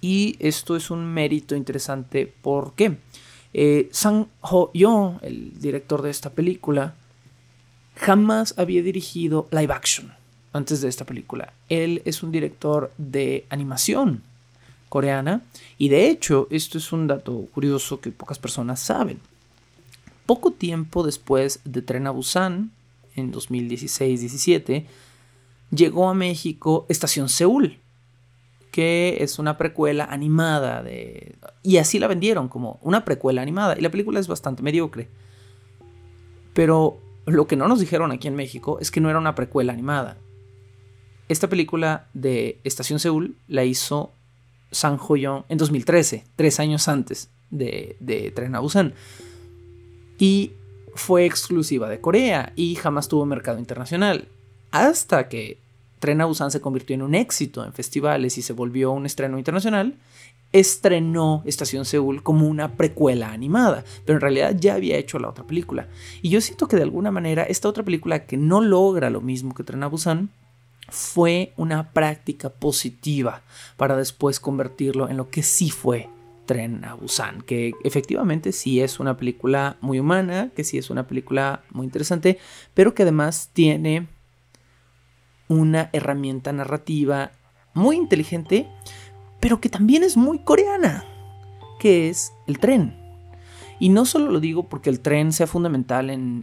y 0.00 0.36
esto 0.38 0.76
es 0.76 0.90
un 0.90 1.04
mérito 1.06 1.54
interesante 1.54 2.32
porque 2.42 2.98
eh, 3.54 3.88
Sang 3.92 4.26
Ho 4.42 4.70
Yo 4.74 5.18
el 5.22 5.58
director 5.60 6.02
de 6.02 6.10
esta 6.10 6.30
película 6.30 6.94
jamás 7.96 8.54
había 8.56 8.82
dirigido 8.82 9.48
live 9.50 9.72
action 9.72 10.12
antes 10.52 10.80
de 10.80 10.88
esta 10.88 11.04
película 11.04 11.52
él 11.68 12.02
es 12.04 12.22
un 12.22 12.32
director 12.32 12.92
de 12.98 13.46
animación 13.50 14.22
coreana. 14.88 15.42
Y 15.76 15.88
de 15.88 16.08
hecho, 16.08 16.48
esto 16.50 16.78
es 16.78 16.92
un 16.92 17.06
dato 17.06 17.46
curioso 17.52 18.00
que 18.00 18.10
pocas 18.10 18.38
personas 18.38 18.80
saben. 18.80 19.20
Poco 20.26 20.52
tiempo 20.52 21.04
después 21.04 21.60
de 21.64 21.82
Tren 21.82 22.06
a 22.06 22.10
Busan, 22.10 22.70
en 23.14 23.32
2016-17, 23.32 24.84
llegó 25.70 26.08
a 26.08 26.14
México 26.14 26.86
Estación 26.88 27.28
Seúl, 27.28 27.78
que 28.70 29.18
es 29.20 29.38
una 29.38 29.56
precuela 29.56 30.04
animada 30.04 30.82
de... 30.82 31.36
Y 31.62 31.78
así 31.78 31.98
la 31.98 32.06
vendieron 32.06 32.48
como 32.48 32.78
una 32.82 33.04
precuela 33.04 33.42
animada. 33.42 33.76
Y 33.78 33.80
la 33.80 33.90
película 33.90 34.20
es 34.20 34.28
bastante 34.28 34.62
mediocre. 34.62 35.08
Pero 36.54 36.98
lo 37.26 37.46
que 37.46 37.56
no 37.56 37.68
nos 37.68 37.80
dijeron 37.80 38.12
aquí 38.12 38.28
en 38.28 38.36
México 38.36 38.78
es 38.80 38.90
que 38.90 39.00
no 39.00 39.10
era 39.10 39.18
una 39.18 39.34
precuela 39.34 39.72
animada. 39.72 40.16
Esta 41.28 41.48
película 41.48 42.08
de 42.14 42.58
Estación 42.64 42.98
Seúl 42.98 43.36
la 43.48 43.64
hizo 43.64 44.12
San 44.70 44.96
Joyon 44.96 45.44
en 45.48 45.58
2013, 45.58 46.24
tres 46.36 46.60
años 46.60 46.88
antes 46.88 47.30
de, 47.50 47.96
de 48.00 48.30
Tren 48.30 48.54
a 48.54 48.60
Busan. 48.60 48.94
Y 50.18 50.52
fue 50.94 51.24
exclusiva 51.26 51.88
de 51.88 52.00
Corea 52.00 52.52
y 52.56 52.74
jamás 52.74 53.08
tuvo 53.08 53.24
mercado 53.26 53.58
internacional. 53.58 54.28
Hasta 54.70 55.28
que 55.28 55.58
Tren 55.98 56.20
a 56.20 56.26
Busan 56.26 56.50
se 56.50 56.60
convirtió 56.60 56.94
en 56.94 57.02
un 57.02 57.14
éxito 57.14 57.64
en 57.64 57.72
festivales 57.72 58.38
y 58.38 58.42
se 58.42 58.52
volvió 58.52 58.92
un 58.92 59.06
estreno 59.06 59.38
internacional, 59.38 59.94
estrenó 60.52 61.42
Estación 61.44 61.84
Seúl 61.84 62.22
como 62.22 62.46
una 62.46 62.72
precuela 62.72 63.32
animada, 63.32 63.84
pero 64.04 64.16
en 64.16 64.20
realidad 64.22 64.56
ya 64.58 64.74
había 64.74 64.96
hecho 64.96 65.18
la 65.18 65.28
otra 65.28 65.44
película. 65.44 65.88
Y 66.22 66.30
yo 66.30 66.40
siento 66.40 66.68
que 66.68 66.76
de 66.76 66.82
alguna 66.82 67.10
manera 67.10 67.42
esta 67.42 67.68
otra 67.68 67.84
película 67.84 68.26
que 68.26 68.36
no 68.36 68.60
logra 68.60 69.10
lo 69.10 69.20
mismo 69.20 69.54
que 69.54 69.64
Tren 69.64 69.82
a 69.82 69.88
Busan 69.88 70.30
fue 70.88 71.52
una 71.56 71.92
práctica 71.92 72.48
positiva 72.48 73.42
para 73.76 73.96
después 73.96 74.40
convertirlo 74.40 75.08
en 75.08 75.18
lo 75.18 75.28
que 75.28 75.42
sí 75.42 75.70
fue 75.70 76.08
Tren 76.46 76.82
a 76.86 76.94
Busan, 76.94 77.42
que 77.42 77.74
efectivamente 77.84 78.52
sí 78.52 78.80
es 78.80 79.00
una 79.00 79.18
película 79.18 79.76
muy 79.82 80.00
humana, 80.00 80.50
que 80.56 80.64
sí 80.64 80.78
es 80.78 80.88
una 80.88 81.06
película 81.06 81.62
muy 81.70 81.84
interesante, 81.84 82.38
pero 82.72 82.94
que 82.94 83.02
además 83.02 83.50
tiene 83.52 84.08
una 85.48 85.90
herramienta 85.92 86.52
narrativa 86.52 87.32
muy 87.74 87.96
inteligente, 87.96 88.68
pero 89.40 89.60
que 89.60 89.68
también 89.68 90.02
es 90.02 90.16
muy 90.16 90.40
coreana, 90.40 91.04
que 91.78 92.08
es 92.08 92.32
el 92.46 92.58
tren. 92.58 92.96
Y 93.78 93.88
no 93.90 94.04
solo 94.04 94.30
lo 94.30 94.40
digo 94.40 94.68
porque 94.68 94.90
el 94.90 95.00
tren 95.00 95.32
sea 95.32 95.46
fundamental 95.46 96.10
en, 96.10 96.42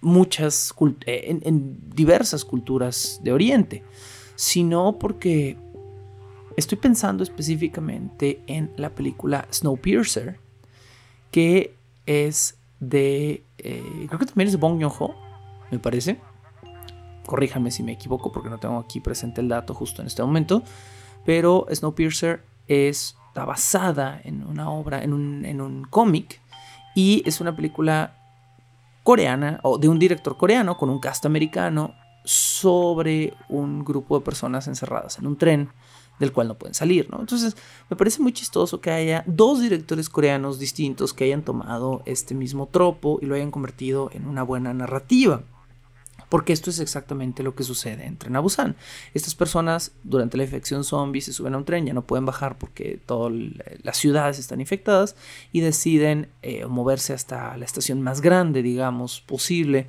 muchas, 0.00 0.74
eh, 1.06 1.38
en, 1.42 1.90
diversas 1.94 2.44
culturas 2.44 3.20
de 3.22 3.32
Oriente, 3.32 3.82
sino 4.34 4.98
porque 4.98 5.58
estoy 6.56 6.78
pensando 6.78 7.22
específicamente 7.22 8.42
en 8.46 8.72
la 8.76 8.90
película 8.90 9.46
Snowpiercer, 9.52 10.40
que 11.30 11.74
es 12.06 12.56
de, 12.80 13.44
eh, 13.58 14.06
creo 14.06 14.18
que 14.18 14.26
también 14.26 14.46
es 14.46 14.52
de 14.52 14.58
Bong 14.58 14.82
Joon-ho, 14.82 15.14
me 15.70 15.78
parece. 15.78 16.18
Corríjame 17.26 17.70
si 17.70 17.82
me 17.82 17.92
equivoco 17.92 18.32
porque 18.32 18.48
no 18.48 18.58
tengo 18.58 18.78
aquí 18.78 19.00
presente 19.00 19.40
el 19.40 19.48
dato 19.48 19.74
justo 19.74 20.00
en 20.00 20.06
este 20.06 20.22
momento. 20.22 20.62
Pero 21.24 21.66
Snowpiercer 21.70 22.44
está 22.68 23.44
basada 23.44 24.20
en 24.24 24.46
una 24.46 24.70
obra, 24.70 25.02
en 25.02 25.12
un, 25.12 25.44
en 25.44 25.60
un 25.60 25.84
cómic. 25.84 26.40
Y 26.94 27.22
es 27.26 27.40
una 27.40 27.54
película 27.54 28.16
coreana 29.02 29.60
o 29.62 29.78
de 29.78 29.88
un 29.88 29.98
director 29.98 30.36
coreano 30.36 30.76
con 30.76 30.88
un 30.88 30.98
cast 30.98 31.26
americano 31.26 31.94
sobre 32.24 33.34
un 33.48 33.84
grupo 33.84 34.18
de 34.18 34.24
personas 34.24 34.66
encerradas 34.66 35.18
en 35.18 35.26
un 35.26 35.36
tren 35.36 35.70
del 36.18 36.32
cual 36.32 36.48
no 36.48 36.54
pueden 36.54 36.74
salir, 36.74 37.08
¿no? 37.10 37.20
Entonces, 37.20 37.56
me 37.90 37.96
parece 37.96 38.22
muy 38.22 38.32
chistoso 38.32 38.80
que 38.80 38.90
haya 38.90 39.22
dos 39.26 39.60
directores 39.60 40.08
coreanos 40.08 40.58
distintos 40.58 41.12
que 41.12 41.24
hayan 41.24 41.42
tomado 41.42 42.02
este 42.06 42.34
mismo 42.34 42.66
tropo 42.66 43.18
y 43.20 43.26
lo 43.26 43.34
hayan 43.34 43.50
convertido 43.50 44.10
en 44.12 44.26
una 44.26 44.42
buena 44.42 44.72
narrativa. 44.72 45.42
Porque 46.28 46.52
esto 46.52 46.70
es 46.70 46.80
exactamente 46.80 47.42
lo 47.42 47.54
que 47.54 47.62
sucede 47.62 48.04
en 48.04 48.16
Tren 48.16 48.40
Busan. 48.42 48.76
Estas 49.14 49.34
personas 49.34 49.92
durante 50.02 50.36
la 50.36 50.42
infección 50.42 50.82
zombie 50.82 51.20
se 51.20 51.32
suben 51.32 51.54
a 51.54 51.58
un 51.58 51.64
tren, 51.64 51.86
ya 51.86 51.94
no 51.94 52.02
pueden 52.02 52.26
bajar 52.26 52.58
porque 52.58 52.98
todas 53.04 53.32
las 53.82 53.96
ciudades 53.96 54.38
están 54.38 54.60
infectadas 54.60 55.14
y 55.52 55.60
deciden 55.60 56.28
eh, 56.42 56.66
moverse 56.66 57.12
hasta 57.12 57.56
la 57.56 57.64
estación 57.64 58.02
más 58.02 58.20
grande, 58.20 58.62
digamos, 58.62 59.20
posible, 59.20 59.86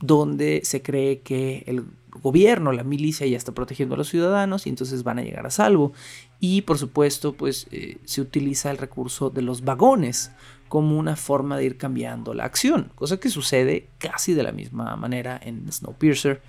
donde 0.00 0.60
se 0.64 0.82
cree 0.82 1.20
que 1.20 1.64
el 1.66 1.84
gobierno, 2.22 2.72
la 2.72 2.84
milicia 2.84 3.26
ya 3.26 3.36
está 3.36 3.52
protegiendo 3.52 3.94
a 3.94 3.98
los 3.98 4.08
ciudadanos 4.08 4.66
y 4.66 4.70
entonces 4.70 5.02
van 5.02 5.18
a 5.18 5.22
llegar 5.22 5.46
a 5.46 5.50
salvo. 5.50 5.92
Y 6.40 6.62
por 6.62 6.78
supuesto, 6.78 7.32
pues 7.32 7.66
eh, 7.70 7.98
se 8.04 8.20
utiliza 8.20 8.70
el 8.70 8.78
recurso 8.78 9.30
de 9.30 9.42
los 9.42 9.64
vagones 9.64 10.30
como 10.68 10.98
una 10.98 11.16
forma 11.16 11.56
de 11.56 11.64
ir 11.64 11.78
cambiando 11.78 12.34
la 12.34 12.44
acción, 12.44 12.92
cosa 12.94 13.18
que 13.18 13.30
sucede 13.30 13.88
casi 13.98 14.34
de 14.34 14.42
la 14.42 14.52
misma 14.52 14.94
manera 14.96 15.40
en 15.42 15.70
Snowpiercer. 15.70 16.42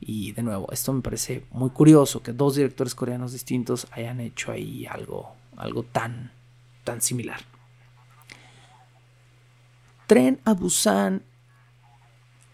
Y 0.00 0.32
de 0.32 0.42
nuevo, 0.42 0.70
esto 0.70 0.92
me 0.92 1.02
parece 1.02 1.44
muy 1.50 1.70
curioso 1.70 2.22
que 2.22 2.32
dos 2.32 2.54
directores 2.54 2.94
coreanos 2.94 3.32
distintos 3.32 3.86
hayan 3.90 4.20
hecho 4.20 4.52
ahí 4.52 4.86
algo, 4.86 5.34
algo 5.56 5.82
tan, 5.82 6.30
tan 6.84 7.00
similar. 7.00 7.40
Tren 10.06 10.40
a 10.44 10.54
Busan 10.54 11.22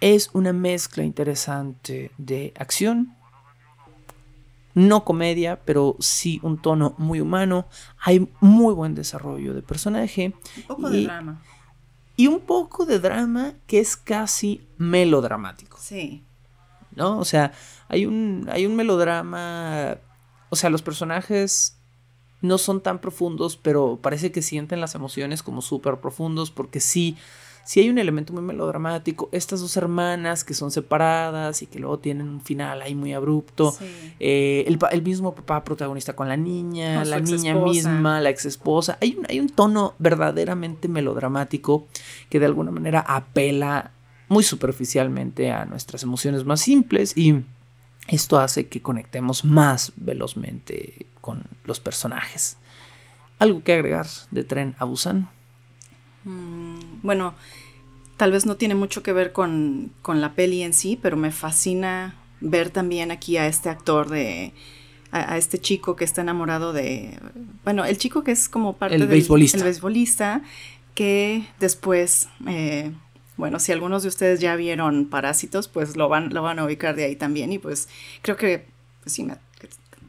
es 0.00 0.30
una 0.32 0.52
mezcla 0.52 1.04
interesante 1.04 2.10
de 2.18 2.52
acción, 2.58 3.14
no 4.74 5.04
comedia, 5.04 5.60
pero 5.64 5.96
sí 6.00 6.40
un 6.42 6.60
tono 6.60 6.94
muy 6.98 7.20
humano. 7.20 7.66
Hay 7.98 8.28
muy 8.40 8.74
buen 8.74 8.94
desarrollo 8.94 9.54
de 9.54 9.62
personaje. 9.62 10.34
Un 10.56 10.62
poco 10.64 10.90
de 10.90 11.04
drama. 11.04 11.42
Y 12.16 12.26
un 12.26 12.40
poco 12.40 12.84
de 12.84 12.98
drama 12.98 13.54
que 13.66 13.80
es 13.80 13.96
casi 13.96 14.66
melodramático. 14.76 15.78
Sí. 15.80 16.24
¿No? 16.94 17.18
O 17.18 17.24
sea, 17.24 17.52
hay 17.88 18.06
un, 18.06 18.48
hay 18.50 18.66
un 18.66 18.76
melodrama. 18.76 19.98
O 20.50 20.56
sea, 20.56 20.70
los 20.70 20.82
personajes 20.82 21.78
no 22.40 22.58
son 22.58 22.82
tan 22.82 23.00
profundos, 23.00 23.56
pero 23.56 23.98
parece 24.02 24.30
que 24.30 24.42
sienten 24.42 24.80
las 24.80 24.94
emociones 24.94 25.42
como 25.42 25.62
súper 25.62 26.00
profundos 26.00 26.50
porque 26.50 26.78
sí 26.78 27.16
si 27.64 27.80
hay 27.80 27.90
un 27.90 27.98
elemento 27.98 28.32
muy 28.32 28.42
melodramático. 28.42 29.28
Estas 29.32 29.60
dos 29.60 29.76
hermanas 29.76 30.44
que 30.44 30.54
son 30.54 30.70
separadas 30.70 31.62
y 31.62 31.66
que 31.66 31.78
luego 31.78 31.98
tienen 31.98 32.28
un 32.28 32.40
final 32.40 32.82
ahí 32.82 32.94
muy 32.94 33.12
abrupto. 33.12 33.74
Eh, 34.20 34.64
el, 34.66 35.02
mismo 35.02 35.34
papá 35.34 35.64
protagonista 35.64 36.14
con 36.14 36.28
la 36.28 36.36
niña, 36.36 37.04
la 37.04 37.20
niña 37.20 37.54
misma, 37.54 38.20
la 38.20 38.30
ex 38.30 38.44
esposa. 38.44 38.98
Hay 39.00 39.16
un, 39.18 39.26
hay 39.28 39.40
un 39.40 39.48
tono 39.48 39.94
verdaderamente 39.98 40.88
melodramático 40.88 41.86
que 42.28 42.38
de 42.38 42.46
alguna 42.46 42.70
manera 42.70 43.00
apela 43.00 43.92
muy 44.28 44.42
superficialmente 44.42 45.50
a 45.50 45.64
nuestras 45.64 46.02
emociones 46.02 46.44
más 46.44 46.60
simples 46.60 47.16
y 47.16 47.42
esto 48.08 48.38
hace 48.38 48.68
que 48.68 48.82
conectemos 48.82 49.44
más 49.44 49.92
velozmente 49.96 51.06
con 51.20 51.44
los 51.64 51.80
personajes. 51.80 52.58
¿Algo 53.38 53.62
que 53.62 53.72
agregar 53.72 54.06
de 54.30 54.44
Tren 54.44 54.74
a 54.78 54.84
Busan? 54.84 55.30
Mm, 56.24 57.00
bueno, 57.02 57.34
tal 58.16 58.32
vez 58.32 58.46
no 58.46 58.56
tiene 58.56 58.74
mucho 58.74 59.02
que 59.02 59.12
ver 59.12 59.32
con, 59.32 59.92
la 60.06 60.32
peli 60.34 60.62
en 60.62 60.72
sí, 60.72 60.98
pero 61.00 61.16
me 61.16 61.30
fascina 61.30 62.14
ver 62.40 62.70
también 62.70 63.10
aquí 63.10 63.36
a 63.36 63.46
este 63.46 63.68
actor 63.68 64.08
de... 64.08 64.52
A, 65.10 65.38
este 65.38 65.58
chico 65.58 65.94
que 65.94 66.04
está 66.04 66.22
enamorado 66.22 66.72
de... 66.72 67.18
Bueno, 67.62 67.84
el 67.84 67.98
chico 67.98 68.24
que 68.24 68.32
es 68.32 68.48
como 68.48 68.76
parte 68.76 68.98
del... 68.98 69.06
Beisbolista. 69.06 69.58
El 69.58 69.64
beisbolista, 69.64 70.42
que 70.94 71.46
después... 71.60 72.28
Eh, 72.48 72.92
bueno, 73.36 73.58
si 73.58 73.72
algunos 73.72 74.02
de 74.02 74.08
ustedes 74.08 74.40
ya 74.40 74.56
vieron 74.56 75.06
Parásitos, 75.06 75.68
pues 75.68 75.96
lo 75.96 76.08
van, 76.08 76.32
lo 76.32 76.42
van 76.42 76.58
a 76.58 76.64
ubicar 76.64 76.96
de 76.96 77.04
ahí 77.04 77.16
también. 77.16 77.52
Y 77.52 77.58
pues 77.58 77.88
creo 78.22 78.36
que 78.36 78.66
pues 79.04 79.12
sí, 79.12 79.22
me, 79.22 79.36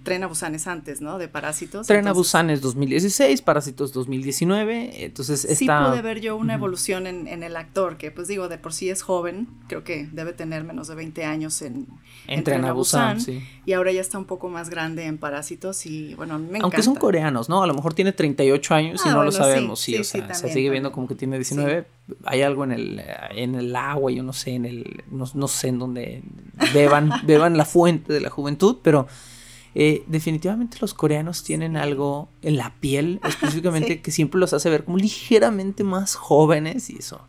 Tren 0.06 0.24
a 0.24 0.28
Busan 0.28 0.53
es 0.53 0.68
antes, 0.68 1.01
¿no? 1.01 1.18
De 1.18 1.28
Parásitos. 1.28 1.88
Tren 1.88 2.08
a 2.08 2.14
Busan 2.14 2.51
es 2.51 2.62
2016, 2.62 3.41
Parásitos 3.41 3.91
2019, 3.91 5.03
entonces 5.03 5.43
está... 5.45 5.56
Sí 5.56 5.89
pude 5.89 6.01
ver 6.03 6.22
yo 6.22 6.38
una 6.38 6.53
evolución 6.53 7.08
en, 7.08 7.43
el 7.43 7.58
actor, 7.58 7.97
que 7.97 8.12
pues 8.12 8.28
digo, 8.28 8.47
de 8.47 8.60
por 8.60 8.72
sí 8.72 8.89
es 8.89 9.01
joven, 9.01 9.47
creo 9.68 9.84
que 9.84 10.08
debe 10.12 10.32
tener 10.32 10.64
menos 10.64 10.88
de 10.88 10.95
20 10.95 11.26
años 11.26 11.62
en, 11.64 11.88
en, 12.28 12.43
Tren 12.43 12.64
a 12.66 12.72
Busan, 12.72 13.18
y 13.66 13.74
ahora 13.74 13.91
ya 13.91 13.99
está 13.99 14.20
un 14.20 14.26
poco 14.26 14.47
más 14.47 14.70
grande 14.70 15.06
en 15.06 15.18
Parásitos 15.18 15.88
y 15.88 16.14
bueno, 16.14 16.36
a 16.36 16.38
mí 16.38 16.43
me 16.43 16.49
encanta. 16.60 16.66
Aunque 16.66 16.84
son 16.84 16.95
coreanos, 16.95 17.49
¿no? 17.49 17.64
A 17.64 17.68
lo 17.68 17.74
mejor 17.74 17.95
tiene 17.95 18.14
38 18.14 18.76
años 18.76 19.01
y 19.03 19.10
ah, 19.10 19.14
no 19.14 19.24
lo 19.24 19.32
sabemos, 19.32 19.82
sí, 19.82 19.97
o 19.97 20.03
sea, 20.03 20.34
se 20.36 20.53
sigue 20.53 20.70
viendo 20.70 20.91
como 20.91 21.08
que 21.08 21.16
tiene 21.16 21.38
19, 21.38 21.88
hay 22.26 22.43
algo 22.43 22.64
en 22.64 22.74
el, 22.74 23.01
en 23.32 23.56
el 23.56 23.76
agua, 23.76 24.12
yo 24.12 24.22
no 24.22 24.34
sé, 24.34 24.51
en 24.51 24.66
el, 24.66 25.03
no, 25.10 25.47
sé 25.47 25.70
en 25.70 25.80
dónde 25.80 26.22
beban, 26.76 27.10
beban 27.26 27.58
la 27.58 27.66
fuente 27.66 28.14
de 28.14 28.22
la 28.22 28.30
juventud, 28.30 28.78
pero... 28.84 29.08
Eh, 29.78 30.03
definitivamente 30.07 30.78
los 30.80 30.93
coreanos 30.93 31.43
tienen 31.43 31.76
algo 31.76 32.30
en 32.41 32.55
la 32.55 32.73
piel 32.80 33.19
específicamente 33.28 34.01
que 34.01 34.09
siempre 34.09 34.39
los 34.39 34.53
hace 34.53 34.69
ver 34.69 34.86
como 34.86 34.97
ligeramente 34.97 35.84
más 35.84 36.15
jóvenes 36.15 36.89
y 36.89 36.97
eso 36.97 37.19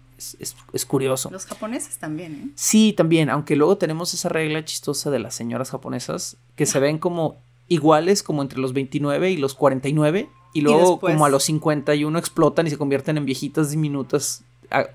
es, 0.72 0.86
curioso. 0.86 1.28
Los 1.30 1.44
japoneses 1.44 1.98
también, 1.98 2.32
¿eh? 2.34 2.52
Sí, 2.54 2.94
también, 2.96 3.30
aunque 3.30 3.56
luego 3.56 3.76
tenemos 3.76 4.14
esa 4.14 4.28
regla 4.28 4.64
chistosa 4.64 5.10
de 5.10 5.18
las 5.18 5.34
señoras 5.34 5.70
japonesas 5.70 6.36
que 6.54 6.66
se 6.66 6.78
ven 6.78 6.98
como 6.98 7.36
iguales 7.68 8.22
como 8.22 8.42
entre 8.42 8.60
los 8.60 8.72
29 8.72 9.30
y 9.30 9.36
los 9.36 9.54
49 9.54 10.28
y 10.54 10.60
luego 10.62 11.00
como 11.00 11.26
a 11.26 11.28
los 11.28 11.44
51 11.44 12.18
explotan 12.18 12.66
y 12.66 12.70
se 12.70 12.78
convierten 12.78 13.18
en 13.18 13.26
viejitas 13.26 13.70
diminutas 13.70 14.44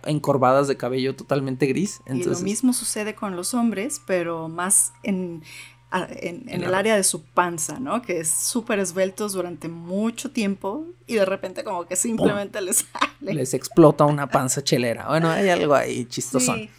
encorvadas 0.06 0.68
de 0.68 0.78
cabello 0.78 1.16
totalmente 1.16 1.66
gris. 1.68 2.02
Y 2.08 2.24
lo 2.24 2.40
mismo 2.40 2.74
sucede 2.74 3.16
con 3.16 3.36
los 3.36 3.54
hombres, 3.54 4.02
pero 4.06 4.50
más 4.50 4.94
en 5.04 5.44
en, 5.92 6.48
el 6.48 6.74
área 6.74 6.96
de 6.96 7.04
su 7.04 7.24
panza, 7.24 7.80
¿no? 7.80 8.02
Que 8.02 8.20
es 8.20 8.30
súper 8.30 8.80
esbeltos 8.80 9.34
durante 9.34 9.68
mucho 9.68 10.32
tiempo 10.32 10.86
y 11.06 11.16
de 11.16 11.26
repente 11.26 11.64
como 11.64 11.86
que 11.86 11.96
simplemente 11.96 12.62
les 12.62 12.86
sale. 12.92 13.34
Les 13.34 13.54
explota 13.54 14.06
una 14.06 14.28
panza 14.28 14.64
chelera. 14.64 15.08
Bueno, 15.08 15.30
hay 15.30 15.50
algo 15.50 15.74
ahí 15.76 16.06
chistosón. 16.06 16.70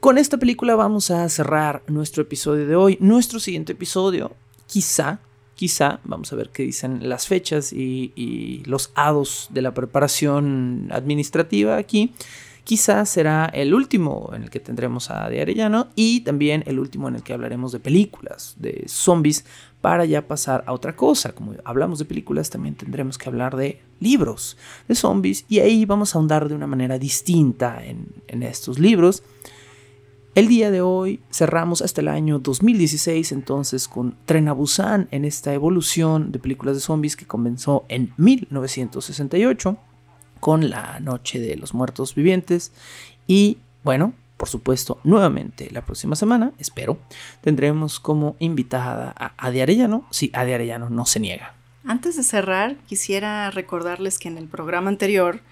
Con 0.00 0.18
esta 0.18 0.36
película 0.38 0.74
vamos 0.74 1.12
a 1.12 1.28
cerrar 1.28 1.82
nuestro 1.86 2.22
episodio 2.22 2.66
de 2.66 2.74
hoy. 2.74 2.98
Nuestro 3.00 3.38
siguiente 3.38 3.72
episodio, 3.72 4.32
quizá, 4.66 5.20
quizá, 5.54 6.00
vamos 6.02 6.32
a 6.32 6.36
ver 6.36 6.50
qué 6.50 6.64
dicen 6.64 7.08
las 7.08 7.28
fechas 7.28 7.72
y, 7.72 8.12
y 8.16 8.64
los 8.64 8.90
hados 8.96 9.46
de 9.50 9.62
la 9.62 9.72
preparación 9.72 10.88
administrativa 10.90 11.76
aquí 11.76 12.12
Quizás 12.64 13.08
será 13.08 13.46
el 13.46 13.74
último 13.74 14.30
en 14.34 14.44
el 14.44 14.50
que 14.50 14.60
tendremos 14.60 15.10
a 15.10 15.28
De 15.28 15.40
Arellano 15.40 15.88
y 15.96 16.20
también 16.20 16.62
el 16.66 16.78
último 16.78 17.08
en 17.08 17.16
el 17.16 17.22
que 17.24 17.32
hablaremos 17.32 17.72
de 17.72 17.80
películas, 17.80 18.54
de 18.56 18.84
zombies, 18.86 19.44
para 19.80 20.04
ya 20.04 20.28
pasar 20.28 20.62
a 20.66 20.72
otra 20.72 20.94
cosa. 20.94 21.32
Como 21.32 21.54
hablamos 21.64 21.98
de 21.98 22.04
películas, 22.04 22.50
también 22.50 22.76
tendremos 22.76 23.18
que 23.18 23.28
hablar 23.28 23.56
de 23.56 23.80
libros 23.98 24.56
de 24.86 24.94
zombies 24.94 25.44
y 25.48 25.58
ahí 25.58 25.84
vamos 25.84 26.14
a 26.14 26.18
ahondar 26.18 26.48
de 26.48 26.54
una 26.54 26.68
manera 26.68 26.98
distinta 26.98 27.82
en, 27.84 28.42
estos 28.44 28.78
libros. 28.78 29.24
El 30.36 30.46
día 30.46 30.70
de 30.70 30.80
hoy 30.80 31.20
cerramos 31.30 31.82
hasta 31.82 32.00
el 32.00 32.08
año 32.08 32.38
2016 32.38 33.32
entonces 33.32 33.88
con 33.88 34.16
Tren 34.24 34.48
en 35.10 35.24
esta 35.24 35.52
evolución 35.52 36.32
de 36.32 36.38
películas 36.38 36.76
de 36.76 36.80
zombies 36.80 37.16
que 37.16 37.26
comenzó 37.26 37.84
en 37.88 38.14
1968 38.16 39.76
con 40.42 40.70
la 40.70 40.98
Noche 40.98 41.38
de 41.38 41.54
los 41.54 41.72
Muertos 41.72 42.16
Vivientes. 42.16 42.72
Y 43.28 43.58
bueno, 43.84 44.12
por 44.36 44.48
supuesto, 44.48 44.98
nuevamente 45.04 45.70
la 45.70 45.86
próxima 45.86 46.16
semana, 46.16 46.50
espero, 46.58 46.98
tendremos 47.42 48.00
como 48.00 48.34
invitada 48.40 49.14
a 49.16 49.34
Adi 49.36 49.60
Arellano. 49.60 50.04
Sí, 50.10 50.32
Adi 50.34 50.52
Arellano 50.52 50.90
no 50.90 51.06
se 51.06 51.20
niega. 51.20 51.54
Antes 51.84 52.16
de 52.16 52.24
cerrar, 52.24 52.74
quisiera 52.88 53.52
recordarles 53.52 54.18
que 54.18 54.26
en 54.26 54.36
el 54.36 54.48
programa 54.48 54.88
anterior 54.88 55.42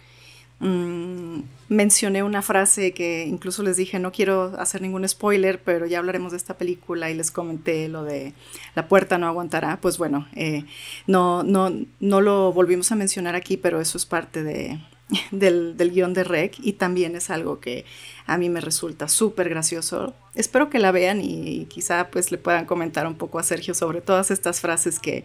mm, 0.61 1.41
mencioné 1.71 2.25
una 2.25 2.43
frase 2.43 2.93
que 2.93 3.25
incluso 3.27 3.63
les 3.63 3.77
dije, 3.77 3.99
no 3.99 4.13
quiero 4.13 4.53
hacer 4.59 4.83
ningún 4.83 5.09
spoiler, 5.09 5.63
pero 5.63 5.87
ya 5.87 5.99
hablaremos 6.01 6.33
de 6.33 6.37
esta 6.37 6.59
película 6.59 7.11
y 7.11 7.15
les 7.15 7.31
comenté 7.31 7.89
lo 7.89 8.03
de 8.03 8.35
la 8.75 8.89
puerta 8.89 9.19
no 9.19 9.29
aguantará. 9.29 9.79
Pues 9.81 9.97
bueno, 9.97 10.27
eh, 10.35 10.65
no, 11.07 11.45
no, 11.45 11.73
no 12.01 12.21
lo 12.21 12.53
volvimos 12.53 12.91
a 12.91 12.97
mencionar 12.97 13.37
aquí, 13.37 13.57
pero 13.57 13.81
eso 13.81 13.99
es 13.99 14.05
parte 14.05 14.43
de, 14.43 14.81
del, 15.31 15.77
del 15.77 15.93
guion 15.93 16.13
de 16.13 16.25
Rec 16.25 16.57
y 16.59 16.75
también 16.75 17.15
es 17.15 17.31
algo 17.31 17.61
que 17.61 17.85
a 18.27 18.37
mí 18.37 18.49
me 18.49 18.61
resulta 18.61 19.07
súper 19.07 19.49
gracioso. 19.49 20.13
Espero 20.35 20.71
que 20.71 20.81
la 20.81 20.91
vean 20.91 21.21
y 21.23 21.67
quizá 21.67 22.11
pues 22.11 22.33
le 22.33 22.39
puedan 22.39 22.67
comentar 22.67 23.07
un 23.07 23.15
poco 23.15 23.39
a 23.39 23.45
Sergio 23.45 23.75
sobre 23.75 24.01
todas 24.01 24.33
estas 24.33 24.61
frases 24.61 24.99
que, 24.99 25.25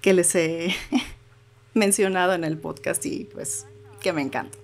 que 0.00 0.12
les 0.14 0.32
he 0.36 0.72
mencionado 1.74 2.32
en 2.32 2.44
el 2.44 2.58
podcast 2.58 3.04
y 3.06 3.24
pues 3.24 3.66
que 4.00 4.12
me 4.12 4.22
encanta 4.22 4.59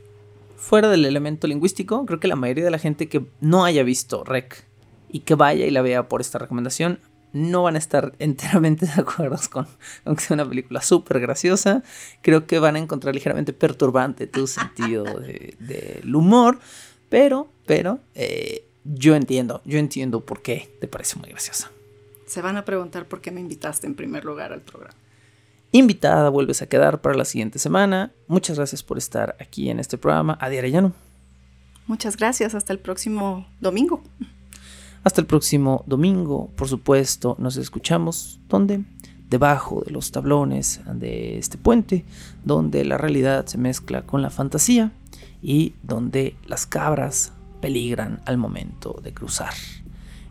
fuera 0.66 0.88
del 0.88 1.04
elemento 1.04 1.46
lingüístico, 1.46 2.04
creo 2.06 2.18
que 2.18 2.26
la 2.26 2.34
mayoría 2.34 2.64
de 2.64 2.72
la 2.72 2.80
gente 2.80 3.08
que 3.08 3.24
no 3.40 3.64
haya 3.64 3.84
visto 3.84 4.24
Rec 4.24 4.66
y 5.08 5.20
que 5.20 5.36
vaya 5.36 5.64
y 5.64 5.70
la 5.70 5.80
vea 5.80 6.08
por 6.08 6.20
esta 6.20 6.40
recomendación 6.40 6.98
no 7.32 7.62
van 7.62 7.76
a 7.76 7.78
estar 7.78 8.14
enteramente 8.18 8.84
de 8.84 9.00
acuerdo 9.00 9.38
con, 9.48 9.68
que 10.16 10.20
sea 10.20 10.34
una 10.34 10.48
película 10.48 10.82
súper 10.82 11.20
graciosa. 11.20 11.84
Creo 12.20 12.48
que 12.48 12.58
van 12.58 12.74
a 12.74 12.80
encontrar 12.80 13.14
ligeramente 13.14 13.52
perturbante 13.52 14.26
tu 14.26 14.46
sentido 14.48 15.04
del 15.04 16.12
humor, 16.12 16.58
pero, 17.10 17.48
pero 17.64 18.00
eh, 18.16 18.66
yo 18.82 19.14
entiendo, 19.14 19.62
yo 19.64 19.78
entiendo 19.78 20.24
por 20.26 20.42
qué 20.42 20.76
te 20.80 20.88
parece 20.88 21.16
muy 21.16 21.28
graciosa. 21.28 21.70
Se 22.26 22.42
van 22.42 22.56
a 22.56 22.64
preguntar 22.64 23.06
por 23.06 23.20
qué 23.20 23.30
me 23.30 23.40
invitaste 23.40 23.86
en 23.86 23.94
primer 23.94 24.24
lugar 24.24 24.52
al 24.52 24.62
programa 24.62 24.98
invitada 25.72 26.28
vuelves 26.28 26.62
a 26.62 26.68
quedar 26.68 27.00
para 27.00 27.16
la 27.16 27.24
siguiente 27.24 27.58
semana. 27.58 28.12
Muchas 28.28 28.56
gracias 28.56 28.82
por 28.82 28.98
estar 28.98 29.36
aquí 29.40 29.70
en 29.70 29.80
este 29.80 29.98
programa. 29.98 30.38
A 30.40 30.48
Llano. 30.48 30.92
Muchas 31.86 32.16
gracias. 32.16 32.54
Hasta 32.54 32.72
el 32.72 32.78
próximo 32.78 33.46
domingo. 33.60 34.02
Hasta 35.04 35.20
el 35.20 35.26
próximo 35.26 35.84
domingo, 35.86 36.50
por 36.56 36.68
supuesto, 36.68 37.36
nos 37.38 37.56
escuchamos. 37.56 38.40
¿Dónde? 38.48 38.82
Debajo 39.30 39.82
de 39.86 39.92
los 39.92 40.10
tablones 40.10 40.80
de 40.92 41.38
este 41.38 41.58
puente, 41.58 42.04
donde 42.44 42.84
la 42.84 42.98
realidad 42.98 43.46
se 43.46 43.56
mezcla 43.58 44.02
con 44.02 44.20
la 44.20 44.30
fantasía 44.30 44.92
y 45.40 45.74
donde 45.82 46.36
las 46.46 46.66
cabras 46.66 47.32
peligran 47.60 48.20
al 48.24 48.36
momento 48.36 48.98
de 49.02 49.12
cruzar. 49.12 49.52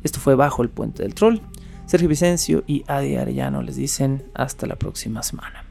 Esto 0.03 0.19
fue 0.19 0.35
Bajo 0.35 0.61
el 0.61 0.69
Puente 0.69 1.03
del 1.03 1.15
Troll. 1.15 1.39
Sergio 1.85 2.09
Vicencio 2.09 2.63
y 2.67 2.83
Adi 2.87 3.15
Arellano 3.15 3.61
les 3.61 3.75
dicen 3.75 4.23
hasta 4.33 4.67
la 4.67 4.75
próxima 4.75 5.23
semana. 5.23 5.65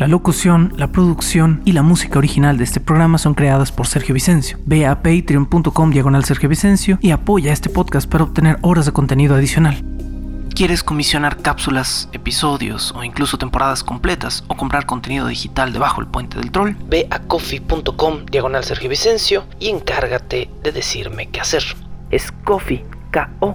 La 0.00 0.08
locución, 0.08 0.72
la 0.78 0.92
producción 0.92 1.60
y 1.66 1.72
la 1.72 1.82
música 1.82 2.18
original 2.18 2.56
de 2.56 2.64
este 2.64 2.80
programa 2.80 3.18
son 3.18 3.34
creadas 3.34 3.70
por 3.70 3.86
Sergio 3.86 4.14
Vicencio. 4.14 4.58
Ve 4.64 4.86
a 4.86 5.02
patreon.com 5.02 5.90
diagonal 5.90 6.24
Sergio 6.24 6.48
Vicencio 6.48 6.98
y 7.02 7.10
apoya 7.10 7.52
este 7.52 7.68
podcast 7.68 8.08
para 8.08 8.24
obtener 8.24 8.56
horas 8.62 8.86
de 8.86 8.92
contenido 8.92 9.34
adicional. 9.34 9.84
¿Quieres 10.54 10.82
comisionar 10.82 11.42
cápsulas, 11.42 12.08
episodios 12.12 12.92
o 12.96 13.04
incluso 13.04 13.36
temporadas 13.36 13.84
completas 13.84 14.42
o 14.48 14.56
comprar 14.56 14.86
contenido 14.86 15.26
digital 15.26 15.72
debajo 15.72 16.00
del 16.00 16.10
puente 16.10 16.38
del 16.38 16.50
troll? 16.50 16.76
Ve 16.88 17.06
a 17.10 17.18
coffee.com 17.18 18.24
diagonal 18.24 18.64
Sergio 18.64 18.88
Vicencio 18.88 19.44
y 19.58 19.68
encárgate 19.68 20.48
de 20.62 20.72
decirme 20.72 21.28
qué 21.28 21.40
hacer. 21.40 21.62
Es 22.10 22.32
coffee, 22.32 22.86
K-O 23.10 23.54